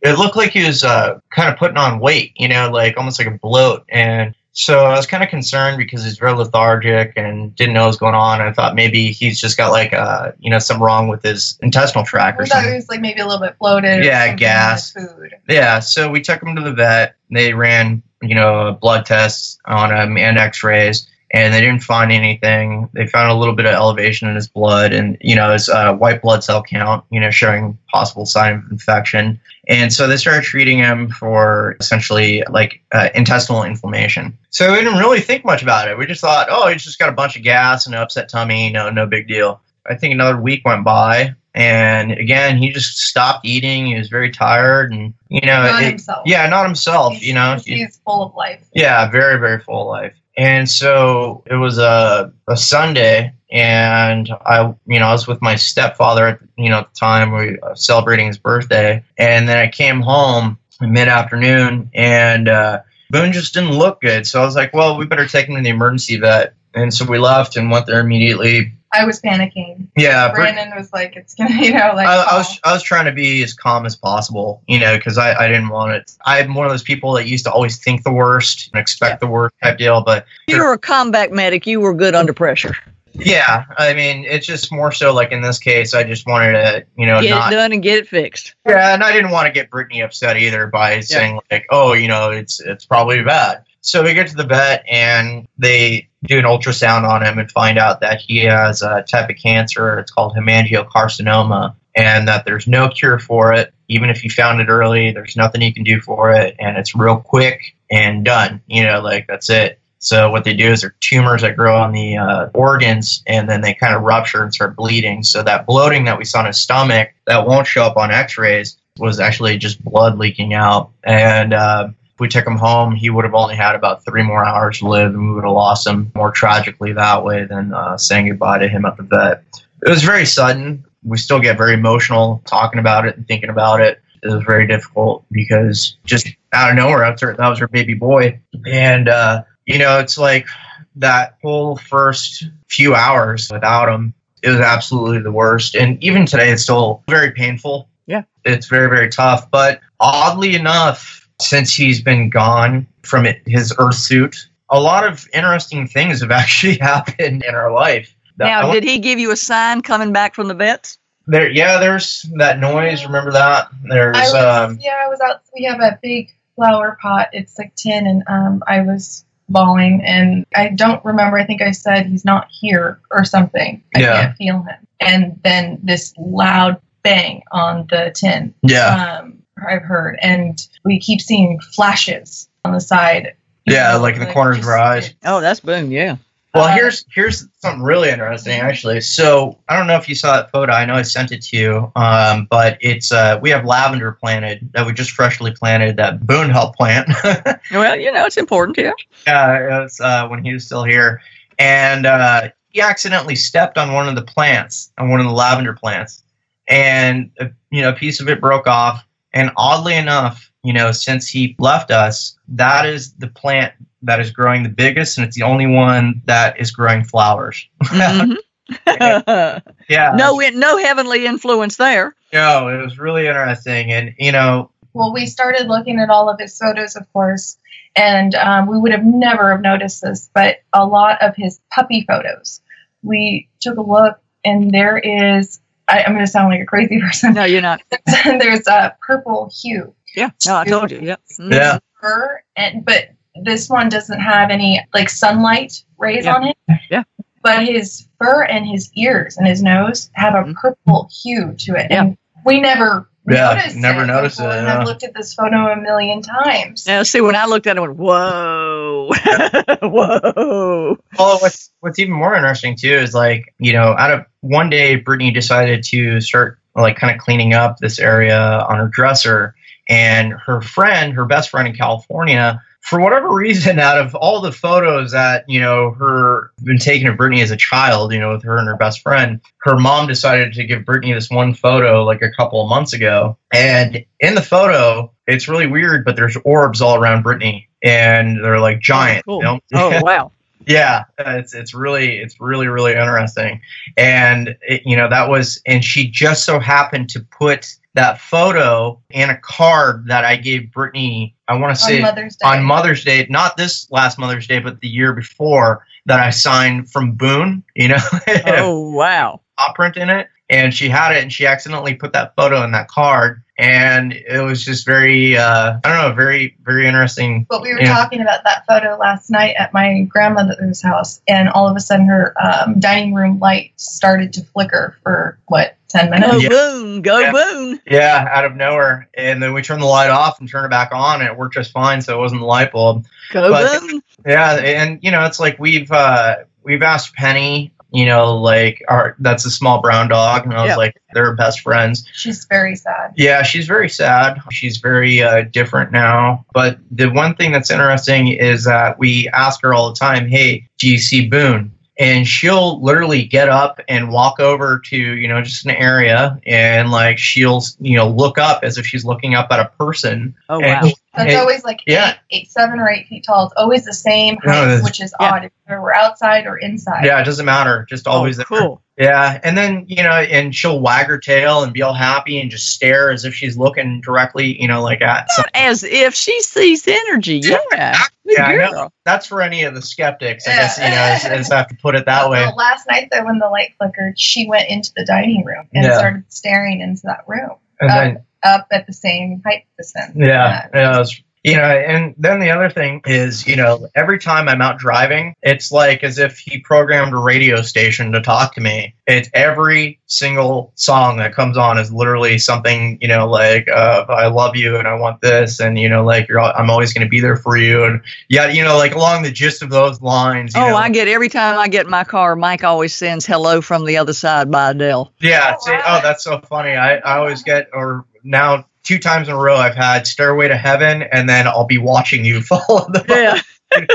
It 0.00 0.16
looked 0.16 0.36
like 0.36 0.52
he 0.52 0.64
was 0.64 0.84
uh, 0.84 1.18
kind 1.34 1.52
of 1.52 1.58
putting 1.58 1.76
on 1.76 1.98
weight, 1.98 2.32
you 2.36 2.46
know, 2.46 2.70
like 2.70 2.96
almost 2.96 3.18
like 3.18 3.26
a 3.26 3.32
bloat. 3.32 3.84
And 3.88 4.32
so 4.52 4.84
I 4.86 4.96
was 4.96 5.06
kind 5.06 5.24
of 5.24 5.28
concerned 5.28 5.76
because 5.76 6.04
he's 6.04 6.18
very 6.18 6.34
lethargic 6.34 7.14
and 7.16 7.52
didn't 7.56 7.74
know 7.74 7.80
what 7.82 7.86
was 7.88 7.96
going 7.98 8.14
on. 8.14 8.40
I 8.40 8.52
thought 8.52 8.76
maybe 8.76 9.10
he's 9.10 9.40
just 9.40 9.56
got 9.56 9.72
like, 9.72 9.92
uh, 9.92 10.32
you 10.38 10.50
know, 10.50 10.60
something 10.60 10.84
wrong 10.84 11.08
with 11.08 11.24
his 11.24 11.58
intestinal 11.62 12.04
tract 12.04 12.38
or 12.38 12.44
We 12.44 12.48
thought 12.48 12.54
something. 12.58 12.72
he 12.74 12.76
was 12.76 12.88
like 12.88 13.00
maybe 13.00 13.18
a 13.20 13.26
little 13.26 13.40
bit 13.44 13.58
bloated. 13.58 14.04
Yeah, 14.04 14.20
something 14.20 14.36
gas. 14.36 14.92
Food. 14.92 15.34
Yeah, 15.48 15.80
so 15.80 16.08
we 16.08 16.20
took 16.20 16.40
him 16.40 16.54
to 16.54 16.62
the 16.62 16.72
vet. 16.72 17.16
They 17.32 17.52
ran, 17.54 18.00
you 18.22 18.36
know, 18.36 18.78
blood 18.80 19.04
tests 19.04 19.58
on 19.66 19.90
him 19.92 20.16
and 20.16 20.38
X-rays, 20.38 21.08
and 21.30 21.52
they 21.52 21.60
didn't 21.60 21.82
find 21.82 22.10
anything. 22.10 22.88
They 22.94 23.06
found 23.06 23.30
a 23.30 23.34
little 23.34 23.54
bit 23.54 23.66
of 23.66 23.72
elevation 23.74 24.28
in 24.28 24.34
his 24.34 24.48
blood, 24.48 24.92
and 24.92 25.16
you 25.20 25.36
know, 25.36 25.52
his 25.52 25.68
uh, 25.68 25.94
white 25.94 26.22
blood 26.22 26.42
cell 26.44 26.62
count, 26.62 27.04
you 27.10 27.20
know, 27.20 27.30
showing 27.30 27.78
possible 27.92 28.26
sign 28.26 28.54
of 28.54 28.70
infection. 28.70 29.40
And 29.68 29.92
so 29.92 30.06
they 30.06 30.16
started 30.16 30.44
treating 30.44 30.78
him 30.78 31.10
for 31.10 31.76
essentially 31.78 32.42
like 32.48 32.80
uh, 32.92 33.10
intestinal 33.14 33.64
inflammation. 33.64 34.38
So 34.48 34.72
we 34.72 34.78
didn't 34.78 34.98
really 34.98 35.20
think 35.20 35.44
much 35.44 35.62
about 35.62 35.88
it. 35.88 35.98
We 35.98 36.06
just 36.06 36.22
thought, 36.22 36.48
oh, 36.50 36.68
he's 36.68 36.82
just 36.84 36.98
got 36.98 37.10
a 37.10 37.12
bunch 37.12 37.36
of 37.36 37.42
gas 37.42 37.84
and 37.84 37.94
an 37.94 38.00
upset 38.00 38.30
tummy. 38.30 38.70
No, 38.70 38.88
no 38.88 39.06
big 39.06 39.28
deal. 39.28 39.60
I 39.86 39.94
think 39.96 40.14
another 40.14 40.40
week 40.40 40.64
went 40.64 40.84
by, 40.84 41.34
and 41.54 42.12
again, 42.12 42.56
he 42.58 42.70
just 42.70 42.98
stopped 42.98 43.44
eating. 43.46 43.86
He 43.86 43.94
was 43.96 44.08
very 44.08 44.30
tired, 44.30 44.92
and 44.92 45.12
you 45.28 45.40
know, 45.42 45.62
Not 45.62 45.82
it- 45.82 45.88
himself. 45.88 46.22
yeah, 46.26 46.46
not 46.48 46.64
himself. 46.64 47.14
He's, 47.14 47.26
you 47.28 47.34
know, 47.34 47.54
he's, 47.56 47.64
he's 47.64 48.00
full 48.04 48.22
of 48.22 48.34
life. 48.34 48.66
yeah, 48.74 49.10
very, 49.10 49.38
very 49.38 49.60
full 49.60 49.82
of 49.82 49.88
life. 49.88 50.14
And 50.38 50.70
so 50.70 51.42
it 51.46 51.56
was 51.56 51.78
a, 51.78 52.32
a 52.46 52.56
Sunday, 52.56 53.34
and 53.50 54.30
I, 54.46 54.72
you 54.86 55.00
know, 55.00 55.06
I 55.06 55.12
was 55.12 55.26
with 55.26 55.42
my 55.42 55.56
stepfather 55.56 56.28
at, 56.28 56.40
you 56.56 56.70
know, 56.70 56.78
at 56.78 56.94
the 56.94 56.98
time 56.98 57.32
we 57.32 57.58
were 57.60 57.74
celebrating 57.74 58.28
his 58.28 58.38
birthday. 58.38 59.02
And 59.18 59.48
then 59.48 59.58
I 59.58 59.66
came 59.66 60.00
home 60.00 60.58
mid 60.80 61.08
afternoon, 61.08 61.90
and 61.92 62.48
uh, 62.48 62.82
Boone 63.10 63.32
just 63.32 63.52
didn't 63.52 63.72
look 63.72 64.00
good. 64.00 64.28
So 64.28 64.40
I 64.40 64.44
was 64.44 64.54
like, 64.54 64.72
well, 64.72 64.96
we 64.96 65.06
better 65.06 65.26
take 65.26 65.48
him 65.48 65.56
to 65.56 65.62
the 65.62 65.70
emergency 65.70 66.20
vet. 66.20 66.54
And 66.72 66.94
so 66.94 67.04
we 67.04 67.18
left 67.18 67.56
and 67.56 67.70
went 67.70 67.86
there 67.86 67.98
immediately. 67.98 68.74
I 68.92 69.04
was 69.04 69.20
panicking. 69.20 69.88
Yeah, 69.96 70.32
Brandon 70.32 70.72
was 70.76 70.92
like, 70.92 71.16
"It's 71.16 71.34
gonna," 71.34 71.54
you 71.62 71.72
know, 71.72 71.92
like. 71.94 72.06
I, 72.06 72.22
I 72.22 72.38
was 72.38 72.60
I 72.64 72.72
was 72.72 72.82
trying 72.82 73.04
to 73.06 73.12
be 73.12 73.42
as 73.42 73.54
calm 73.54 73.86
as 73.86 73.96
possible, 73.96 74.62
you 74.66 74.78
know, 74.78 74.96
because 74.96 75.18
I, 75.18 75.34
I 75.34 75.48
didn't 75.48 75.68
want 75.68 75.92
it. 75.92 76.12
I'm 76.24 76.54
one 76.54 76.66
of 76.66 76.72
those 76.72 76.82
people 76.82 77.12
that 77.14 77.26
used 77.26 77.44
to 77.44 77.52
always 77.52 77.78
think 77.78 78.04
the 78.04 78.12
worst 78.12 78.70
and 78.72 78.80
expect 78.80 79.20
the 79.20 79.26
worst 79.26 79.54
type 79.62 79.78
deal, 79.78 80.02
but 80.02 80.26
You 80.46 80.58
were 80.58 80.72
a 80.72 80.78
combat 80.78 81.32
medic. 81.32 81.66
You 81.66 81.80
were 81.80 81.94
good 81.94 82.14
under 82.14 82.32
pressure. 82.32 82.74
Yeah, 83.14 83.64
I 83.76 83.94
mean, 83.94 84.24
it's 84.24 84.46
just 84.46 84.70
more 84.70 84.92
so 84.92 85.12
like 85.12 85.32
in 85.32 85.40
this 85.40 85.58
case, 85.58 85.92
I 85.92 86.04
just 86.04 86.26
wanted 86.26 86.52
to, 86.52 86.86
you 86.96 87.06
know, 87.06 87.20
Get 87.20 87.30
not. 87.30 87.52
it 87.52 87.56
done 87.56 87.72
and 87.72 87.82
get 87.82 87.98
it 87.98 88.08
fixed. 88.08 88.54
Yeah, 88.66 88.94
and 88.94 89.02
I 89.02 89.12
didn't 89.12 89.32
want 89.32 89.46
to 89.46 89.52
get 89.52 89.70
Brittany 89.70 90.02
upset 90.02 90.36
either 90.36 90.66
by 90.68 91.00
saying 91.00 91.40
like, 91.50 91.66
oh, 91.70 91.94
you 91.94 92.08
know, 92.08 92.30
it's 92.30 92.60
it's 92.60 92.84
probably 92.84 93.22
bad. 93.22 93.64
So 93.80 94.02
we 94.02 94.14
get 94.14 94.28
to 94.28 94.36
the 94.36 94.44
vet 94.44 94.84
and 94.88 95.48
they 95.58 96.07
do 96.24 96.38
an 96.38 96.44
ultrasound 96.44 97.08
on 97.08 97.24
him 97.24 97.38
and 97.38 97.50
find 97.50 97.78
out 97.78 98.00
that 98.00 98.20
he 98.20 98.38
has 98.38 98.82
a 98.82 99.02
type 99.02 99.30
of 99.30 99.36
cancer. 99.36 99.98
It's 99.98 100.10
called 100.10 100.34
hemangiocarcinoma, 100.36 101.74
and 101.96 102.28
that 102.28 102.44
there's 102.44 102.66
no 102.66 102.88
cure 102.88 103.18
for 103.18 103.52
it. 103.52 103.72
Even 103.88 104.10
if 104.10 104.24
you 104.24 104.30
found 104.30 104.60
it 104.60 104.68
early, 104.68 105.12
there's 105.12 105.36
nothing 105.36 105.62
you 105.62 105.72
can 105.72 105.84
do 105.84 106.00
for 106.00 106.32
it, 106.32 106.56
and 106.58 106.76
it's 106.76 106.94
real 106.94 107.16
quick 107.16 107.76
and 107.90 108.24
done. 108.24 108.60
You 108.66 108.84
know, 108.84 109.00
like 109.00 109.26
that's 109.26 109.48
it. 109.48 109.80
So 110.00 110.30
what 110.30 110.44
they 110.44 110.54
do 110.54 110.70
is 110.70 110.82
they're 110.82 110.94
tumors 111.00 111.42
that 111.42 111.56
grow 111.56 111.76
on 111.76 111.92
the 111.92 112.16
uh, 112.16 112.50
organs, 112.54 113.22
and 113.26 113.48
then 113.48 113.60
they 113.60 113.74
kind 113.74 113.94
of 113.94 114.02
rupture 114.02 114.42
and 114.42 114.54
start 114.54 114.76
bleeding. 114.76 115.22
So 115.22 115.42
that 115.42 115.66
bloating 115.66 116.04
that 116.04 116.18
we 116.18 116.24
saw 116.24 116.40
in 116.40 116.46
his 116.46 116.60
stomach 116.60 117.10
that 117.26 117.46
won't 117.46 117.66
show 117.66 117.82
up 117.82 117.96
on 117.96 118.10
X-rays 118.10 118.76
was 118.98 119.18
actually 119.20 119.58
just 119.58 119.82
blood 119.84 120.18
leaking 120.18 120.54
out. 120.54 120.90
And 121.02 121.52
uh, 121.52 121.88
if 122.18 122.20
we 122.20 122.26
took 122.26 122.44
him 122.44 122.56
home, 122.56 122.96
he 122.96 123.10
would 123.10 123.24
have 123.24 123.34
only 123.34 123.54
had 123.54 123.76
about 123.76 124.04
three 124.04 124.24
more 124.24 124.44
hours 124.44 124.80
to 124.80 124.88
live, 124.88 125.14
and 125.14 125.28
we 125.28 125.34
would 125.36 125.44
have 125.44 125.52
lost 125.52 125.86
him 125.86 126.10
more 126.16 126.32
tragically 126.32 126.92
that 126.94 127.24
way 127.24 127.44
than 127.44 127.72
uh, 127.72 127.96
saying 127.96 128.28
goodbye 128.28 128.58
to 128.58 128.66
him 128.66 128.84
at 128.84 128.96
the 128.96 129.04
vet. 129.04 129.44
It 129.86 129.88
was 129.88 130.02
very 130.02 130.26
sudden. 130.26 130.84
we 131.04 131.16
still 131.16 131.38
get 131.38 131.56
very 131.56 131.74
emotional 131.74 132.42
talking 132.44 132.80
about 132.80 133.06
it 133.06 133.16
and 133.16 133.28
thinking 133.28 133.50
about 133.50 133.80
it. 133.80 134.00
It 134.20 134.26
was 134.34 134.42
very 134.42 134.66
difficult 134.66 135.26
because 135.30 135.96
just 136.04 136.26
out 136.52 136.70
of 136.70 136.76
nowhere, 136.76 137.04
her, 137.04 137.36
that 137.36 137.48
was 137.48 137.60
her 137.60 137.68
baby 137.68 137.94
boy, 137.94 138.40
and 138.66 139.08
uh, 139.08 139.44
you 139.64 139.78
know, 139.78 140.00
it's 140.00 140.18
like 140.18 140.48
that 140.96 141.36
whole 141.40 141.76
first 141.76 142.48
few 142.66 142.96
hours 142.96 143.48
without 143.48 143.88
him. 143.88 144.12
It 144.42 144.48
was 144.48 144.58
absolutely 144.58 145.20
the 145.20 145.30
worst, 145.30 145.76
and 145.76 146.02
even 146.02 146.26
today, 146.26 146.50
it's 146.50 146.64
still 146.64 147.04
very 147.08 147.30
painful. 147.30 147.88
Yeah. 148.08 148.22
it's 148.44 148.66
very 148.66 148.88
very 148.88 149.08
tough. 149.08 149.52
But 149.52 149.82
oddly 150.00 150.56
enough, 150.56 151.27
since 151.40 151.74
he's 151.74 152.02
been 152.02 152.30
gone 152.30 152.86
from 153.02 153.26
it, 153.26 153.42
his 153.46 153.74
Earth 153.78 153.94
suit, 153.94 154.48
a 154.70 154.80
lot 154.80 155.06
of 155.06 155.26
interesting 155.32 155.86
things 155.86 156.20
have 156.20 156.30
actually 156.42 156.76
happened 156.78 157.44
in 157.44 157.54
our 157.54 157.72
life. 157.72 158.14
Now, 158.38 158.72
did 158.72 158.84
he 158.84 158.98
give 158.98 159.18
you 159.18 159.32
a 159.32 159.36
sign 159.36 159.82
coming 159.82 160.12
back 160.12 160.34
from 160.34 160.46
the 160.48 160.54
vets? 160.54 160.98
There, 161.26 161.50
yeah, 161.50 161.78
there's 161.78 162.22
that 162.36 162.58
noise. 162.58 163.04
Remember 163.04 163.32
that? 163.32 163.68
There's, 163.88 164.16
I 164.16 164.20
was, 164.20 164.34
um, 164.34 164.78
yeah, 164.80 165.02
I 165.04 165.08
was 165.08 165.20
out. 165.20 165.40
We 165.54 165.64
have 165.64 165.80
a 165.80 165.98
big 166.02 166.32
flower 166.54 166.96
pot. 167.02 167.28
It's 167.32 167.58
like 167.58 167.74
tin, 167.74 168.06
and 168.06 168.22
um, 168.28 168.62
I 168.66 168.80
was 168.82 169.24
bawling, 169.48 170.02
and 170.04 170.46
I 170.56 170.68
don't 170.68 171.04
remember. 171.04 171.36
I 171.36 171.44
think 171.44 171.60
I 171.62 171.72
said 171.72 172.06
he's 172.06 172.24
not 172.24 172.48
here 172.50 173.00
or 173.10 173.24
something. 173.24 173.82
I 173.94 174.00
Yeah. 174.00 174.22
can't 174.22 174.36
feel 174.36 174.62
him. 174.62 174.86
And 175.00 175.40
then 175.42 175.80
this 175.82 176.14
loud 176.16 176.80
bang 177.02 177.42
on 177.52 177.86
the 177.90 178.12
tin. 178.14 178.54
yeah, 178.62 179.18
Um, 179.20 179.37
I've 179.66 179.82
heard, 179.82 180.18
and 180.22 180.64
we 180.84 180.98
keep 181.00 181.20
seeing 181.20 181.60
flashes 181.60 182.48
on 182.64 182.72
the 182.72 182.80
side. 182.80 183.34
yeah, 183.66 183.92
know, 183.92 184.00
like 184.00 184.14
in 184.14 184.20
the 184.20 184.32
corners 184.32 184.58
of 184.58 184.64
our 184.66 184.78
eyes. 184.78 185.06
it's- 185.06 185.16
Oh, 185.24 185.40
that's 185.40 185.60
Boone. 185.60 185.90
Yeah. 185.90 186.16
Well, 186.54 186.64
Uh, 186.64 186.72
here's 186.74 187.04
here's 187.14 187.46
something 187.60 187.82
really 187.82 188.08
interesting 188.08 188.58
actually. 188.58 189.02
So 189.02 189.58
I 189.68 189.76
don't 189.76 189.86
know 189.86 189.96
if 189.96 190.08
you 190.08 190.14
saw 190.14 190.34
that 190.36 190.50
photo. 190.50 190.72
I 190.72 190.86
know 190.86 190.94
I 190.94 191.02
sent 191.02 191.30
it 191.30 191.42
to 191.42 191.56
you, 191.58 191.92
um, 191.94 192.46
but 192.50 192.78
it's 192.80 193.12
uh, 193.12 193.38
we 193.42 193.50
have 193.50 193.66
lavender 193.66 194.12
planted 194.12 194.70
that 194.72 194.86
we 194.86 194.94
just 194.94 195.10
freshly 195.10 195.50
planted 195.52 195.98
that 195.98 196.26
Boone 196.26 196.48
helped 196.50 196.76
plant. 196.78 197.08
Well, 197.70 197.96
you 197.96 198.10
know, 198.10 198.24
it's 198.24 198.38
important. 198.38 198.78
Yeah. 198.78 198.92
yeah, 199.26 199.58
it 199.78 199.82
was 199.82 200.00
uh, 200.00 200.26
when 200.28 200.42
he 200.42 200.54
was 200.54 200.64
still 200.64 200.84
here, 200.84 201.20
and 201.58 202.06
uh, 202.06 202.48
he 202.70 202.80
accidentally 202.80 203.36
stepped 203.36 203.76
on 203.76 203.92
one 203.92 204.08
of 204.08 204.14
the 204.14 204.22
plants, 204.22 204.90
on 204.96 205.10
one 205.10 205.20
of 205.20 205.26
the 205.26 205.32
lavender 205.32 205.74
plants, 205.74 206.22
and 206.66 207.30
uh, 207.38 207.46
you 207.70 207.82
know 207.82 207.90
a 207.90 207.94
piece 207.94 208.20
of 208.20 208.28
it 208.30 208.40
broke 208.40 208.66
off. 208.66 209.04
And 209.32 209.50
oddly 209.56 209.94
enough, 209.94 210.50
you 210.64 210.72
know, 210.72 210.92
since 210.92 211.28
he 211.28 211.54
left 211.58 211.90
us, 211.90 212.36
that 212.48 212.86
is 212.86 213.12
the 213.14 213.28
plant 213.28 213.74
that 214.02 214.20
is 214.20 214.30
growing 214.30 214.62
the 214.62 214.68
biggest, 214.68 215.18
and 215.18 215.26
it's 215.26 215.36
the 215.36 215.42
only 215.42 215.66
one 215.66 216.22
that 216.26 216.60
is 216.60 216.70
growing 216.70 217.04
flowers. 217.04 217.66
Mhm. 217.84 218.36
Yeah. 219.88 220.12
no, 220.14 220.36
no 220.36 220.76
heavenly 220.76 221.24
influence 221.24 221.76
there. 221.76 222.14
No, 222.32 222.68
it 222.68 222.82
was 222.82 222.98
really 222.98 223.26
interesting, 223.26 223.90
and 223.90 224.14
you 224.18 224.32
know, 224.32 224.70
Well, 224.92 225.12
we 225.12 225.24
started 225.26 225.68
looking 225.68 225.98
at 225.98 226.10
all 226.10 226.28
of 226.28 226.38
his 226.38 226.58
photos, 226.58 226.94
of 226.94 227.10
course, 227.14 227.56
and 227.96 228.34
um, 228.34 228.66
we 228.66 228.78
would 228.78 228.92
have 228.92 229.04
never 229.06 229.52
have 229.52 229.62
noticed 229.62 230.02
this, 230.02 230.28
but 230.34 230.58
a 230.74 230.84
lot 230.84 231.22
of 231.22 231.34
his 231.36 231.58
puppy 231.70 232.04
photos. 232.06 232.60
We 233.02 233.48
took 233.60 233.78
a 233.78 233.82
look, 233.82 234.20
and 234.44 234.70
there 234.70 234.98
is. 234.98 235.60
I, 235.88 236.02
I'm 236.02 236.12
going 236.12 236.24
to 236.24 236.30
sound 236.30 236.50
like 236.50 236.60
a 236.60 236.66
crazy 236.66 237.00
person. 237.04 237.34
No, 237.34 237.44
you're 237.44 237.62
not. 237.62 237.80
There's 238.24 238.66
a 238.66 238.96
purple 239.00 239.50
hue 239.62 239.94
Yeah. 240.14 240.30
No, 240.46 240.56
I 240.56 240.64
told 240.64 240.90
you. 240.90 241.00
Yeah. 241.00 241.16
Yeah, 241.38 241.78
fur, 242.00 242.42
and 242.56 242.84
but 242.84 243.10
this 243.44 243.68
one 243.68 243.88
doesn't 243.88 244.20
have 244.20 244.50
any 244.50 244.84
like 244.94 245.08
sunlight 245.08 245.82
rays 245.98 246.24
Yeah. 246.24 246.34
on 246.34 246.48
it. 246.48 246.56
Yeah. 246.90 247.04
But 247.42 247.64
his 247.66 248.08
fur 248.18 248.42
and 248.44 248.66
his 248.66 248.90
ears 248.94 249.36
and 249.36 249.46
his 249.46 249.62
nose 249.62 250.10
have 250.14 250.34
a 250.34 250.42
Mhm. 250.42 250.54
purple 250.54 251.08
hue 251.22 251.54
to 251.58 251.74
it, 251.76 251.86
Yeah. 251.90 252.02
and 252.02 252.18
we 252.44 252.60
never 252.60 253.08
Yeah, 253.34 253.54
noticed 253.54 253.76
never 253.76 254.04
it 254.04 254.06
noticed 254.06 254.38
before, 254.38 254.52
it, 254.52 254.58
And 254.58 254.66
yeah. 254.66 254.78
I've 254.78 254.86
looked 254.86 255.02
at 255.02 255.14
this 255.14 255.34
photo 255.34 255.72
a 255.72 255.76
million 255.76 256.22
times. 256.22 256.86
Now, 256.86 257.02
see, 257.02 257.20
when 257.20 257.36
I 257.36 257.46
looked 257.46 257.66
at 257.66 257.76
it, 257.76 257.80
I 257.80 257.82
went, 257.82 257.96
whoa, 257.96 259.10
whoa. 259.82 260.98
Well, 261.18 261.38
what's 261.38 261.70
what's 261.80 261.98
even 261.98 262.14
more 262.14 262.34
interesting 262.34 262.76
too 262.76 262.92
is 262.92 263.14
like 263.14 263.54
you 263.58 263.72
know, 263.72 263.94
out 263.98 264.10
of 264.10 264.26
one 264.40 264.70
day, 264.70 264.96
Brittany 264.96 265.30
decided 265.30 265.82
to 265.84 266.20
start 266.20 266.58
like 266.74 266.96
kind 266.96 267.14
of 267.14 267.20
cleaning 267.20 267.54
up 267.54 267.78
this 267.78 267.98
area 267.98 268.64
on 268.68 268.78
her 268.78 268.88
dresser, 268.88 269.54
and 269.88 270.32
her 270.32 270.60
friend, 270.60 271.14
her 271.14 271.24
best 271.24 271.50
friend 271.50 271.68
in 271.68 271.74
California, 271.74 272.62
for 272.80 273.00
whatever 273.00 273.32
reason, 273.32 273.78
out 273.88 273.98
of 273.98 274.14
all 274.14 274.40
the 274.40 274.52
photos 274.52 275.12
that 275.12 275.44
you 275.48 275.60
know 275.60 275.92
her 275.92 276.52
been 276.62 276.78
taken 276.78 277.08
of 277.08 277.16
Brittany 277.16 277.42
as 277.42 277.50
a 277.50 277.56
child, 277.56 278.12
you 278.12 278.20
know, 278.20 278.32
with 278.32 278.44
her 278.44 278.58
and 278.58 278.68
her 278.68 278.76
best 278.76 279.02
friend, 279.02 279.40
her 279.58 279.76
mom 279.76 280.06
decided 280.06 280.52
to 280.54 280.64
give 280.64 280.84
Brittany 280.84 281.12
this 281.12 281.30
one 281.30 281.54
photo 281.54 282.04
like 282.04 282.22
a 282.22 282.30
couple 282.30 282.62
of 282.62 282.68
months 282.68 282.92
ago, 282.92 283.36
and 283.52 284.04
in 284.20 284.34
the 284.34 284.42
photo, 284.42 285.12
it's 285.26 285.48
really 285.48 285.66
weird, 285.66 286.04
but 286.04 286.16
there's 286.16 286.36
orbs 286.44 286.80
all 286.80 286.96
around 286.96 287.22
Brittany, 287.22 287.68
and 287.82 288.42
they're 288.42 288.60
like 288.60 288.78
oh, 288.78 288.80
giant. 288.80 289.24
Cool. 289.24 289.38
you 289.38 289.44
know? 289.44 289.60
Oh, 289.74 290.00
wow. 290.02 290.32
Yeah, 290.66 291.04
it's 291.18 291.54
it's 291.54 291.72
really 291.72 292.18
it's 292.18 292.38
really 292.40 292.66
really 292.66 292.92
interesting, 292.92 293.62
and 293.96 294.54
it, 294.60 294.82
you 294.84 294.96
know 294.96 295.08
that 295.08 295.30
was 295.30 295.62
and 295.64 295.82
she 295.82 296.10
just 296.10 296.44
so 296.44 296.58
happened 296.58 297.08
to 297.10 297.20
put 297.20 297.74
that 297.98 298.20
photo 298.20 299.00
and 299.10 299.30
a 299.30 299.36
card 299.36 300.06
that 300.06 300.24
I 300.24 300.36
gave 300.36 300.70
Brittany. 300.72 301.34
I 301.48 301.58
want 301.58 301.76
to 301.76 301.82
say 301.82 301.96
on 301.96 302.02
Mother's 302.02 302.36
Day. 302.36 302.48
on 302.48 302.62
Mother's 302.62 303.04
Day, 303.04 303.26
not 303.28 303.56
this 303.56 303.90
last 303.90 304.18
Mother's 304.18 304.46
Day, 304.46 304.60
but 304.60 304.80
the 304.80 304.88
year 304.88 305.12
before 305.12 305.84
that 306.06 306.20
I 306.20 306.30
signed 306.30 306.90
from 306.90 307.12
Boone. 307.12 307.64
You 307.74 307.88
know, 307.88 307.98
Oh, 308.46 308.90
wow. 308.90 309.40
top 309.58 309.74
print 309.74 309.96
in 309.96 310.10
it, 310.10 310.28
and 310.48 310.72
she 310.72 310.88
had 310.88 311.12
it, 311.16 311.22
and 311.22 311.32
she 311.32 311.44
accidentally 311.46 311.94
put 311.94 312.12
that 312.12 312.34
photo 312.36 312.62
in 312.62 312.70
that 312.72 312.86
card, 312.88 313.42
and 313.58 314.12
it 314.12 314.42
was 314.44 314.64
just 314.64 314.86
very 314.86 315.36
uh, 315.36 315.78
I 315.82 315.88
don't 315.88 316.08
know, 316.10 316.14
very 316.14 316.56
very 316.62 316.86
interesting. 316.86 317.46
But 317.50 317.62
we 317.62 317.72
were 317.74 317.80
Yeah. 317.80 317.94
talking 317.94 318.20
about 318.20 318.44
that 318.44 318.64
photo 318.66 318.96
last 318.96 319.28
night 319.28 319.56
at 319.58 319.72
my 319.74 320.02
grandmother's 320.02 320.80
house, 320.82 321.20
and 321.26 321.48
all 321.48 321.68
of 321.68 321.76
a 321.76 321.80
sudden 321.80 322.06
her 322.06 322.32
um, 322.40 322.78
dining 322.78 323.12
room 323.14 323.40
light 323.40 323.72
started 323.76 324.34
to 324.34 324.42
flicker 324.44 324.96
for 325.02 325.38
what 325.46 325.74
ten 325.88 326.10
minutes. 326.10 326.32
Go 326.32 326.38
Yeah. 326.38 326.48
Boone. 326.48 327.02
Go 327.02 327.18
Yeah. 327.18 327.32
Boone. 327.32 327.80
Yeah, 327.86 328.28
out 328.30 328.44
of 328.44 328.56
nowhere. 328.56 329.08
And 329.14 329.42
then 329.42 329.52
we 329.54 329.62
turned 329.62 329.82
the 329.82 329.86
light 329.86 330.10
off 330.10 330.38
and 330.40 330.48
turned 330.48 330.66
it 330.66 330.70
back 330.70 330.90
on, 330.92 331.20
and 331.20 331.28
it 331.30 331.36
worked 331.36 331.54
just 331.54 331.72
fine. 331.72 332.00
So 332.02 332.14
it 332.16 332.20
wasn't 332.20 332.40
the 332.42 332.46
light 332.46 332.72
bulb. 332.72 333.06
Go 333.32 333.50
But- 333.50 333.80
Boone. 333.80 334.02
Yeah, 334.26 334.54
and 334.54 334.98
you 335.02 335.10
know, 335.10 335.24
it's 335.24 335.38
like 335.40 335.58
we've 335.58 335.90
uh, 335.90 336.36
we've 336.62 336.82
asked 336.82 337.14
Penny. 337.14 337.72
You 337.90 338.04
know, 338.04 338.36
like 338.36 338.84
our 338.88 339.16
that's 339.18 339.46
a 339.46 339.50
small 339.50 339.80
brown 339.80 340.08
dog, 340.08 340.44
and 340.44 340.52
I 340.52 340.60
was 340.60 340.68
Yeah. 340.68 340.76
like, 340.76 341.00
they're 341.14 341.34
best 341.34 341.60
friends. 341.60 342.04
She's 342.12 342.44
very 342.44 342.76
sad. 342.76 343.14
Yeah, 343.16 343.42
she's 343.42 343.66
very 343.66 343.88
sad. 343.88 344.42
She's 344.50 344.76
very 344.76 345.22
uh, 345.22 345.44
different 345.50 345.90
now. 345.90 346.44
But 346.52 346.76
the 346.90 347.06
one 347.08 347.34
thing 347.34 347.50
that's 347.50 347.70
interesting 347.70 348.28
is 348.28 348.64
that 348.64 348.98
we 348.98 349.30
ask 349.30 349.62
her 349.62 349.72
all 349.72 349.88
the 349.90 349.96
time, 349.98 350.28
"Hey, 350.28 350.68
do 350.78 350.86
you 350.86 350.98
see 350.98 351.28
Boone?" 351.30 351.72
And 351.98 352.26
she'll 352.26 352.80
literally 352.80 353.24
get 353.24 353.48
up 353.48 353.80
and 353.88 354.10
walk 354.10 354.38
over 354.38 354.80
to 354.86 354.96
you 354.96 355.26
know 355.26 355.42
just 355.42 355.64
an 355.64 355.72
area, 355.72 356.40
and 356.46 356.90
like 356.90 357.18
she'll 357.18 357.62
you 357.80 357.96
know 357.96 358.08
look 358.08 358.38
up 358.38 358.62
as 358.62 358.78
if 358.78 358.86
she's 358.86 359.04
looking 359.04 359.34
up 359.34 359.48
at 359.50 359.60
a 359.60 359.70
person. 359.78 360.34
Oh, 360.48 360.60
wow. 360.60 360.92
That's 361.18 361.30
and- 361.32 361.40
always 361.40 361.64
like 361.64 361.80
yeah. 361.86 362.10
eight, 362.30 362.40
eight, 362.42 362.50
seven 362.50 362.78
or 362.80 362.88
eight 362.88 363.06
feet 363.08 363.24
tall. 363.24 363.46
It's 363.46 363.54
always 363.56 363.84
the 363.84 363.92
same 363.92 364.36
height, 364.36 364.66
that's- 364.66 364.82
which 364.84 365.00
is 365.00 365.12
yeah. 365.20 365.32
odd 365.32 365.44
if 365.44 365.52
we're 365.68 365.92
outside 365.92 366.46
or 366.46 366.56
inside. 366.56 367.04
Yeah, 367.04 367.20
it 367.20 367.24
doesn't 367.24 367.44
matter. 367.44 367.86
Just 367.88 368.06
always 368.06 368.38
oh, 368.38 368.44
there. 368.48 368.60
cool. 368.60 368.82
Yeah, 368.96 369.38
and 369.44 369.56
then 369.56 369.84
you 369.88 370.02
know, 370.02 370.10
and 370.10 370.52
she'll 370.54 370.80
wag 370.80 371.06
her 371.06 371.18
tail 371.18 371.62
and 371.62 371.72
be 371.72 371.82
all 371.82 371.94
happy 371.94 372.40
and 372.40 372.50
just 372.50 372.68
stare 372.68 373.12
as 373.12 373.24
if 373.24 373.34
she's 373.34 373.56
looking 373.56 374.00
directly, 374.00 374.60
you 374.60 374.66
know, 374.66 374.82
like 374.82 375.02
at. 375.02 375.30
Some, 375.30 375.44
As 375.54 375.84
if 375.84 376.14
she 376.14 376.40
sees 376.42 376.86
energy. 376.88 377.40
Yeah. 377.44 377.58
Good 377.70 378.36
Yeah, 378.36 378.44
I 378.46 378.56
know. 378.56 378.90
that's 379.04 379.26
for 379.26 379.40
any 379.40 379.62
of 379.64 379.74
the 379.74 379.82
skeptics, 379.82 380.46
I 380.48 380.50
Yeah. 380.50 380.56
guess. 380.56 380.78
You 380.78 380.84
know, 381.30 381.34
is, 381.36 381.40
is 381.46 381.50
I 381.52 381.58
have 381.58 381.68
to 381.68 381.76
put 381.76 381.94
it 381.94 382.06
that 382.06 382.28
way. 382.28 382.40
Well, 382.40 382.56
last 382.56 382.86
night, 382.90 383.08
though, 383.12 383.24
when 383.24 383.38
the 383.38 383.48
light 383.48 383.72
flickered, 383.78 384.18
she 384.18 384.48
went 384.48 384.68
into 384.68 384.90
the 384.96 385.04
dining 385.04 385.44
room 385.44 385.68
and 385.72 385.84
Yeah. 385.84 385.96
started 385.96 386.24
staring 386.28 386.80
into 386.80 387.02
that 387.04 387.20
room, 387.28 387.52
And 387.80 387.90
um, 387.90 387.96
then 387.96 388.24
up 388.42 388.66
at 388.72 388.86
the 388.86 388.92
same 388.92 389.42
height 389.44 389.64
distance. 389.76 390.12
Yeah, 390.16 390.68
yeah, 390.74 390.94
it 390.96 390.98
was- 390.98 391.22
you 391.44 391.56
know, 391.56 391.62
and 391.62 392.14
then 392.18 392.40
the 392.40 392.50
other 392.50 392.68
thing 392.68 393.00
is, 393.06 393.46
you 393.46 393.54
know, 393.54 393.86
every 393.94 394.18
time 394.18 394.48
I'm 394.48 394.60
out 394.60 394.76
driving, 394.78 395.34
it's 395.40 395.70
like 395.70 396.02
as 396.02 396.18
if 396.18 396.36
he 396.36 396.58
programmed 396.58 397.14
a 397.14 397.16
radio 397.16 397.62
station 397.62 398.10
to 398.12 398.20
talk 398.20 398.56
to 398.56 398.60
me. 398.60 398.96
It's 399.06 399.30
every 399.32 400.00
single 400.06 400.72
song 400.74 401.18
that 401.18 401.34
comes 401.34 401.56
on 401.56 401.78
is 401.78 401.92
literally 401.92 402.38
something, 402.38 402.98
you 403.00 403.06
know, 403.06 403.30
like 403.30 403.68
uh, 403.68 404.04
"I 404.08 404.26
love 404.26 404.56
you" 404.56 404.76
and 404.76 404.88
"I 404.88 404.94
want 404.94 405.20
this," 405.22 405.60
and 405.60 405.78
you 405.78 405.88
know, 405.88 406.04
like 406.04 406.28
you're, 406.28 406.40
I'm 406.40 406.68
always 406.70 406.92
going 406.92 407.06
to 407.06 407.08
be 407.08 407.20
there 407.20 407.36
for 407.36 407.56
you, 407.56 407.84
and 407.84 408.02
yeah, 408.28 408.48
you 408.48 408.64
know, 408.64 408.76
like 408.76 408.96
along 408.96 409.22
the 409.22 409.30
gist 409.30 409.62
of 409.62 409.70
those 409.70 410.02
lines. 410.02 410.54
You 410.56 410.60
Oh, 410.60 410.68
know, 410.70 410.76
I 410.76 410.90
get 410.90 411.06
every 411.06 411.28
time 411.28 411.56
I 411.56 411.68
get 411.68 411.84
in 411.86 411.90
my 411.90 412.04
car, 412.04 412.34
Mike 412.34 412.64
always 412.64 412.94
sends 412.94 413.24
"Hello 413.24 413.60
from 413.62 413.86
the 413.86 413.96
Other 413.96 414.12
Side" 414.12 414.50
by 414.50 414.72
Adele. 414.72 415.12
Yeah. 415.20 415.54
Oh, 415.56 415.64
see, 415.64 415.70
wow. 415.72 415.82
oh, 415.86 416.00
that's 416.02 416.24
so 416.24 416.40
funny. 416.40 416.72
I, 416.76 416.96
I 416.96 417.18
always 417.18 417.42
get, 417.44 417.68
or 417.72 418.04
now 418.28 418.66
two 418.84 418.98
times 418.98 419.28
in 419.28 419.34
a 419.34 419.38
row, 419.38 419.56
I've 419.56 419.74
had 419.74 420.06
Stairway 420.06 420.48
to 420.48 420.56
Heaven, 420.56 421.02
and 421.02 421.28
then 421.28 421.46
I'll 421.48 421.66
be 421.66 421.78
watching 421.78 422.24
you 422.24 422.40
fall 422.50 422.86
in 422.86 422.92
the 422.92 423.04
Yeah. 423.08 423.40
I'm 423.74 423.86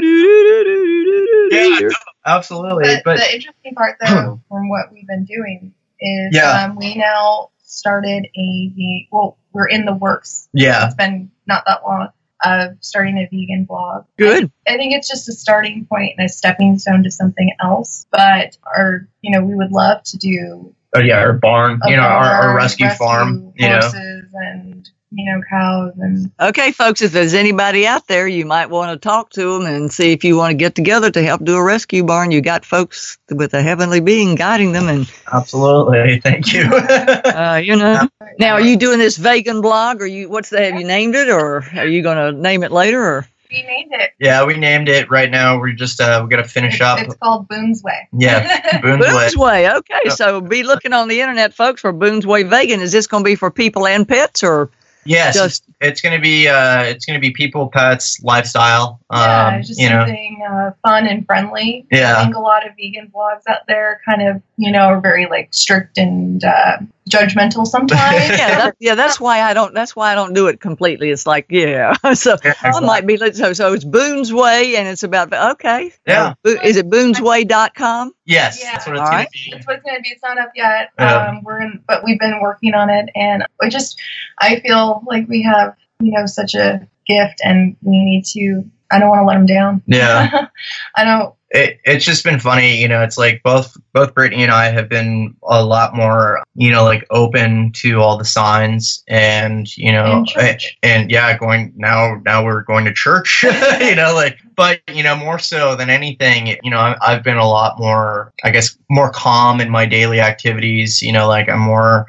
yeah, 1.52 1.90
absolutely. 2.26 2.84
But, 2.84 3.04
But, 3.04 3.18
the 3.18 3.36
interesting 3.36 3.74
part, 3.76 3.98
though, 4.00 4.42
from 4.50 4.70
what 4.70 4.92
we've 4.92 5.08
been 5.08 5.26
doing 5.26 5.74
is 6.00 6.36
Yeah. 6.36 6.66
um, 6.66 6.76
we 6.76 6.96
now 6.96 7.50
started 7.64 8.26
a 8.26 8.70
ve- 8.76 9.08
well, 9.12 9.38
we're 9.54 9.68
in 9.68 9.86
the 9.86 9.94
works. 9.94 10.48
yeah, 10.54 10.86
It's 10.86 10.96
been 10.96 11.32
not 11.48 11.64
that 11.66 11.84
long 11.84 12.10
of 12.44 12.78
starting 12.82 13.18
a 13.18 13.28
vegan 13.32 13.66
blog. 13.66 14.06
Good. 14.18 14.52
I 14.68 14.76
think 14.78 14.94
it's 14.94 15.08
just 15.08 15.30
a 15.30 15.34
starting 15.34 15.86
point 15.86 16.14
and 16.18 16.26
a 16.26 16.30
stepping 16.30 16.80
stone 16.80 17.04
to 17.04 17.12
something 17.12 17.52
else. 17.62 18.06
But 18.12 18.58
our, 18.66 19.08
you 19.22 19.32
know, 19.32 19.44
we 19.46 19.54
would 19.56 19.72
love 19.72 20.02
to 20.06 20.18
do 20.18 20.76
oh 20.96 21.00
yeah, 21.00 21.20
our 21.20 21.34
barn, 21.34 21.80
a 21.84 21.90
you 21.90 21.98
know, 21.98 22.04
our, 22.04 22.24
our 22.24 22.42
barn, 22.48 22.56
rescue, 22.56 22.90
farm, 22.90 23.54
you 23.56 23.70
know. 23.70 23.92
and 23.94 24.90
you 25.14 25.32
know 25.32 25.42
cows 25.50 25.94
and 25.98 26.32
Okay, 26.40 26.72
folks, 26.72 27.02
if 27.02 27.12
there's 27.12 27.34
anybody 27.34 27.86
out 27.86 28.08
there, 28.08 28.28
you 28.28 28.46
might 28.46 28.70
want 28.70 28.92
to 28.92 28.98
talk 29.08 29.30
to 29.32 29.54
them 29.54 29.66
and 29.66 29.92
see 29.92 30.14
if 30.14 30.24
you 30.24 30.38
want 30.38 30.52
to 30.52 30.58
get 30.58 30.74
together 30.76 31.12
to 31.12 31.22
help 31.22 31.44
do 31.44 31.56
a 31.56 31.64
rescue 31.64 32.04
barn. 32.04 32.32
You 32.32 32.42
got 32.42 32.66
folks 32.66 33.18
with 33.30 33.54
a 33.54 33.62
heavenly 33.62 34.00
being 34.00 34.36
guiding 34.36 34.72
them, 34.72 34.88
and 34.88 35.12
Absolutely, 35.32 36.20
thank 36.24 36.54
you. 36.54 36.64
uh, 36.66 37.62
you 37.64 37.76
know. 37.76 38.08
Now, 38.40 38.54
are 38.54 38.62
you 38.62 38.78
doing 38.78 39.00
this 39.00 39.18
vegan 39.18 39.62
blog, 39.62 40.02
or 40.02 40.06
you? 40.06 40.30
What's 40.30 40.50
the? 40.50 40.62
Have 40.62 40.80
you 40.80 40.88
named 40.88 41.16
it, 41.16 41.30
or 41.30 41.64
are 41.76 41.88
you 41.88 42.02
going 42.02 42.18
to 42.18 42.40
name 42.40 42.64
it 42.64 42.72
later? 42.72 43.04
Or 43.04 43.28
we 43.52 43.64
named 43.64 43.92
it. 43.94 44.12
yeah, 44.20 44.44
we 44.46 44.56
named 44.58 44.90
it. 44.90 45.10
Right 45.10 45.30
now, 45.30 45.60
we're 45.60 45.74
just 45.74 46.00
uh, 46.00 46.22
we 46.24 46.30
got 46.30 46.42
to 46.42 46.48
finish 46.48 46.76
It's, 46.76 46.82
up. 46.82 47.00
it's 47.00 47.16
called 47.16 47.48
Boone's 47.48 47.84
Way. 47.84 48.08
Yeah, 48.18 48.80
Boone's 48.82 49.02
Way. 49.06 49.10
Boone's 49.12 49.38
Way. 49.38 49.72
Okay, 49.72 50.00
Yep. 50.06 50.14
so 50.14 50.42
be 50.42 50.64
looking 50.64 50.94
on 50.94 51.08
the 51.08 51.20
internet, 51.22 51.54
folks, 51.54 51.82
for 51.82 51.92
Boone's 51.92 52.26
Way 52.26 52.44
Vegan. 52.44 52.82
Is 52.82 52.92
this 52.92 53.08
going 53.08 53.24
to 53.24 53.28
be 53.30 53.36
for 53.36 53.52
people 53.52 53.86
and 53.88 54.08
pets, 54.08 54.44
or 54.44 54.70
Yes, 55.04 55.34
just 55.34 55.64
it's 55.82 56.00
going 56.00 56.14
to 56.16 56.22
be 56.22 56.48
uh, 56.48 56.84
it's 56.84 57.06
going 57.08 57.16
to 57.16 57.22
be 57.22 57.32
people, 57.32 57.68
pets, 57.70 58.22
lifestyle. 58.22 59.00
yeah, 59.12 59.48
Um, 59.48 59.54
it's 59.56 59.68
just 59.70 59.80
you 59.82 59.90
know, 59.90 60.06
something 60.06 60.44
uh, 60.48 60.72
fun 60.86 61.08
and 61.08 61.26
friendly. 61.26 61.88
Yeah. 61.92 62.20
I 62.20 62.24
think 62.24 62.36
a 62.36 62.40
lot 62.40 62.68
of 62.68 62.76
vegan 62.76 63.12
blogs 63.14 63.42
out 63.50 63.66
there 63.68 64.00
kind 64.08 64.22
of, 64.22 64.44
you 64.58 64.72
know, 64.72 64.82
are 64.82 65.02
very 65.02 65.26
like 65.26 65.56
strict 65.56 65.98
and 65.98 66.44
uh, 66.44 66.78
judgmental 67.12 67.66
sometimes. 67.68 68.16
yeah, 68.30 68.58
that, 68.58 68.76
yeah? 68.80 68.96
That's 68.96 69.20
why 69.20 69.42
I 69.42 69.54
don't. 69.54 69.74
That's 69.74 69.96
why 69.96 70.12
I 70.12 70.16
don't 70.16 70.34
do 70.34 70.48
it 70.48 70.60
completely. 70.62 71.10
It's 71.10 71.28
like 71.28 71.48
yeah. 71.50 71.94
so 72.14 72.38
Yeah, 72.44 72.54
I 72.64 72.80
might 72.80 73.06
be 73.06 73.18
so. 73.18 73.54
So 73.54 73.74
it's 73.74 73.84
Boone's 73.86 74.34
Way, 74.34 74.76
and 74.78 74.88
it's 74.88 75.04
about 75.04 75.34
okay. 75.34 75.92
Yeah. 76.08 76.34
Bo- 76.44 76.50
Is 76.64 76.78
it 76.78 76.90
Boone'sWay.com? 76.90 78.14
yes, 78.26 78.60
Yeah. 78.64 78.72
that's 78.74 78.88
what 78.88 78.96
it's 78.96 79.02
All 79.02 79.08
going 79.08 79.18
right. 79.18 79.28
to 79.32 79.32
be. 79.46 79.52
That's 79.52 79.68
what 79.68 79.76
it's 79.78 79.86
gonna 79.86 80.00
be. 80.02 80.10
It's 80.10 80.24
not 80.24 80.38
up 80.40 80.52
yet. 80.56 80.90
Yeah. 80.98 81.28
Um, 81.28 81.42
we're 81.44 81.62
in, 81.62 81.84
but 81.88 82.04
we've 82.04 82.20
been 82.20 82.40
working 82.42 82.74
on 82.74 82.90
it, 82.90 83.10
and 83.16 83.46
I 83.62 83.70
just 83.70 84.00
I 84.40 84.60
feel 84.62 85.04
like 85.06 85.28
we 85.28 85.44
have 85.44 85.76
you 86.00 86.12
know 86.12 86.26
such 86.26 86.56
a 86.56 86.88
gift, 87.08 87.42
and 87.44 87.76
we 87.82 88.04
need 88.04 88.26
to. 88.34 88.64
I 88.92 89.00
don't 89.00 89.10
want 89.10 89.22
to 89.22 89.26
let 89.26 89.36
them 89.36 89.46
down. 89.46 89.82
Yeah. 89.88 90.48
I 90.96 91.04
don't. 91.04 91.34
it, 91.52 91.80
it's 91.84 92.06
just 92.06 92.24
been 92.24 92.40
funny 92.40 92.80
you 92.82 92.88
know 92.88 93.02
it's 93.02 93.18
like 93.18 93.42
both 93.44 93.76
both 93.94 94.14
brittany 94.16 94.42
and 94.42 94.52
i 94.52 94.70
have 94.70 94.88
been 94.88 95.36
a 95.44 95.64
lot 95.64 95.94
more 95.94 96.42
you 96.56 96.72
know 96.72 96.84
like 96.84 97.06
open 97.10 97.72
to 97.74 98.00
all 98.00 98.18
the 98.18 98.26
signs 98.26 99.04
and 99.08 99.76
you 99.78 99.92
know 99.92 100.26
And 100.38 100.62
and 100.82 101.12
yeah 101.12 101.38
going 101.38 101.74
now 101.76 102.22
now 102.26 102.44
we're 102.44 102.64
going 102.64 102.86
to 102.86 102.94
church 102.94 103.44
you 103.82 103.96
know 103.96 104.14
like 104.14 104.38
but 104.56 104.80
you 104.94 105.04
know 105.04 105.16
more 105.16 105.40
so 105.40 105.76
than 105.76 105.90
anything 105.90 106.58
you 106.64 106.72
know 106.72 106.96
i've 107.02 107.24
been 107.24 107.38
a 107.38 107.48
lot 107.48 107.78
more 107.78 108.32
i 108.44 108.50
guess 108.50 108.78
more 108.90 109.12
calm 109.12 109.60
in 109.60 109.70
my 109.70 109.86
daily 109.86 110.22
activities 110.22 111.02
you 111.02 111.12
know 111.12 111.28
like 111.28 111.50
i'm 111.50 111.60
more 111.60 112.06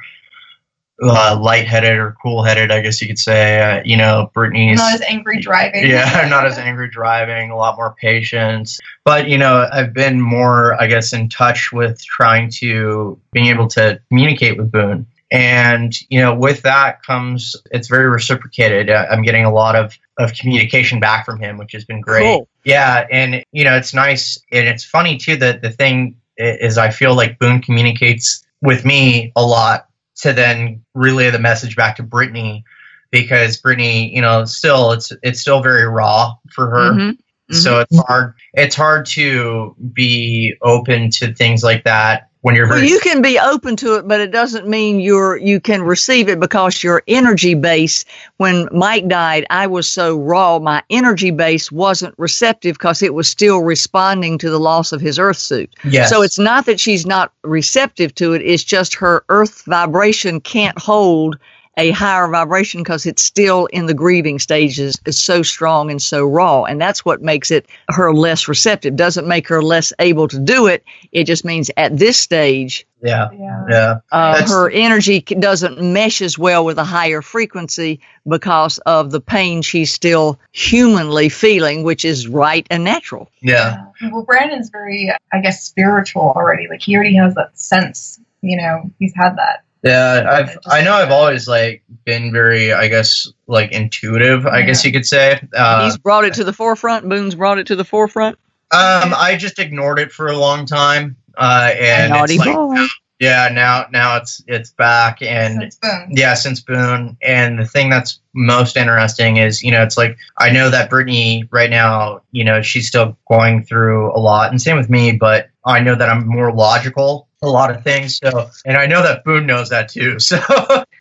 uh, 1.01 1.37
lightheaded 1.41 1.97
or 1.97 2.15
cool-headed 2.21 2.71
i 2.71 2.81
guess 2.81 3.01
you 3.01 3.07
could 3.07 3.19
say 3.19 3.59
uh, 3.61 3.81
you 3.83 3.97
know 3.97 4.29
brittany's 4.33 4.77
not 4.77 4.93
as 4.93 5.01
angry 5.01 5.39
driving. 5.43 5.89
yeah, 5.89 6.27
not 6.29 6.45
as 6.45 6.57
angry 6.57 6.89
driving, 6.89 7.51
a 7.51 7.55
lot 7.55 7.75
more 7.75 7.95
patience. 7.99 8.79
But, 9.05 9.27
you 9.27 9.37
know, 9.37 9.67
I've 9.71 9.93
been 9.93 10.19
more, 10.19 10.81
I 10.81 10.87
guess, 10.87 11.13
in 11.13 11.29
touch 11.29 11.71
with 11.71 12.03
trying 12.03 12.49
to 12.55 13.19
being 13.31 13.47
able 13.47 13.67
to 13.69 14.01
communicate 14.09 14.57
with 14.57 14.71
Boone. 14.71 15.07
And, 15.31 15.93
you 16.09 16.21
know, 16.21 16.35
with 16.35 16.61
that 16.61 17.03
comes, 17.03 17.55
it's 17.71 17.87
very 17.87 18.07
reciprocated. 18.07 18.89
Uh, 18.89 19.07
I'm 19.09 19.23
getting 19.23 19.45
a 19.45 19.51
lot 19.51 19.75
of, 19.75 19.97
of 20.19 20.33
communication 20.33 20.99
back 20.99 21.25
from 21.25 21.39
him, 21.39 21.57
which 21.57 21.71
has 21.71 21.85
been 21.85 22.01
great. 22.01 22.23
Cool. 22.23 22.47
Yeah. 22.63 23.07
And, 23.11 23.43
you 23.51 23.63
know, 23.63 23.75
it's 23.75 23.93
nice. 23.93 24.39
And 24.51 24.67
it's 24.67 24.83
funny, 24.83 25.17
too, 25.17 25.37
that 25.37 25.61
the 25.61 25.71
thing 25.71 26.17
is 26.37 26.77
I 26.77 26.89
feel 26.89 27.15
like 27.15 27.39
Boone 27.39 27.61
communicates 27.61 28.45
with 28.61 28.85
me 28.85 29.31
a 29.35 29.45
lot 29.45 29.87
to 30.23 30.33
then 30.33 30.81
relay 30.93 31.29
the 31.29 31.39
message 31.39 31.75
back 31.75 31.97
to 31.97 32.03
Brittany 32.03 32.63
because 33.11 33.57
Brittany, 33.57 34.13
you 34.13 34.21
know, 34.21 34.45
still 34.45 34.91
it's 34.93 35.11
it's 35.21 35.39
still 35.39 35.61
very 35.61 35.85
raw 35.85 36.33
for 36.51 36.69
her. 36.69 36.91
Mhm. 36.93 37.17
So 37.51 37.79
it's 37.79 37.99
hard 38.07 38.33
it's 38.53 38.75
hard 38.75 39.05
to 39.07 39.75
be 39.91 40.55
open 40.61 41.09
to 41.11 41.33
things 41.33 41.61
like 41.61 41.83
that 41.83 42.29
when 42.43 42.55
you're 42.55 42.67
Well, 42.67 42.83
you 42.83 42.99
can 42.99 43.21
be 43.21 43.39
open 43.39 43.77
to 43.77 43.95
it, 43.95 44.05
but 44.05 44.19
it 44.19 44.31
doesn't 44.31 44.67
mean 44.67 44.99
you're 44.99 45.37
you 45.37 45.61
can 45.61 45.81
receive 45.81 46.27
it 46.27 46.41
because 46.41 46.83
your 46.83 47.01
energy 47.07 47.55
base. 47.55 48.03
When 48.37 48.67
Mike 48.71 49.07
died, 49.07 49.45
I 49.49 49.65
was 49.65 49.89
so 49.89 50.17
raw. 50.17 50.59
My 50.59 50.83
energy 50.89 51.31
base 51.31 51.71
wasn't 51.71 52.13
receptive 52.17 52.75
because 52.75 53.01
it 53.01 53.13
was 53.13 53.29
still 53.29 53.61
responding 53.61 54.37
to 54.39 54.49
the 54.49 54.59
loss 54.59 54.91
of 54.91 54.99
his 54.99 55.17
Earth 55.17 55.37
suit. 55.37 55.73
yes. 55.85 56.09
So 56.09 56.21
it's 56.21 56.37
not 56.37 56.65
that 56.65 56.81
she's 56.81 57.05
not 57.05 57.31
receptive 57.43 58.13
to 58.15 58.33
it. 58.33 58.41
It's 58.41 58.63
just 58.63 58.93
her 58.95 59.23
Earth 59.29 59.63
vibration 59.65 60.41
can't 60.41 60.77
hold 60.77 61.37
a 61.77 61.91
higher 61.91 62.27
vibration 62.27 62.81
because 62.81 63.05
it's 63.05 63.23
still 63.23 63.65
in 63.67 63.85
the 63.85 63.93
grieving 63.93 64.39
stages. 64.39 64.99
is 65.05 65.19
so 65.19 65.41
strong 65.41 65.91
and 65.91 66.01
so 66.01 66.25
raw, 66.25 66.63
and 66.63 66.79
that's 66.79 67.03
what 67.03 67.21
makes 67.21 67.51
it 67.51 67.67
her 67.89 68.13
less 68.13 68.47
receptive. 68.47 68.95
Doesn't 68.95 69.27
make 69.27 69.47
her 69.47 69.61
less 69.61 69.93
able 69.99 70.27
to 70.27 70.39
do 70.39 70.67
it. 70.67 70.83
It 71.11 71.25
just 71.25 71.45
means 71.45 71.71
at 71.77 71.97
this 71.97 72.17
stage 72.17 72.85
yeah. 73.03 73.29
Yeah. 73.37 73.65
Yeah. 73.69 73.99
uh, 74.11 74.47
her 74.47 74.71
energy 74.71 75.19
doesn't 75.19 75.81
mesh 75.81 76.21
as 76.21 76.39
well 76.39 76.63
with 76.63 76.77
a 76.77 76.85
higher 76.85 77.21
frequency 77.21 77.99
because 78.25 78.77
of 78.79 79.11
the 79.11 79.19
pain 79.19 79.61
she's 79.61 79.93
still 79.93 80.39
humanly 80.53 81.27
feeling, 81.27 81.83
which 81.83 82.05
is 82.05 82.27
right 82.27 82.65
and 82.71 82.85
natural. 82.85 83.29
Yeah. 83.41 83.87
Yeah. 84.01 84.09
Well, 84.11 84.23
Brandon's 84.23 84.69
very, 84.69 85.11
I 85.33 85.41
guess, 85.41 85.63
spiritual 85.63 86.33
already. 86.35 86.67
Like 86.69 86.81
he 86.81 86.95
already 86.95 87.15
has 87.17 87.35
that 87.35 87.59
sense. 87.59 88.19
You 88.41 88.57
know, 88.57 88.89
he's 88.99 89.13
had 89.15 89.35
that. 89.35 89.65
Yeah, 89.83 90.25
I've 90.29 90.57
I 90.65 90.81
know 90.81 90.93
I've 90.93 91.11
always 91.11 91.47
like 91.47 91.83
been 92.05 92.31
very 92.31 92.71
I 92.71 92.87
guess 92.87 93.27
like 93.47 93.71
intuitive, 93.73 94.45
I 94.45 94.61
guess 94.61 94.85
you 94.85 94.91
could 94.93 95.05
say. 95.05 95.41
Uh, 95.53 95.85
He's 95.85 95.97
brought 95.97 96.23
it 96.23 96.35
to 96.35 96.43
the 96.45 96.53
forefront. 96.53 97.07
Boone's 97.09 97.35
brought 97.35 97.57
it 97.57 97.67
to 97.67 97.75
the 97.75 97.83
forefront. 97.83 98.37
um 98.71 99.13
I 99.15 99.35
just 99.37 99.59
ignored 99.59 99.99
it 99.99 100.11
for 100.13 100.27
a 100.27 100.37
long 100.37 100.65
time. 100.65 101.17
Uh 101.37 101.71
and 101.77 102.13
Naughty 102.13 102.35
it's 102.35 102.45
like 102.45 102.55
boy. 102.55 102.85
yeah, 103.19 103.49
now 103.51 103.87
now 103.91 104.15
it's 104.17 104.41
it's 104.47 104.71
back 104.71 105.21
and 105.21 105.59
Since 105.59 105.75
Boone. 105.81 106.07
Yeah, 106.11 106.33
since 106.35 106.61
Boone. 106.61 107.17
And 107.21 107.59
the 107.59 107.65
thing 107.65 107.89
that's 107.89 108.21
most 108.33 108.77
interesting 108.77 109.35
is, 109.37 109.63
you 109.63 109.71
know, 109.71 109.83
it's 109.83 109.97
like 109.97 110.17
I 110.37 110.49
know 110.51 110.69
that 110.69 110.89
Brittany 110.89 111.45
right 111.51 111.69
now, 111.69 112.21
you 112.31 112.45
know, 112.45 112.61
she's 112.61 112.87
still 112.87 113.17
going 113.27 113.63
through 113.63 114.15
a 114.15 114.19
lot, 114.19 114.49
and 114.49 114.61
same 114.61 114.77
with 114.77 114.89
me. 114.89 115.11
But 115.11 115.49
I 115.65 115.81
know 115.81 115.95
that 115.95 116.07
I'm 116.09 116.25
more 116.27 116.53
logical 116.53 117.27
a 117.43 117.49
lot 117.49 117.69
of 117.69 117.83
things. 117.83 118.17
So, 118.17 118.49
and 118.65 118.77
I 118.77 118.87
know 118.87 119.03
that 119.03 119.23
Boone 119.23 119.45
knows 119.45 119.69
that 119.69 119.89
too. 119.89 120.17
So, 120.23 120.39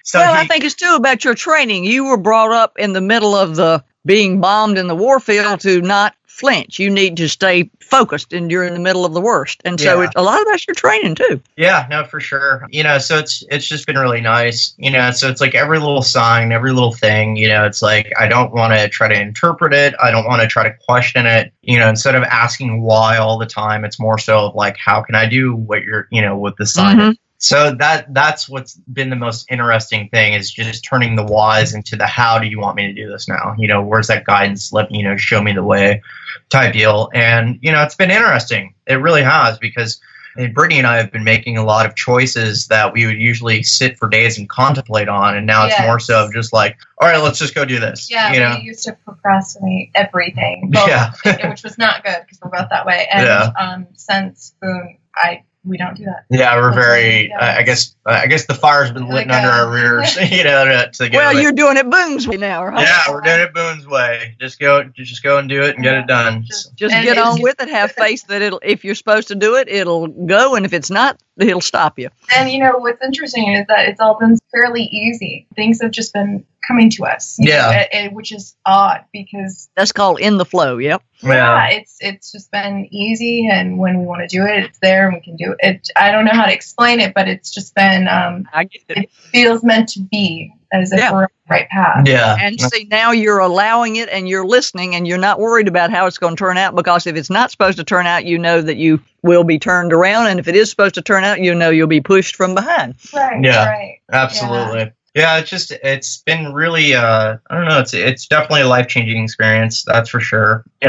so 0.04 0.18
well, 0.18 0.34
I 0.34 0.46
think 0.46 0.64
it's 0.64 0.74
too 0.74 0.96
about 0.96 1.24
your 1.24 1.34
training. 1.34 1.84
You 1.84 2.06
were 2.06 2.16
brought 2.16 2.50
up 2.50 2.76
in 2.76 2.92
the 2.92 3.00
middle 3.00 3.36
of 3.36 3.54
the 3.54 3.84
being 4.04 4.40
bombed 4.40 4.78
in 4.78 4.86
the 4.88 4.96
war 4.96 5.20
field 5.20 5.60
to 5.60 5.80
not 5.80 6.14
flinch. 6.26 6.78
You 6.78 6.90
need 6.90 7.18
to 7.18 7.28
stay 7.28 7.70
focused, 7.80 8.32
and 8.32 8.50
you're 8.50 8.64
in 8.64 8.72
the 8.72 8.80
middle 8.80 9.04
of 9.04 9.12
the 9.12 9.20
worst. 9.20 9.60
And 9.66 9.78
so, 9.78 10.00
Yeah. 10.00 10.06
it, 10.06 10.12
a 10.16 10.22
lot 10.22 10.40
of 10.40 10.46
that's 10.46 10.66
your 10.66 10.74
training 10.74 11.14
too. 11.14 11.40
Yeah, 11.56 11.86
no, 11.90 12.04
for 12.04 12.20
sure. 12.20 12.66
You 12.70 12.82
know, 12.82 12.98
so 12.98 13.18
it's 13.18 13.44
it's 13.50 13.66
just 13.66 13.86
been 13.86 13.98
really 13.98 14.22
nice. 14.22 14.74
You 14.78 14.90
know, 14.90 15.10
so 15.10 15.28
it's 15.28 15.42
like 15.42 15.54
every 15.54 15.78
little 15.78 16.00
sign, 16.02 16.50
every 16.50 16.72
little 16.72 16.94
thing. 16.94 17.36
You 17.36 17.48
know, 17.48 17.66
it's 17.66 17.82
like 17.82 18.10
I 18.18 18.28
don't 18.28 18.52
want 18.52 18.72
to 18.72 18.88
try 18.88 19.08
to 19.08 19.20
interpret 19.20 19.74
it. 19.74 19.94
I 20.02 20.10
don't 20.10 20.26
want 20.26 20.40
to 20.40 20.48
try 20.48 20.64
to 20.64 20.74
question 20.88 21.26
it. 21.26 21.52
You 21.62 21.78
know, 21.78 21.88
instead 21.88 22.14
of 22.14 22.22
asking 22.22 22.82
why 22.82 23.18
all 23.18 23.38
the 23.38 23.46
time, 23.46 23.84
it's 23.84 24.00
more 24.00 24.18
so 24.18 24.46
of 24.46 24.54
like, 24.54 24.78
how 24.78 25.02
can 25.02 25.14
I 25.14 25.28
do 25.28 25.54
what 25.54 25.82
you're, 25.82 26.08
you 26.10 26.22
know, 26.22 26.36
what 26.36 26.56
the 26.56 26.66
sign 26.66 26.98
is. 26.98 27.04
Mm-hmm. 27.04 27.12
So 27.42 27.74
that 27.74 28.14
that's 28.14 28.48
what's 28.48 28.74
been 28.74 29.10
the 29.10 29.16
most 29.16 29.50
interesting 29.50 30.08
thing 30.10 30.34
is 30.34 30.48
just 30.48 30.84
turning 30.84 31.16
the 31.16 31.24
whys 31.24 31.74
into 31.74 31.96
the 31.96 32.06
how 32.06 32.38
do 32.38 32.46
you 32.46 32.60
want 32.60 32.76
me 32.76 32.86
to 32.86 32.92
do 32.92 33.10
this 33.10 33.26
now? 33.26 33.56
You 33.58 33.66
know, 33.66 33.82
where's 33.82 34.06
that 34.06 34.24
guidance? 34.24 34.72
Let 34.72 34.92
me, 34.92 34.98
you 34.98 35.04
know, 35.04 35.16
show 35.16 35.42
me 35.42 35.52
the 35.52 35.64
way 35.64 36.02
type 36.50 36.72
deal. 36.72 37.10
And, 37.12 37.58
you 37.60 37.72
know, 37.72 37.82
it's 37.82 37.96
been 37.96 38.12
interesting. 38.12 38.74
It 38.86 38.94
really 38.94 39.24
has 39.24 39.58
because 39.58 40.00
Brittany 40.36 40.78
and 40.78 40.86
I 40.86 40.98
have 40.98 41.10
been 41.10 41.24
making 41.24 41.58
a 41.58 41.64
lot 41.64 41.84
of 41.84 41.96
choices 41.96 42.68
that 42.68 42.92
we 42.92 43.06
would 43.06 43.18
usually 43.18 43.64
sit 43.64 43.98
for 43.98 44.08
days 44.08 44.38
and 44.38 44.48
contemplate 44.48 45.08
on, 45.08 45.36
and 45.36 45.44
now 45.44 45.66
it's 45.66 45.78
more 45.80 45.98
so 45.98 46.24
of 46.24 46.32
just 46.32 46.52
like, 46.52 46.78
all 47.00 47.08
right, 47.08 47.18
let's 47.18 47.40
just 47.40 47.56
go 47.56 47.64
do 47.64 47.78
this. 47.80 48.08
Yeah, 48.10 48.32
you 48.32 48.38
know, 48.40 48.56
we 48.56 48.62
used 48.62 48.84
to 48.84 48.96
procrastinate 49.04 49.90
everything, 49.96 50.72
Yeah. 50.72 51.12
which 51.48 51.64
was 51.64 51.76
not 51.76 52.04
good 52.04 52.18
because 52.22 52.38
we're 52.40 52.50
both 52.50 52.70
that 52.70 52.86
way. 52.86 53.08
And 53.12 53.26
Yeah. 53.26 53.52
um, 53.58 53.88
since 53.94 54.54
Boone, 54.62 54.98
I 55.14 55.42
we 55.64 55.78
don't 55.78 55.96
do 55.96 56.04
that. 56.04 56.24
Yeah, 56.28 56.56
we're 56.56 56.72
very. 56.74 57.32
Uh, 57.32 57.36
yeah. 57.40 57.56
I 57.58 57.62
guess. 57.62 57.94
Uh, 58.04 58.10
I 58.22 58.26
guess 58.26 58.46
the 58.46 58.54
fire's 58.54 58.90
been 58.90 59.04
lit 59.08 59.28
Like 59.28 59.30
under 59.30 59.48
a- 59.48 59.52
our 59.52 59.70
rears. 59.72 60.16
You 60.32 60.44
know, 60.44 60.64
to, 60.64 60.90
to 60.92 61.08
get. 61.08 61.16
Well, 61.18 61.32
away. 61.32 61.42
you're 61.42 61.52
doing 61.52 61.76
it 61.76 61.88
Boone's 61.88 62.26
way 62.26 62.36
now, 62.36 62.64
right? 62.64 62.80
Yeah, 62.80 63.12
we're 63.12 63.20
doing 63.20 63.40
it 63.40 63.54
Boone's 63.54 63.86
way. 63.86 64.36
Just 64.40 64.58
go, 64.58 64.82
just 64.84 65.22
go 65.22 65.38
and 65.38 65.48
do 65.48 65.62
it 65.62 65.76
and 65.76 65.84
get 65.84 65.94
it 65.94 66.06
done. 66.06 66.42
Just- 66.44 66.74
Just 66.74 66.94
get 66.94 67.16
on 67.18 67.40
with 67.40 67.60
it. 67.62 67.68
Have 67.68 67.92
faith 67.92 68.26
that 68.26 68.42
it'll. 68.42 68.60
If 68.62 68.84
you're 68.84 68.94
supposed 68.96 69.28
to 69.28 69.34
do 69.36 69.54
it, 69.56 69.68
it'll 69.68 70.08
go, 70.08 70.56
and 70.56 70.66
if 70.66 70.72
it's 70.72 70.90
not, 70.90 71.20
it'll 71.36 71.60
stop 71.60 71.98
you. 71.98 72.08
And 72.34 72.50
you 72.50 72.58
know 72.58 72.78
what's 72.78 73.02
interesting 73.04 73.52
is 73.52 73.66
that 73.68 73.88
it's 73.88 74.00
all 74.00 74.18
been 74.18 74.38
fairly 74.52 74.82
easy. 74.84 75.46
Things 75.54 75.80
have 75.80 75.92
just 75.92 76.12
been 76.12 76.44
coming 76.66 76.90
to 76.90 77.04
us. 77.04 77.36
Yeah. 77.40 77.56
know, 77.56 77.70
a- 77.70 78.06
a- 78.06 78.08
which 78.10 78.32
is 78.32 78.56
odd 78.66 79.04
because 79.12 79.68
That's 79.76 79.92
called 79.92 80.20
in 80.20 80.38
the 80.38 80.44
flow. 80.44 80.78
Yep. 80.78 81.02
yeah, 81.22 81.68
it's 81.68 81.96
it's 82.00 82.32
just 82.32 82.50
been 82.50 82.88
easy, 82.90 83.48
and 83.50 83.78
when 83.78 83.98
we 84.00 84.04
want 84.04 84.28
to 84.28 84.36
do 84.36 84.44
it, 84.44 84.64
it's 84.64 84.78
there, 84.80 85.06
and 85.08 85.14
we 85.14 85.20
can 85.20 85.36
do 85.36 85.54
it. 85.60 85.88
I 85.96 86.10
don't 86.10 86.24
know 86.24 86.32
how 86.32 86.46
to 86.46 86.52
explain 86.52 86.98
it, 87.00 87.14
but 87.14 87.28
it's 87.28 87.50
just 87.50 87.74
been 87.74 88.08
um, 88.08 88.48
I 88.52 88.64
get 88.64 88.82
it. 88.88 88.98
it 89.04 89.10
feels 89.12 89.62
meant 89.62 89.88
to 89.90 90.00
be 90.00 90.52
as 90.72 90.90
if 90.92 90.98
Yeah. 90.98 91.12
we're 91.12 91.22
on 91.24 91.28
the 91.46 91.50
right 91.54 91.68
path. 91.68 92.08
Yeah. 92.08 92.34
And 92.40 92.58
see, 92.58 92.88
now 92.90 93.12
you're 93.12 93.38
allowing 93.40 93.96
it 93.96 94.08
and 94.08 94.26
you're 94.28 94.46
listening 94.46 94.94
and 94.94 95.06
you're 95.06 95.18
not 95.18 95.38
worried 95.38 95.68
about 95.68 95.90
how 95.90 96.06
it's 96.06 96.16
going 96.16 96.34
to 96.34 96.38
turn 96.40 96.56
out 96.56 96.74
because 96.74 97.06
if 97.06 97.14
it's 97.14 97.28
not 97.28 97.50
supposed 97.50 97.76
to 97.76 97.84
turn 97.84 98.06
out, 98.06 98.24
you 98.24 98.38
know 98.38 98.60
that 98.62 98.78
you 98.78 98.98
will 99.22 99.44
be 99.44 99.58
turned 99.58 99.92
around. 99.92 100.28
And 100.28 100.40
if 100.40 100.48
it 100.48 100.56
is 100.56 100.70
supposed 100.70 100.94
to 100.94 101.02
turn 101.02 101.24
out, 101.24 101.40
you 101.40 101.54
know 101.54 101.68
you'll 101.68 101.88
be 101.88 102.00
pushed 102.00 102.36
from 102.36 102.54
behind. 102.54 102.94
Right. 103.14 103.44
Yeah. 103.44 103.66
Right. 103.68 103.98
Absolutely. 104.10 104.78
Yeah. 104.80 104.90
It's 105.14 105.50
just 105.50 105.70
it's 105.70 106.18
been 106.18 106.52
really 106.52 106.94
uh 106.94 107.36
I 107.50 107.54
don't 107.54 107.68
know, 107.68 107.78
it's 107.78 107.94
it's 107.94 108.26
definitely 108.26 108.62
a 108.62 108.68
life 108.68 108.88
changing 108.88 109.22
experience, 109.22 109.84
that's 109.84 110.10
for 110.10 110.20
sure. 110.20 110.64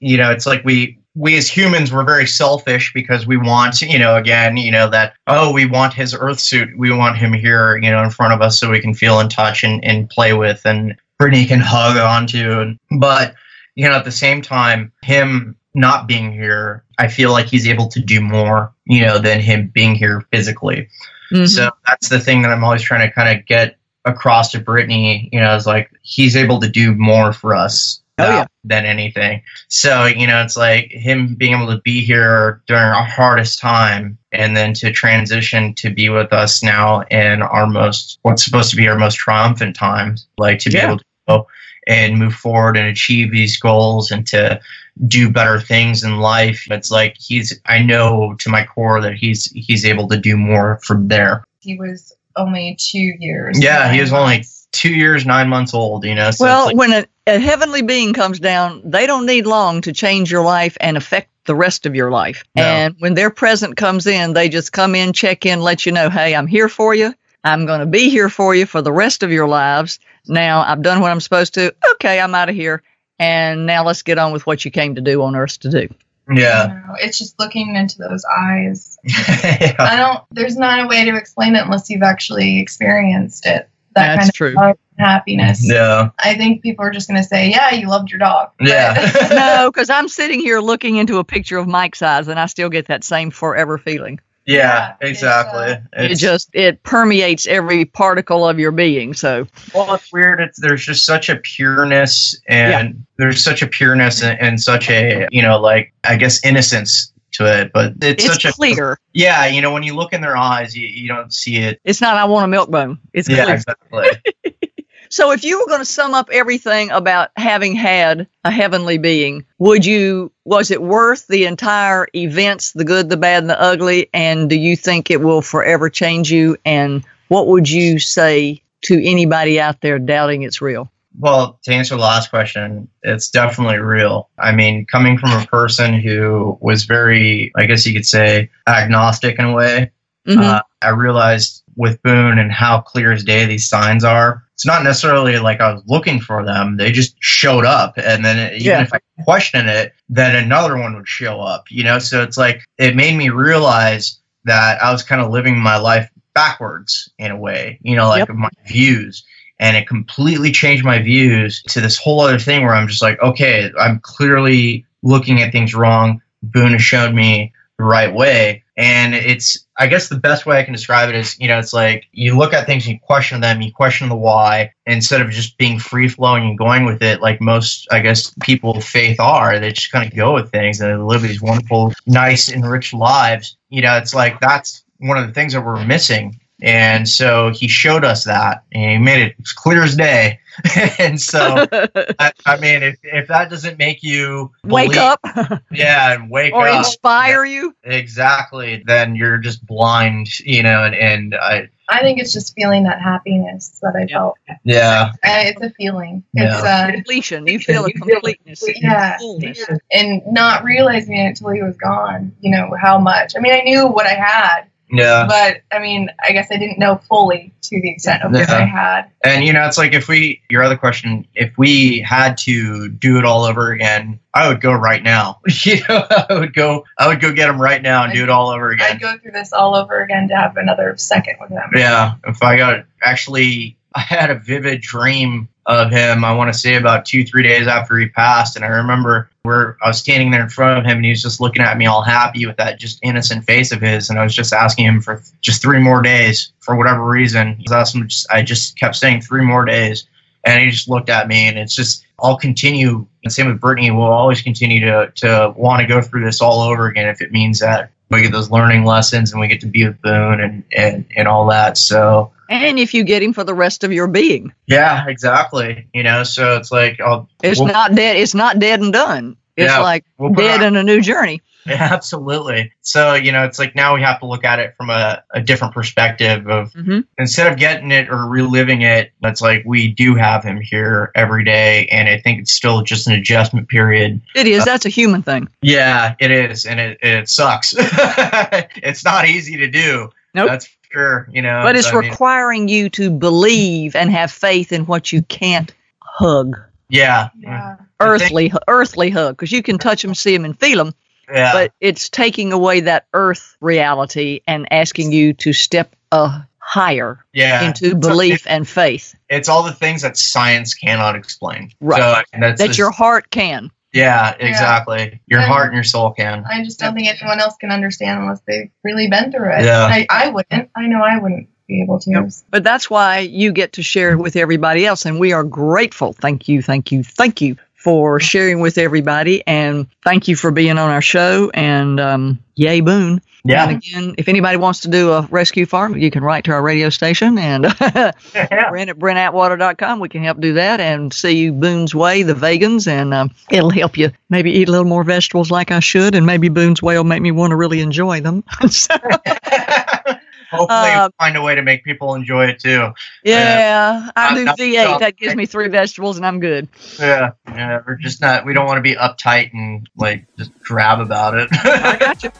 you 0.00 0.16
know, 0.16 0.30
it's 0.30 0.46
like 0.46 0.64
we 0.64 0.98
we 1.14 1.36
as 1.36 1.48
humans 1.48 1.92
we're 1.92 2.04
very 2.04 2.26
selfish 2.26 2.92
because 2.92 3.26
we 3.26 3.36
want, 3.36 3.80
you 3.80 3.98
know, 3.98 4.16
again, 4.16 4.56
you 4.56 4.70
know, 4.70 4.88
that 4.90 5.14
oh, 5.26 5.52
we 5.52 5.66
want 5.66 5.94
his 5.94 6.14
earth 6.14 6.40
suit, 6.40 6.76
we 6.76 6.90
want 6.90 7.16
him 7.16 7.32
here, 7.32 7.76
you 7.76 7.90
know, 7.90 8.02
in 8.02 8.10
front 8.10 8.32
of 8.32 8.40
us 8.40 8.58
so 8.58 8.70
we 8.70 8.80
can 8.80 8.94
feel 8.94 9.20
and 9.20 9.30
touch 9.30 9.64
and, 9.64 9.84
and 9.84 10.08
play 10.10 10.32
with 10.32 10.62
and 10.64 10.96
Brittany 11.18 11.46
can 11.46 11.60
hug 11.60 11.96
onto 11.96 12.60
and 12.60 12.78
but 13.00 13.34
you 13.76 13.86
know, 13.86 13.94
at 13.94 14.04
the 14.04 14.12
same 14.12 14.40
time, 14.40 14.90
him 15.02 15.54
not 15.76 16.08
being 16.08 16.32
here, 16.32 16.82
I 16.98 17.08
feel 17.08 17.30
like 17.30 17.46
he's 17.46 17.68
able 17.68 17.88
to 17.88 18.00
do 18.00 18.20
more, 18.20 18.72
you 18.86 19.02
know, 19.02 19.18
than 19.18 19.40
him 19.40 19.70
being 19.72 19.94
here 19.94 20.24
physically. 20.32 20.88
Mhm. 21.32 21.48
So 21.48 21.70
that's 21.86 22.08
the 22.08 22.18
thing 22.18 22.42
that 22.42 22.50
I'm 22.50 22.64
always 22.64 22.82
trying 22.82 23.06
to 23.06 23.14
kind 23.14 23.38
of 23.38 23.46
get 23.46 23.76
across 24.04 24.52
to 24.52 24.58
Brittany, 24.60 25.28
you 25.32 25.38
know, 25.40 25.54
is 25.54 25.66
like 25.66 25.90
he's 26.02 26.34
able 26.34 26.60
to 26.60 26.68
do 26.68 26.94
more 26.94 27.32
for 27.32 27.54
us 27.54 28.00
Oh, 28.18 28.24
yeah. 28.24 28.44
than 28.64 28.86
anything. 28.86 29.42
So, 29.68 30.06
you 30.06 30.26
know, 30.26 30.42
it's 30.42 30.56
like 30.56 30.90
him 30.90 31.34
being 31.34 31.54
able 31.54 31.70
to 31.72 31.82
be 31.82 32.02
here 32.02 32.62
during 32.66 32.82
our 32.82 33.04
hardest 33.04 33.58
time 33.58 34.16
and 34.32 34.56
then 34.56 34.72
to 34.74 34.92
transition 34.92 35.74
to 35.74 35.90
be 35.90 36.08
with 36.08 36.32
us 36.32 36.62
now 36.62 37.02
in 37.10 37.42
our 37.42 37.66
most, 37.66 38.18
what's 38.22 38.42
supposed 38.44 38.70
to 38.70 38.76
be 38.76 38.88
our 38.88 38.96
most 38.98 39.16
triumphant 39.16 39.76
times, 39.76 40.26
like 40.38 40.60
to 40.60 40.70
be 40.70 40.78
Yeah. 40.78 40.86
able 40.86 40.98
to 40.98 41.04
go 41.28 41.46
and 41.86 42.18
move 42.18 42.34
forward 42.34 42.78
and 42.78 42.88
achieve 42.88 43.30
these 43.30 43.58
goals 43.58 44.10
and 44.10 44.26
to 44.28 44.60
do 45.06 45.30
better 45.30 45.60
things 45.60 46.04
in 46.04 46.18
life. 46.18 46.66
It's 46.70 46.90
like 46.90 47.16
he's, 47.18 47.60
I 47.66 47.82
know 47.82 48.34
to 48.38 48.48
my 48.48 48.64
core 48.64 49.00
that 49.00 49.14
he's, 49.14 49.50
he's 49.52 49.84
able 49.84 50.08
to 50.08 50.16
do 50.16 50.36
more 50.36 50.80
from 50.82 51.08
there. 51.08 51.44
He 51.60 51.76
was 51.76 52.14
only 52.36 52.76
two 52.78 53.14
years. 53.18 53.62
Yeah, 53.62 53.92
he 53.92 54.00
was 54.00 54.12
only 54.12 54.44
two 54.72 54.94
years, 54.94 55.26
nine 55.26 55.48
months 55.48 55.74
old, 55.74 56.04
you 56.04 56.14
know. 56.14 56.30
So 56.30 56.44
well, 56.44 56.66
like, 56.66 56.76
when 56.76 56.92
a, 56.92 57.06
a 57.26 57.38
heavenly 57.38 57.82
being 57.82 58.12
comes 58.12 58.38
down, 58.38 58.82
they 58.84 59.06
don't 59.06 59.26
need 59.26 59.46
long 59.46 59.80
to 59.82 59.92
change 59.92 60.30
your 60.30 60.42
life 60.42 60.76
and 60.80 60.96
affect 60.96 61.30
the 61.46 61.54
rest 61.54 61.86
of 61.86 61.94
your 61.94 62.10
life. 62.10 62.44
No. 62.54 62.62
And 62.62 62.96
when 62.98 63.14
their 63.14 63.30
present 63.30 63.76
comes 63.76 64.06
in, 64.06 64.32
they 64.32 64.48
just 64.48 64.72
come 64.72 64.94
in, 64.94 65.12
check 65.12 65.46
in, 65.46 65.60
let 65.60 65.86
you 65.86 65.92
know, 65.92 66.10
hey, 66.10 66.34
I'm 66.34 66.46
here 66.46 66.68
for 66.68 66.94
you. 66.94 67.14
I'm 67.44 67.64
going 67.66 67.80
to 67.80 67.86
be 67.86 68.10
here 68.10 68.28
for 68.28 68.54
you 68.54 68.66
for 68.66 68.82
the 68.82 68.92
rest 68.92 69.22
of 69.22 69.30
your 69.30 69.46
lives. 69.46 69.98
Now 70.26 70.62
I've 70.62 70.82
done 70.82 71.00
what 71.00 71.12
I'm 71.12 71.20
supposed 71.20 71.54
to. 71.54 71.74
Okay, 71.92 72.20
I'm 72.20 72.34
out 72.34 72.48
of 72.48 72.56
here. 72.56 72.82
And 73.18 73.66
now 73.66 73.84
let's 73.84 74.02
get 74.02 74.18
on 74.18 74.32
with 74.32 74.46
what 74.46 74.64
you 74.64 74.70
came 74.70 74.94
to 74.96 75.00
do 75.00 75.22
on 75.22 75.36
earth 75.36 75.58
to 75.60 75.70
do. 75.70 75.88
yeah. 76.30 76.94
It's 76.98 77.18
just 77.18 77.38
looking 77.38 77.76
into 77.76 77.98
those 77.98 78.24
eyes. 78.24 78.98
yeah. 79.04 79.76
I 79.78 79.96
don't. 79.96 80.24
There's 80.30 80.56
not 80.56 80.84
a 80.84 80.88
way 80.88 81.04
to 81.04 81.16
explain 81.16 81.54
it 81.56 81.64
unless 81.64 81.88
you've 81.88 82.02
actually 82.02 82.58
experienced 82.58 83.46
it. 83.46 83.68
That 83.94 84.08
That's 84.08 84.18
kind 84.18 84.28
of 84.28 84.34
true. 84.34 84.54
love 84.54 84.78
happiness. 84.98 85.60
Yeah. 85.62 86.10
I 86.22 86.34
think 86.34 86.62
people 86.62 86.84
are 86.84 86.90
just 86.90 87.08
going 87.08 87.20
to 87.20 87.26
say, 87.26 87.50
"Yeah, 87.50 87.72
you 87.72 87.88
loved 87.88 88.10
your 88.10 88.18
dog." 88.18 88.50
Yeah. 88.60 88.94
no, 89.30 89.70
because 89.70 89.90
I'm 89.90 90.08
sitting 90.08 90.40
here 90.40 90.60
looking 90.60 90.96
into 90.96 91.18
a 91.18 91.24
picture 91.24 91.58
of 91.58 91.66
Mike's 91.66 92.02
eyes, 92.02 92.28
and 92.28 92.38
I 92.38 92.46
still 92.46 92.68
get 92.68 92.88
that 92.88 93.04
same 93.04 93.30
forever 93.30 93.78
feeling. 93.78 94.20
Yeah, 94.46 94.54
Yeah, 94.56 94.94
it's, 95.00 95.10
exactly. 95.18 95.72
uh, 95.72 96.02
It 96.04 96.14
just 96.16 96.50
it 96.52 96.82
permeates 96.84 97.46
every 97.46 97.84
particle 97.84 98.48
of 98.48 98.58
your 98.58 98.70
being. 98.72 99.12
So 99.14 99.46
well, 99.74 99.94
it's 99.94 100.12
weird. 100.12 100.40
It's 100.40 100.60
there's 100.60 100.84
just 100.84 101.04
such 101.04 101.28
a 101.28 101.36
pureness, 101.36 102.40
and 102.48 103.04
there's 103.16 103.42
such 103.42 103.62
a 103.62 103.66
pureness 103.66 104.22
and, 104.22 104.40
and 104.40 104.60
such 104.60 104.88
a 104.90 105.26
you 105.30 105.42
know 105.42 105.60
like 105.60 105.92
I 106.04 106.16
guess 106.16 106.44
innocence 106.44 107.12
to 107.32 107.44
it. 107.60 107.72
But 107.74 107.94
it's, 108.00 108.24
it's 108.24 108.42
such 108.42 108.44
a. 108.44 108.96
Yeah, 109.12 109.46
you 109.46 109.60
know 109.60 109.72
when 109.72 109.82
you 109.82 109.94
look 109.96 110.12
in 110.12 110.20
their 110.20 110.36
eyes, 110.36 110.76
you, 110.76 110.86
you 110.86 111.08
don't 111.08 111.32
see 111.32 111.56
it. 111.56 111.80
It's 111.84 112.00
not 112.00 112.16
I 112.16 112.24
want 112.24 112.44
a 112.44 112.48
milk 112.48 112.70
bone. 112.70 112.98
It's 113.12 113.28
Yeah, 113.28 113.44
clear. 113.44 113.54
exactly. 113.54 114.08
So 115.10 115.32
if 115.32 115.44
you 115.44 115.58
were 115.60 115.66
going 115.66 115.80
to 115.80 115.84
sum 115.84 116.14
up 116.14 116.28
everything 116.32 116.90
about 116.90 117.30
having 117.36 117.74
had 117.74 118.26
a 118.44 118.50
heavenly 118.50 118.98
being, 118.98 119.44
would 119.58 119.84
you 119.84 120.32
was 120.44 120.70
it 120.70 120.82
worth 120.82 121.26
the 121.26 121.46
entire 121.46 122.06
events, 122.14 122.72
the 122.72 122.84
good, 122.84 123.08
the 123.08 123.16
bad, 123.16 123.42
and 123.42 123.50
the 123.50 123.60
ugly? 123.60 124.08
And 124.14 124.48
do 124.48 124.56
you 124.56 124.76
think 124.76 125.10
it 125.10 125.20
will 125.20 125.42
forever 125.42 125.90
change 125.90 126.30
you? 126.30 126.56
And 126.64 127.04
what 127.28 127.48
would 127.48 127.68
you 127.68 127.98
say 127.98 128.62
to 128.82 129.04
anybody 129.04 129.60
out 129.60 129.80
there 129.80 129.98
doubting 129.98 130.42
it's 130.42 130.60
real? 130.60 130.90
Well, 131.18 131.58
to 131.64 131.72
answer 131.72 131.96
the 131.96 132.02
last 132.02 132.28
question, 132.28 132.88
it's 133.02 133.30
definitely 133.30 133.78
real. 133.78 134.28
I 134.38 134.52
mean, 134.52 134.84
coming 134.84 135.16
from 135.18 135.30
a 135.30 135.46
person 135.46 135.94
who 135.94 136.58
was 136.60 136.84
very, 136.84 137.52
I 137.56 137.64
guess 137.64 137.86
you 137.86 137.94
could 137.94 138.04
say, 138.06 138.50
agnostic 138.66 139.38
in 139.38 139.46
a 139.46 139.52
way, 139.54 139.92
Mhm. 140.28 140.42
uh, 140.42 140.62
I 140.82 140.90
realized 140.90 141.62
with 141.74 142.02
Boone 142.02 142.38
and 142.38 142.52
how 142.52 142.80
clear 142.80 143.12
as 143.12 143.24
day 143.24 143.46
these 143.46 143.68
signs 143.68 144.04
are. 144.04 144.42
It's 144.56 144.64
not 144.64 144.84
necessarily 144.84 145.38
like 145.38 145.60
I 145.60 145.74
was 145.74 145.82
looking 145.86 146.18
for 146.18 146.42
them; 146.44 146.78
they 146.78 146.90
just 146.90 147.14
showed 147.20 147.66
up, 147.66 147.94
and 147.98 148.24
then 148.24 148.38
it, 148.38 148.54
even 148.54 148.64
Yeah. 148.66 148.82
if 148.82 148.92
I 148.94 149.00
questioned 149.22 149.68
it, 149.68 149.92
then 150.08 150.34
another 150.34 150.78
one 150.78 150.96
would 150.96 151.06
show 151.06 151.40
up. 151.42 151.64
You 151.70 151.84
know, 151.84 151.98
so 151.98 152.22
it's 152.22 152.38
like 152.38 152.62
it 152.78 152.96
made 152.96 153.14
me 153.16 153.28
realize 153.28 154.18
that 154.46 154.82
I 154.82 154.90
was 154.92 155.02
kind 155.02 155.20
of 155.20 155.30
living 155.30 155.58
my 155.58 155.76
life 155.76 156.08
backwards 156.34 157.10
in 157.18 157.30
a 157.30 157.36
way. 157.36 157.78
You 157.82 157.96
know, 157.96 158.08
like 158.08 158.28
Yep. 158.28 158.36
my 158.36 158.48
views. 158.66 159.24
And 159.58 159.76
it 159.76 159.86
completely 159.88 160.52
changed 160.52 160.84
my 160.84 161.00
views 161.00 161.62
to 161.68 161.80
this 161.80 161.98
whole 161.98 162.20
other 162.20 162.38
thing 162.38 162.62
where 162.62 162.74
I'm 162.74 162.88
just 162.88 163.00
like, 163.02 163.20
okay, 163.22 163.70
I'm 163.78 164.00
clearly 164.00 164.84
looking 165.02 165.40
at 165.42 165.50
things 165.52 165.74
wrong. 165.74 166.20
Boone 166.42 166.72
has 166.72 166.82
shown 166.82 167.14
me 167.14 167.52
the 167.78 167.84
right 167.84 168.12
way. 168.12 168.64
And 168.76 169.14
it's, 169.14 169.66
I 169.78 169.86
guess 169.86 170.08
the 170.08 170.18
best 170.18 170.44
way 170.44 170.58
I 170.58 170.62
can 170.62 170.74
describe 170.74 171.08
it 171.08 171.14
is, 171.14 171.38
you 171.40 171.48
know, 171.48 171.58
it's 171.58 171.72
like 171.72 172.04
you 172.12 172.36
look 172.36 172.52
at 172.52 172.66
things 172.66 172.84
and 172.84 172.94
you 172.94 173.00
question 173.00 173.40
them, 173.40 173.62
you 173.62 173.72
question 173.72 174.10
the 174.10 174.16
why, 174.16 174.72
instead 174.84 175.22
of 175.22 175.30
just 175.30 175.56
being 175.56 175.78
free 175.78 176.08
flowing 176.08 176.44
and 176.44 176.58
going 176.58 176.84
with 176.84 177.02
it 177.02 177.22
like 177.22 177.40
most, 177.40 177.88
I 177.90 178.00
guess, 178.00 178.34
people 178.42 178.76
of 178.76 178.84
faith 178.84 179.18
are. 179.18 179.58
They 179.58 179.72
just 179.72 179.92
kind 179.92 180.06
of 180.06 180.14
go 180.14 180.34
with 180.34 180.50
things 180.50 180.80
and 180.80 180.90
they 180.90 181.02
live 181.02 181.22
these 181.22 181.40
wonderful, 181.40 181.94
nice, 182.06 182.50
enriched 182.50 182.92
lives. 182.92 183.56
You 183.70 183.80
know, 183.80 183.96
it's 183.96 184.14
like 184.14 184.40
that's 184.40 184.84
one 184.98 185.16
of 185.16 185.26
the 185.26 185.32
things 185.32 185.54
that 185.54 185.64
we're 185.64 185.84
missing. 185.84 186.38
And 186.62 187.08
so 187.08 187.50
he 187.50 187.68
showed 187.68 188.04
us 188.04 188.24
that 188.24 188.62
and 188.72 188.90
he 188.90 188.98
made 188.98 189.22
it 189.22 189.36
clear 189.56 189.82
as 189.82 189.96
day. 189.96 190.40
and 190.98 191.20
so, 191.20 191.66
I, 192.18 192.32
I 192.46 192.56
mean, 192.58 192.82
if, 192.82 192.96
if 193.02 193.28
that 193.28 193.50
doesn't 193.50 193.78
make 193.78 194.02
you 194.02 194.52
Wake 194.64 194.96
up 194.96 195.20
yeah, 195.70 196.12
and 196.14 196.30
wake 196.30 196.54
or 196.54 196.68
up, 196.68 196.78
inspire 196.86 197.44
you. 197.44 197.74
exactly, 197.84 198.82
then 198.86 199.14
you're 199.16 199.38
just 199.38 199.64
blind, 199.66 200.38
you 200.40 200.62
know. 200.62 200.84
And, 200.84 200.94
and 200.94 201.34
I, 201.34 201.68
I 201.88 202.00
think 202.00 202.18
it's 202.18 202.32
just 202.32 202.54
feeling 202.54 202.84
that 202.84 203.00
happiness 203.00 203.78
that 203.82 203.94
I 203.96 204.06
Yeah. 204.08 204.16
felt. 204.18 204.38
yeah, 204.64 205.10
Uh, 205.24 205.42
it's 205.48 205.62
a 205.62 205.70
feeling. 205.70 206.24
Yeah. 206.32 206.54
It's 206.56 206.64
uh, 206.64 206.90
Completion. 206.92 207.46
You 207.46 207.58
feel 207.60 207.84
a 207.84 207.92
completeness. 207.92 208.64
yeah, 208.80 209.18
Fullness. 209.18 209.64
and 209.92 210.22
not 210.26 210.64
realizing 210.64 211.16
it 211.16 211.26
until 211.28 211.50
he 211.50 211.62
was 211.62 211.76
gone. 211.76 212.34
You 212.40 212.50
know 212.50 212.74
how 212.80 212.98
much. 212.98 213.34
I 213.36 213.40
mean, 213.40 213.52
I 213.52 213.60
knew 213.60 213.86
what 213.86 214.06
I 214.06 214.14
had, 214.14 214.62
yeah. 214.90 215.26
but 215.28 215.62
I 215.76 215.80
mean, 215.80 216.08
I 216.22 216.32
guess 216.32 216.48
I 216.50 216.56
didn't 216.56 216.78
know 216.78 216.96
fully 217.08 217.52
to 217.62 217.80
the 217.80 217.90
extent 217.90 218.22
of 218.22 218.32
what 218.32 218.48
Yeah. 218.48 218.56
I 218.56 218.64
had. 218.64 219.10
And 219.24 219.44
you 219.44 219.52
know, 219.52 219.66
it's 219.66 219.78
like 219.78 219.92
if 219.94 220.08
we, 220.08 220.42
your 220.48 220.62
other 220.62 220.76
question, 220.76 221.26
if 221.34 221.56
we 221.58 222.00
had 222.00 222.36
to 222.38 222.88
do 222.88 223.18
it 223.18 223.24
all 223.24 223.44
over 223.44 223.72
again, 223.72 224.20
I 224.34 224.48
would 224.48 224.60
go 224.60 224.72
right 224.72 225.02
now. 225.02 225.40
you 225.64 225.76
know, 225.88 226.06
I 226.10 226.34
would 226.34 226.54
go, 226.54 226.84
I 226.98 227.08
would 227.08 227.20
go 227.20 227.32
get 227.32 227.48
him 227.48 227.60
right 227.60 227.82
now 227.82 228.04
and 228.04 228.12
do 228.12 228.22
it 228.22 228.30
all 228.30 228.50
over 228.50 228.70
again. 228.70 228.92
I'd 228.92 229.00
go 229.00 229.16
through 229.18 229.32
this 229.32 229.52
all 229.52 229.74
over 229.74 230.02
again 230.02 230.28
to 230.28 230.36
have 230.36 230.56
another 230.56 230.96
second 230.96 231.36
with 231.40 231.50
him. 231.50 231.70
Yeah, 231.74 232.14
if 232.26 232.42
I 232.42 232.56
got 232.56 232.84
actually, 233.02 233.76
I 233.94 234.00
had 234.00 234.30
a 234.30 234.38
vivid 234.38 234.82
dream 234.82 235.48
of 235.64 235.90
him. 235.90 236.24
I 236.24 236.32
want 236.32 236.52
to 236.52 236.58
say 236.58 236.76
about 236.76 237.06
two, 237.06 237.24
three 237.24 237.42
days 237.42 237.66
after 237.66 237.98
he 237.98 238.08
passed, 238.08 238.54
and 238.56 238.64
I 238.64 238.68
remember 238.68 239.30
where 239.46 239.78
I 239.82 239.88
was 239.88 239.98
standing 239.98 240.30
there 240.30 240.42
in 240.42 240.50
front 240.50 240.78
of 240.78 240.84
him 240.84 240.98
and 240.98 241.04
he 241.04 241.10
was 241.10 241.22
just 241.22 241.40
looking 241.40 241.62
at 241.62 241.78
me 241.78 241.86
all 241.86 242.02
happy 242.02 242.46
with 242.46 242.58
that 242.58 242.78
just 242.78 242.98
innocent 243.02 243.44
face 243.44 243.72
of 243.72 243.80
his. 243.80 244.10
And 244.10 244.18
I 244.18 244.24
was 244.24 244.34
just 244.34 244.52
asking 244.52 244.84
him 244.84 245.00
for 245.00 245.22
just 245.40 245.62
three 245.62 245.80
more 245.80 246.02
days 246.02 246.52
for 246.60 246.76
whatever 246.76 247.04
reason. 247.04 247.62
I, 247.70 247.74
asking, 247.74 248.10
I 248.30 248.42
just 248.42 248.78
kept 248.78 248.96
saying 248.96 249.22
three 249.22 249.42
more 249.42 249.64
days. 249.64 250.06
And 250.44 250.62
he 250.62 250.70
just 250.70 250.88
looked 250.88 251.08
at 251.08 251.26
me 251.26 251.48
and 251.48 251.58
it's 251.58 251.74
just, 251.74 252.04
I'll 252.20 252.36
continue. 252.36 253.06
And 253.24 253.32
same 253.32 253.48
with 253.48 253.60
Brittany, 253.60 253.90
we'll 253.90 254.04
always 254.04 254.42
continue 254.42 254.80
to, 254.80 255.12
to 255.16 255.54
want 255.56 255.80
to 255.80 255.86
go 255.86 256.02
through 256.02 256.24
this 256.24 256.40
all 256.40 256.60
over 256.60 256.86
again 256.86 257.08
if 257.08 257.22
it 257.22 257.32
means 257.32 257.60
that 257.60 257.90
we 258.10 258.22
get 258.22 258.32
those 258.32 258.50
learning 258.50 258.84
lessons 258.84 259.32
and 259.32 259.40
we 259.40 259.48
get 259.48 259.60
to 259.60 259.66
be 259.66 259.86
with 259.86 260.00
Boone 260.02 260.40
and, 260.40 260.64
and, 260.76 261.06
and 261.16 261.26
all 261.26 261.46
that. 261.48 261.76
So, 261.76 262.32
and 262.48 262.78
if 262.78 262.94
you 262.94 263.04
get 263.04 263.22
him 263.22 263.32
for 263.32 263.44
the 263.44 263.54
rest 263.54 263.84
of 263.84 263.92
your 263.92 264.06
being. 264.06 264.52
Yeah, 264.66 265.06
exactly. 265.08 265.88
You 265.94 266.02
know, 266.02 266.22
so 266.22 266.56
it's 266.56 266.70
like 266.70 267.00
I'll, 267.00 267.28
it's 267.42 267.60
we'll, 267.60 267.72
not 267.72 267.94
dead. 267.94 268.16
It's 268.16 268.34
not 268.34 268.58
dead 268.58 268.80
and 268.80 268.92
done. 268.92 269.36
It's 269.56 269.70
Yeah, 269.72 269.80
like 269.80 270.04
we'll 270.18 270.32
dead 270.34 270.62
and 270.62 270.76
a 270.76 270.82
new 270.82 271.00
journey. 271.00 271.42
Yeah, 271.66 271.88
absolutely. 271.90 272.72
So, 272.82 273.14
you 273.14 273.32
know, 273.32 273.42
it's 273.42 273.58
like 273.58 273.74
now 273.74 273.96
we 273.96 274.00
have 274.00 274.20
to 274.20 274.26
look 274.26 274.44
at 274.44 274.60
it 274.60 274.74
from 274.76 274.88
a, 274.88 275.24
a 275.34 275.40
different 275.42 275.74
perspective 275.74 276.46
of 276.46 276.72
Mhm. 276.74 277.06
instead 277.18 277.50
of 277.50 277.58
getting 277.58 277.90
it 277.90 278.08
or 278.08 278.24
reliving 278.24 278.82
it, 278.82 279.10
it's 279.24 279.40
like 279.40 279.64
we 279.66 279.88
do 279.88 280.14
have 280.14 280.44
him 280.44 280.60
here 280.60 281.10
every 281.16 281.42
day. 281.42 281.88
And 281.90 282.08
I 282.08 282.18
think 282.20 282.38
it's 282.42 282.52
still 282.52 282.82
just 282.82 283.08
an 283.08 283.14
adjustment 283.14 283.68
period. 283.68 284.20
It 284.36 284.46
is. 284.46 284.64
That's 284.64 284.86
a 284.86 284.88
human 284.90 285.22
thing. 285.22 285.48
Yeah, 285.60 286.14
it 286.20 286.30
is. 286.30 286.66
And 286.66 286.78
it, 286.78 286.98
it 287.02 287.28
sucks. 287.28 287.74
it's 287.76 289.04
not 289.04 289.26
easy 289.26 289.56
to 289.56 289.66
do. 289.66 290.10
Nope. 290.34 290.48
That's 290.48 290.68
sure. 290.92 291.28
You 291.32 291.42
know, 291.42 291.62
But 291.62 291.76
it's 291.76 291.88
I 291.92 292.00
mean, 292.00 292.10
requiring 292.10 292.68
you 292.68 292.88
to 292.90 293.10
believe 293.10 293.96
and 293.96 294.10
have 294.10 294.30
faith 294.30 294.72
in 294.72 294.86
what 294.86 295.12
you 295.12 295.22
can't 295.22 295.72
hug. 296.00 296.56
yeah. 296.88 297.28
Yeah. 297.38 297.50
I 297.58 297.76
think- 297.76 297.80
Earthly, 297.98 298.52
earthly 298.68 299.10
hug, 299.10 299.36
because 299.36 299.50
you 299.52 299.62
can 299.62 299.78
touch 299.78 300.02
them, 300.02 300.14
see 300.14 300.36
them, 300.36 300.44
and 300.44 300.58
feel 300.58 300.84
them. 300.84 300.94
Yeah. 301.32 301.52
But 301.52 301.72
it's 301.80 302.08
taking 302.10 302.52
away 302.52 302.80
that 302.80 303.06
earth 303.14 303.56
reality 303.60 304.40
and 304.46 304.70
asking 304.70 305.12
you 305.12 305.32
to 305.34 305.52
step 305.52 305.96
uh, 306.12 306.42
higher 306.58 307.24
yeah. 307.32 307.66
into 307.66 307.90
So 307.90 307.96
belief 307.96 308.46
and 308.48 308.68
faith 308.68 309.14
it's 309.28 309.48
all 309.48 309.62
the 309.64 309.72
things 309.72 310.02
that 310.02 310.16
science 310.16 310.74
cannot 310.74 311.16
explain. 311.16 311.72
Right. 311.80 312.00
So, 312.00 312.22
and 312.32 312.42
that's 312.42 312.60
that 312.60 312.66
just- 312.68 312.78
your 312.78 312.90
heart 312.90 313.30
can. 313.30 313.70
Yeah, 313.96 314.34
exactly. 314.38 315.20
Your 315.26 315.40
And- 315.40 315.48
heart 315.48 315.66
and 315.66 315.74
your 315.74 315.84
soul 315.84 316.12
can. 316.12 316.44
I 316.48 316.62
just 316.64 316.78
don't 316.78 316.94
think 316.94 317.08
anyone 317.08 317.40
else 317.40 317.54
can 317.60 317.70
understand 317.70 318.20
unless 318.20 318.40
they've 318.46 318.70
really 318.84 319.08
been 319.08 319.32
through 319.32 319.52
it. 319.52 319.64
Yeah. 319.64 319.86
I, 319.86 320.06
I 320.10 320.28
wouldn't. 320.28 320.70
I 320.74 320.86
know 320.86 321.02
I 321.02 321.18
wouldn't 321.18 321.48
be 321.66 321.82
able 321.82 321.98
to. 322.00 322.30
But 322.50 322.64
that's 322.64 322.88
why 322.88 323.20
you 323.20 323.52
get 323.52 323.74
to 323.74 323.82
share 323.82 324.12
it 324.12 324.16
with 324.16 324.36
everybody 324.36 324.86
else. 324.86 325.04
And 325.06 325.18
we 325.18 325.32
are 325.32 325.44
grateful. 325.44 326.12
Thank 326.12 326.48
you, 326.48 326.62
thank 326.62 326.92
you, 326.92 327.02
thank 327.02 327.40
you 327.40 327.56
for 327.86 328.18
sharing 328.18 328.58
with 328.58 328.78
everybody. 328.78 329.46
And 329.46 329.86
thank 330.02 330.26
you 330.26 330.34
for 330.34 330.50
being 330.50 330.76
on 330.76 330.90
our 330.90 331.00
show. 331.00 331.52
And 331.54 332.00
um, 332.00 332.40
yay, 332.56 332.80
Boone. 332.80 333.22
Yeah. 333.44 333.68
And 333.68 333.76
again, 333.76 334.14
if 334.18 334.26
anybody 334.26 334.56
wants 334.56 334.80
to 334.80 334.88
do 334.88 335.12
a 335.12 335.22
rescue 335.30 335.66
farm, 335.66 335.96
you 335.96 336.10
can 336.10 336.24
write 336.24 336.42
to 336.46 336.50
our 336.50 336.60
radio 336.60 336.90
station 336.90 337.38
and 337.38 337.62
Brent 337.78 337.78
at 337.86 338.98
BrentAtwater.com. 338.98 340.00
We 340.00 340.08
can 340.08 340.24
help 340.24 340.40
do 340.40 340.54
that 340.54 340.80
and 340.80 341.14
see 341.14 341.38
you 341.38 341.52
Boone's 341.52 341.94
Way, 341.94 342.24
the 342.24 342.34
vegans, 342.34 342.88
and 342.88 343.14
um, 343.14 343.30
it'll 343.52 343.70
help 343.70 343.96
you 343.96 344.10
maybe 344.30 344.50
eat 344.50 344.66
a 344.66 344.72
little 344.72 344.84
more 344.84 345.04
vegetables 345.04 345.52
like 345.52 345.70
I 345.70 345.78
should, 345.78 346.16
and 346.16 346.26
maybe 346.26 346.48
Boone's 346.48 346.82
Way 346.82 346.96
will 346.96 347.04
make 347.04 347.22
me 347.22 347.30
want 347.30 347.52
to 347.52 347.56
really 347.56 347.82
enjoy 347.82 348.20
them. 348.20 348.42
So, 348.68 348.96
Hopefully, 350.50 350.90
Uh, 350.90 351.08
find 351.18 351.36
a 351.36 351.42
way 351.42 351.54
to 351.54 351.62
make 351.62 351.82
people 351.84 352.14
enjoy 352.14 352.46
it 352.46 352.58
too. 352.60 352.92
yeah, 353.24 354.10
I 354.16 354.28
I'm 354.28 354.34
do 354.36 354.44
not 354.44 354.58
V8. 354.58 354.86
sure. 354.86 354.98
That 355.00 355.16
gives 355.16 355.34
me 355.34 355.46
three 355.46 355.68
vegetables, 355.68 356.16
and 356.16 356.26
I'm 356.26 356.40
good. 356.40 356.68
Yeah, 356.98 357.30
yeah. 357.48 357.80
We're 357.86 357.96
just 357.96 358.20
not. 358.20 358.44
We 358.44 358.52
don't 358.52 358.66
want 358.66 358.78
to 358.78 358.82
be 358.82 358.94
uptight 358.94 359.52
and 359.52 359.88
like 359.96 360.26
just 360.38 360.58
drab 360.60 361.00
about 361.00 361.34
it. 361.36 361.48
I 361.52 361.96
got 361.98 362.22
you. 362.22 362.30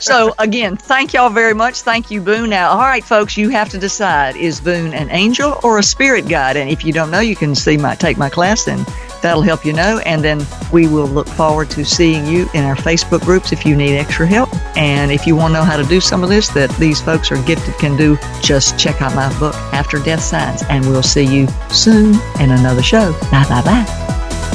So 0.00 0.34
again, 0.38 0.76
thank 0.76 1.12
y'all 1.14 1.30
very 1.30 1.54
much. 1.54 1.80
Thank 1.80 2.10
you, 2.10 2.20
Boone. 2.20 2.50
Now, 2.50 2.70
all 2.70 2.78
right, 2.78 3.02
folks, 3.04 3.36
you 3.36 3.48
have 3.50 3.68
to 3.70 3.78
decide: 3.78 4.36
is 4.36 4.60
Boone 4.60 4.92
an 4.94 5.10
angel 5.10 5.58
or 5.62 5.78
a 5.78 5.82
spirit 5.82 6.28
guide? 6.28 6.56
And 6.56 6.70
if 6.70 6.84
you 6.84 6.92
don't 6.92 7.10
know, 7.10 7.20
you 7.20 7.34
can 7.36 7.54
see 7.54 7.76
my 7.76 7.94
take 7.94 8.16
my 8.18 8.28
class, 8.28 8.68
and 8.68 8.86
that'll 9.24 9.42
help 9.42 9.64
you 9.64 9.72
know. 9.72 10.00
And 10.04 10.22
then 10.22 10.46
we 10.70 10.86
will 10.86 11.06
look 11.06 11.26
forward 11.26 11.70
to 11.70 11.84
seeing 11.84 12.26
you 12.26 12.48
in 12.54 12.62
our 12.62 12.76
Facebook 12.76 13.22
groups 13.22 13.50
if 13.52 13.66
you 13.66 13.74
need 13.74 13.96
extra 13.96 14.24
help. 14.26 14.54
And 14.76 15.10
if 15.10 15.26
you 15.26 15.34
want 15.34 15.54
to 15.54 15.60
know 15.60 15.64
how 15.64 15.78
to 15.78 15.84
do 15.84 16.00
some 16.00 16.22
of 16.22 16.28
this 16.28 16.48
that 16.50 16.70
these 16.76 17.00
folks 17.00 17.32
are 17.32 17.42
gifted 17.42 17.74
can 17.78 17.96
do, 17.96 18.16
just 18.42 18.78
check 18.78 19.00
out 19.02 19.12
my 19.14 19.36
book, 19.40 19.54
After 19.72 19.98
Death 19.98 20.22
Signs, 20.22 20.62
and 20.68 20.86
we'll 20.86 21.02
see 21.02 21.24
you 21.24 21.48
soon 21.70 22.20
in 22.38 22.50
another 22.50 22.82
show. 22.82 23.12
Bye 23.32 23.46
bye 23.48 23.62
bye. 23.62 23.86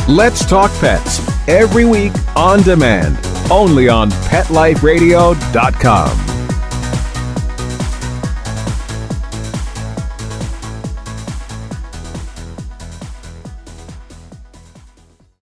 Let's 0.07 0.45
Talk 0.45 0.69
Pets 0.79 1.19
every 1.47 1.85
week 1.85 2.13
on 2.35 2.61
demand, 2.61 3.17
only 3.51 3.89
on 3.89 4.11
PetLifeRadio.com. 4.11 6.58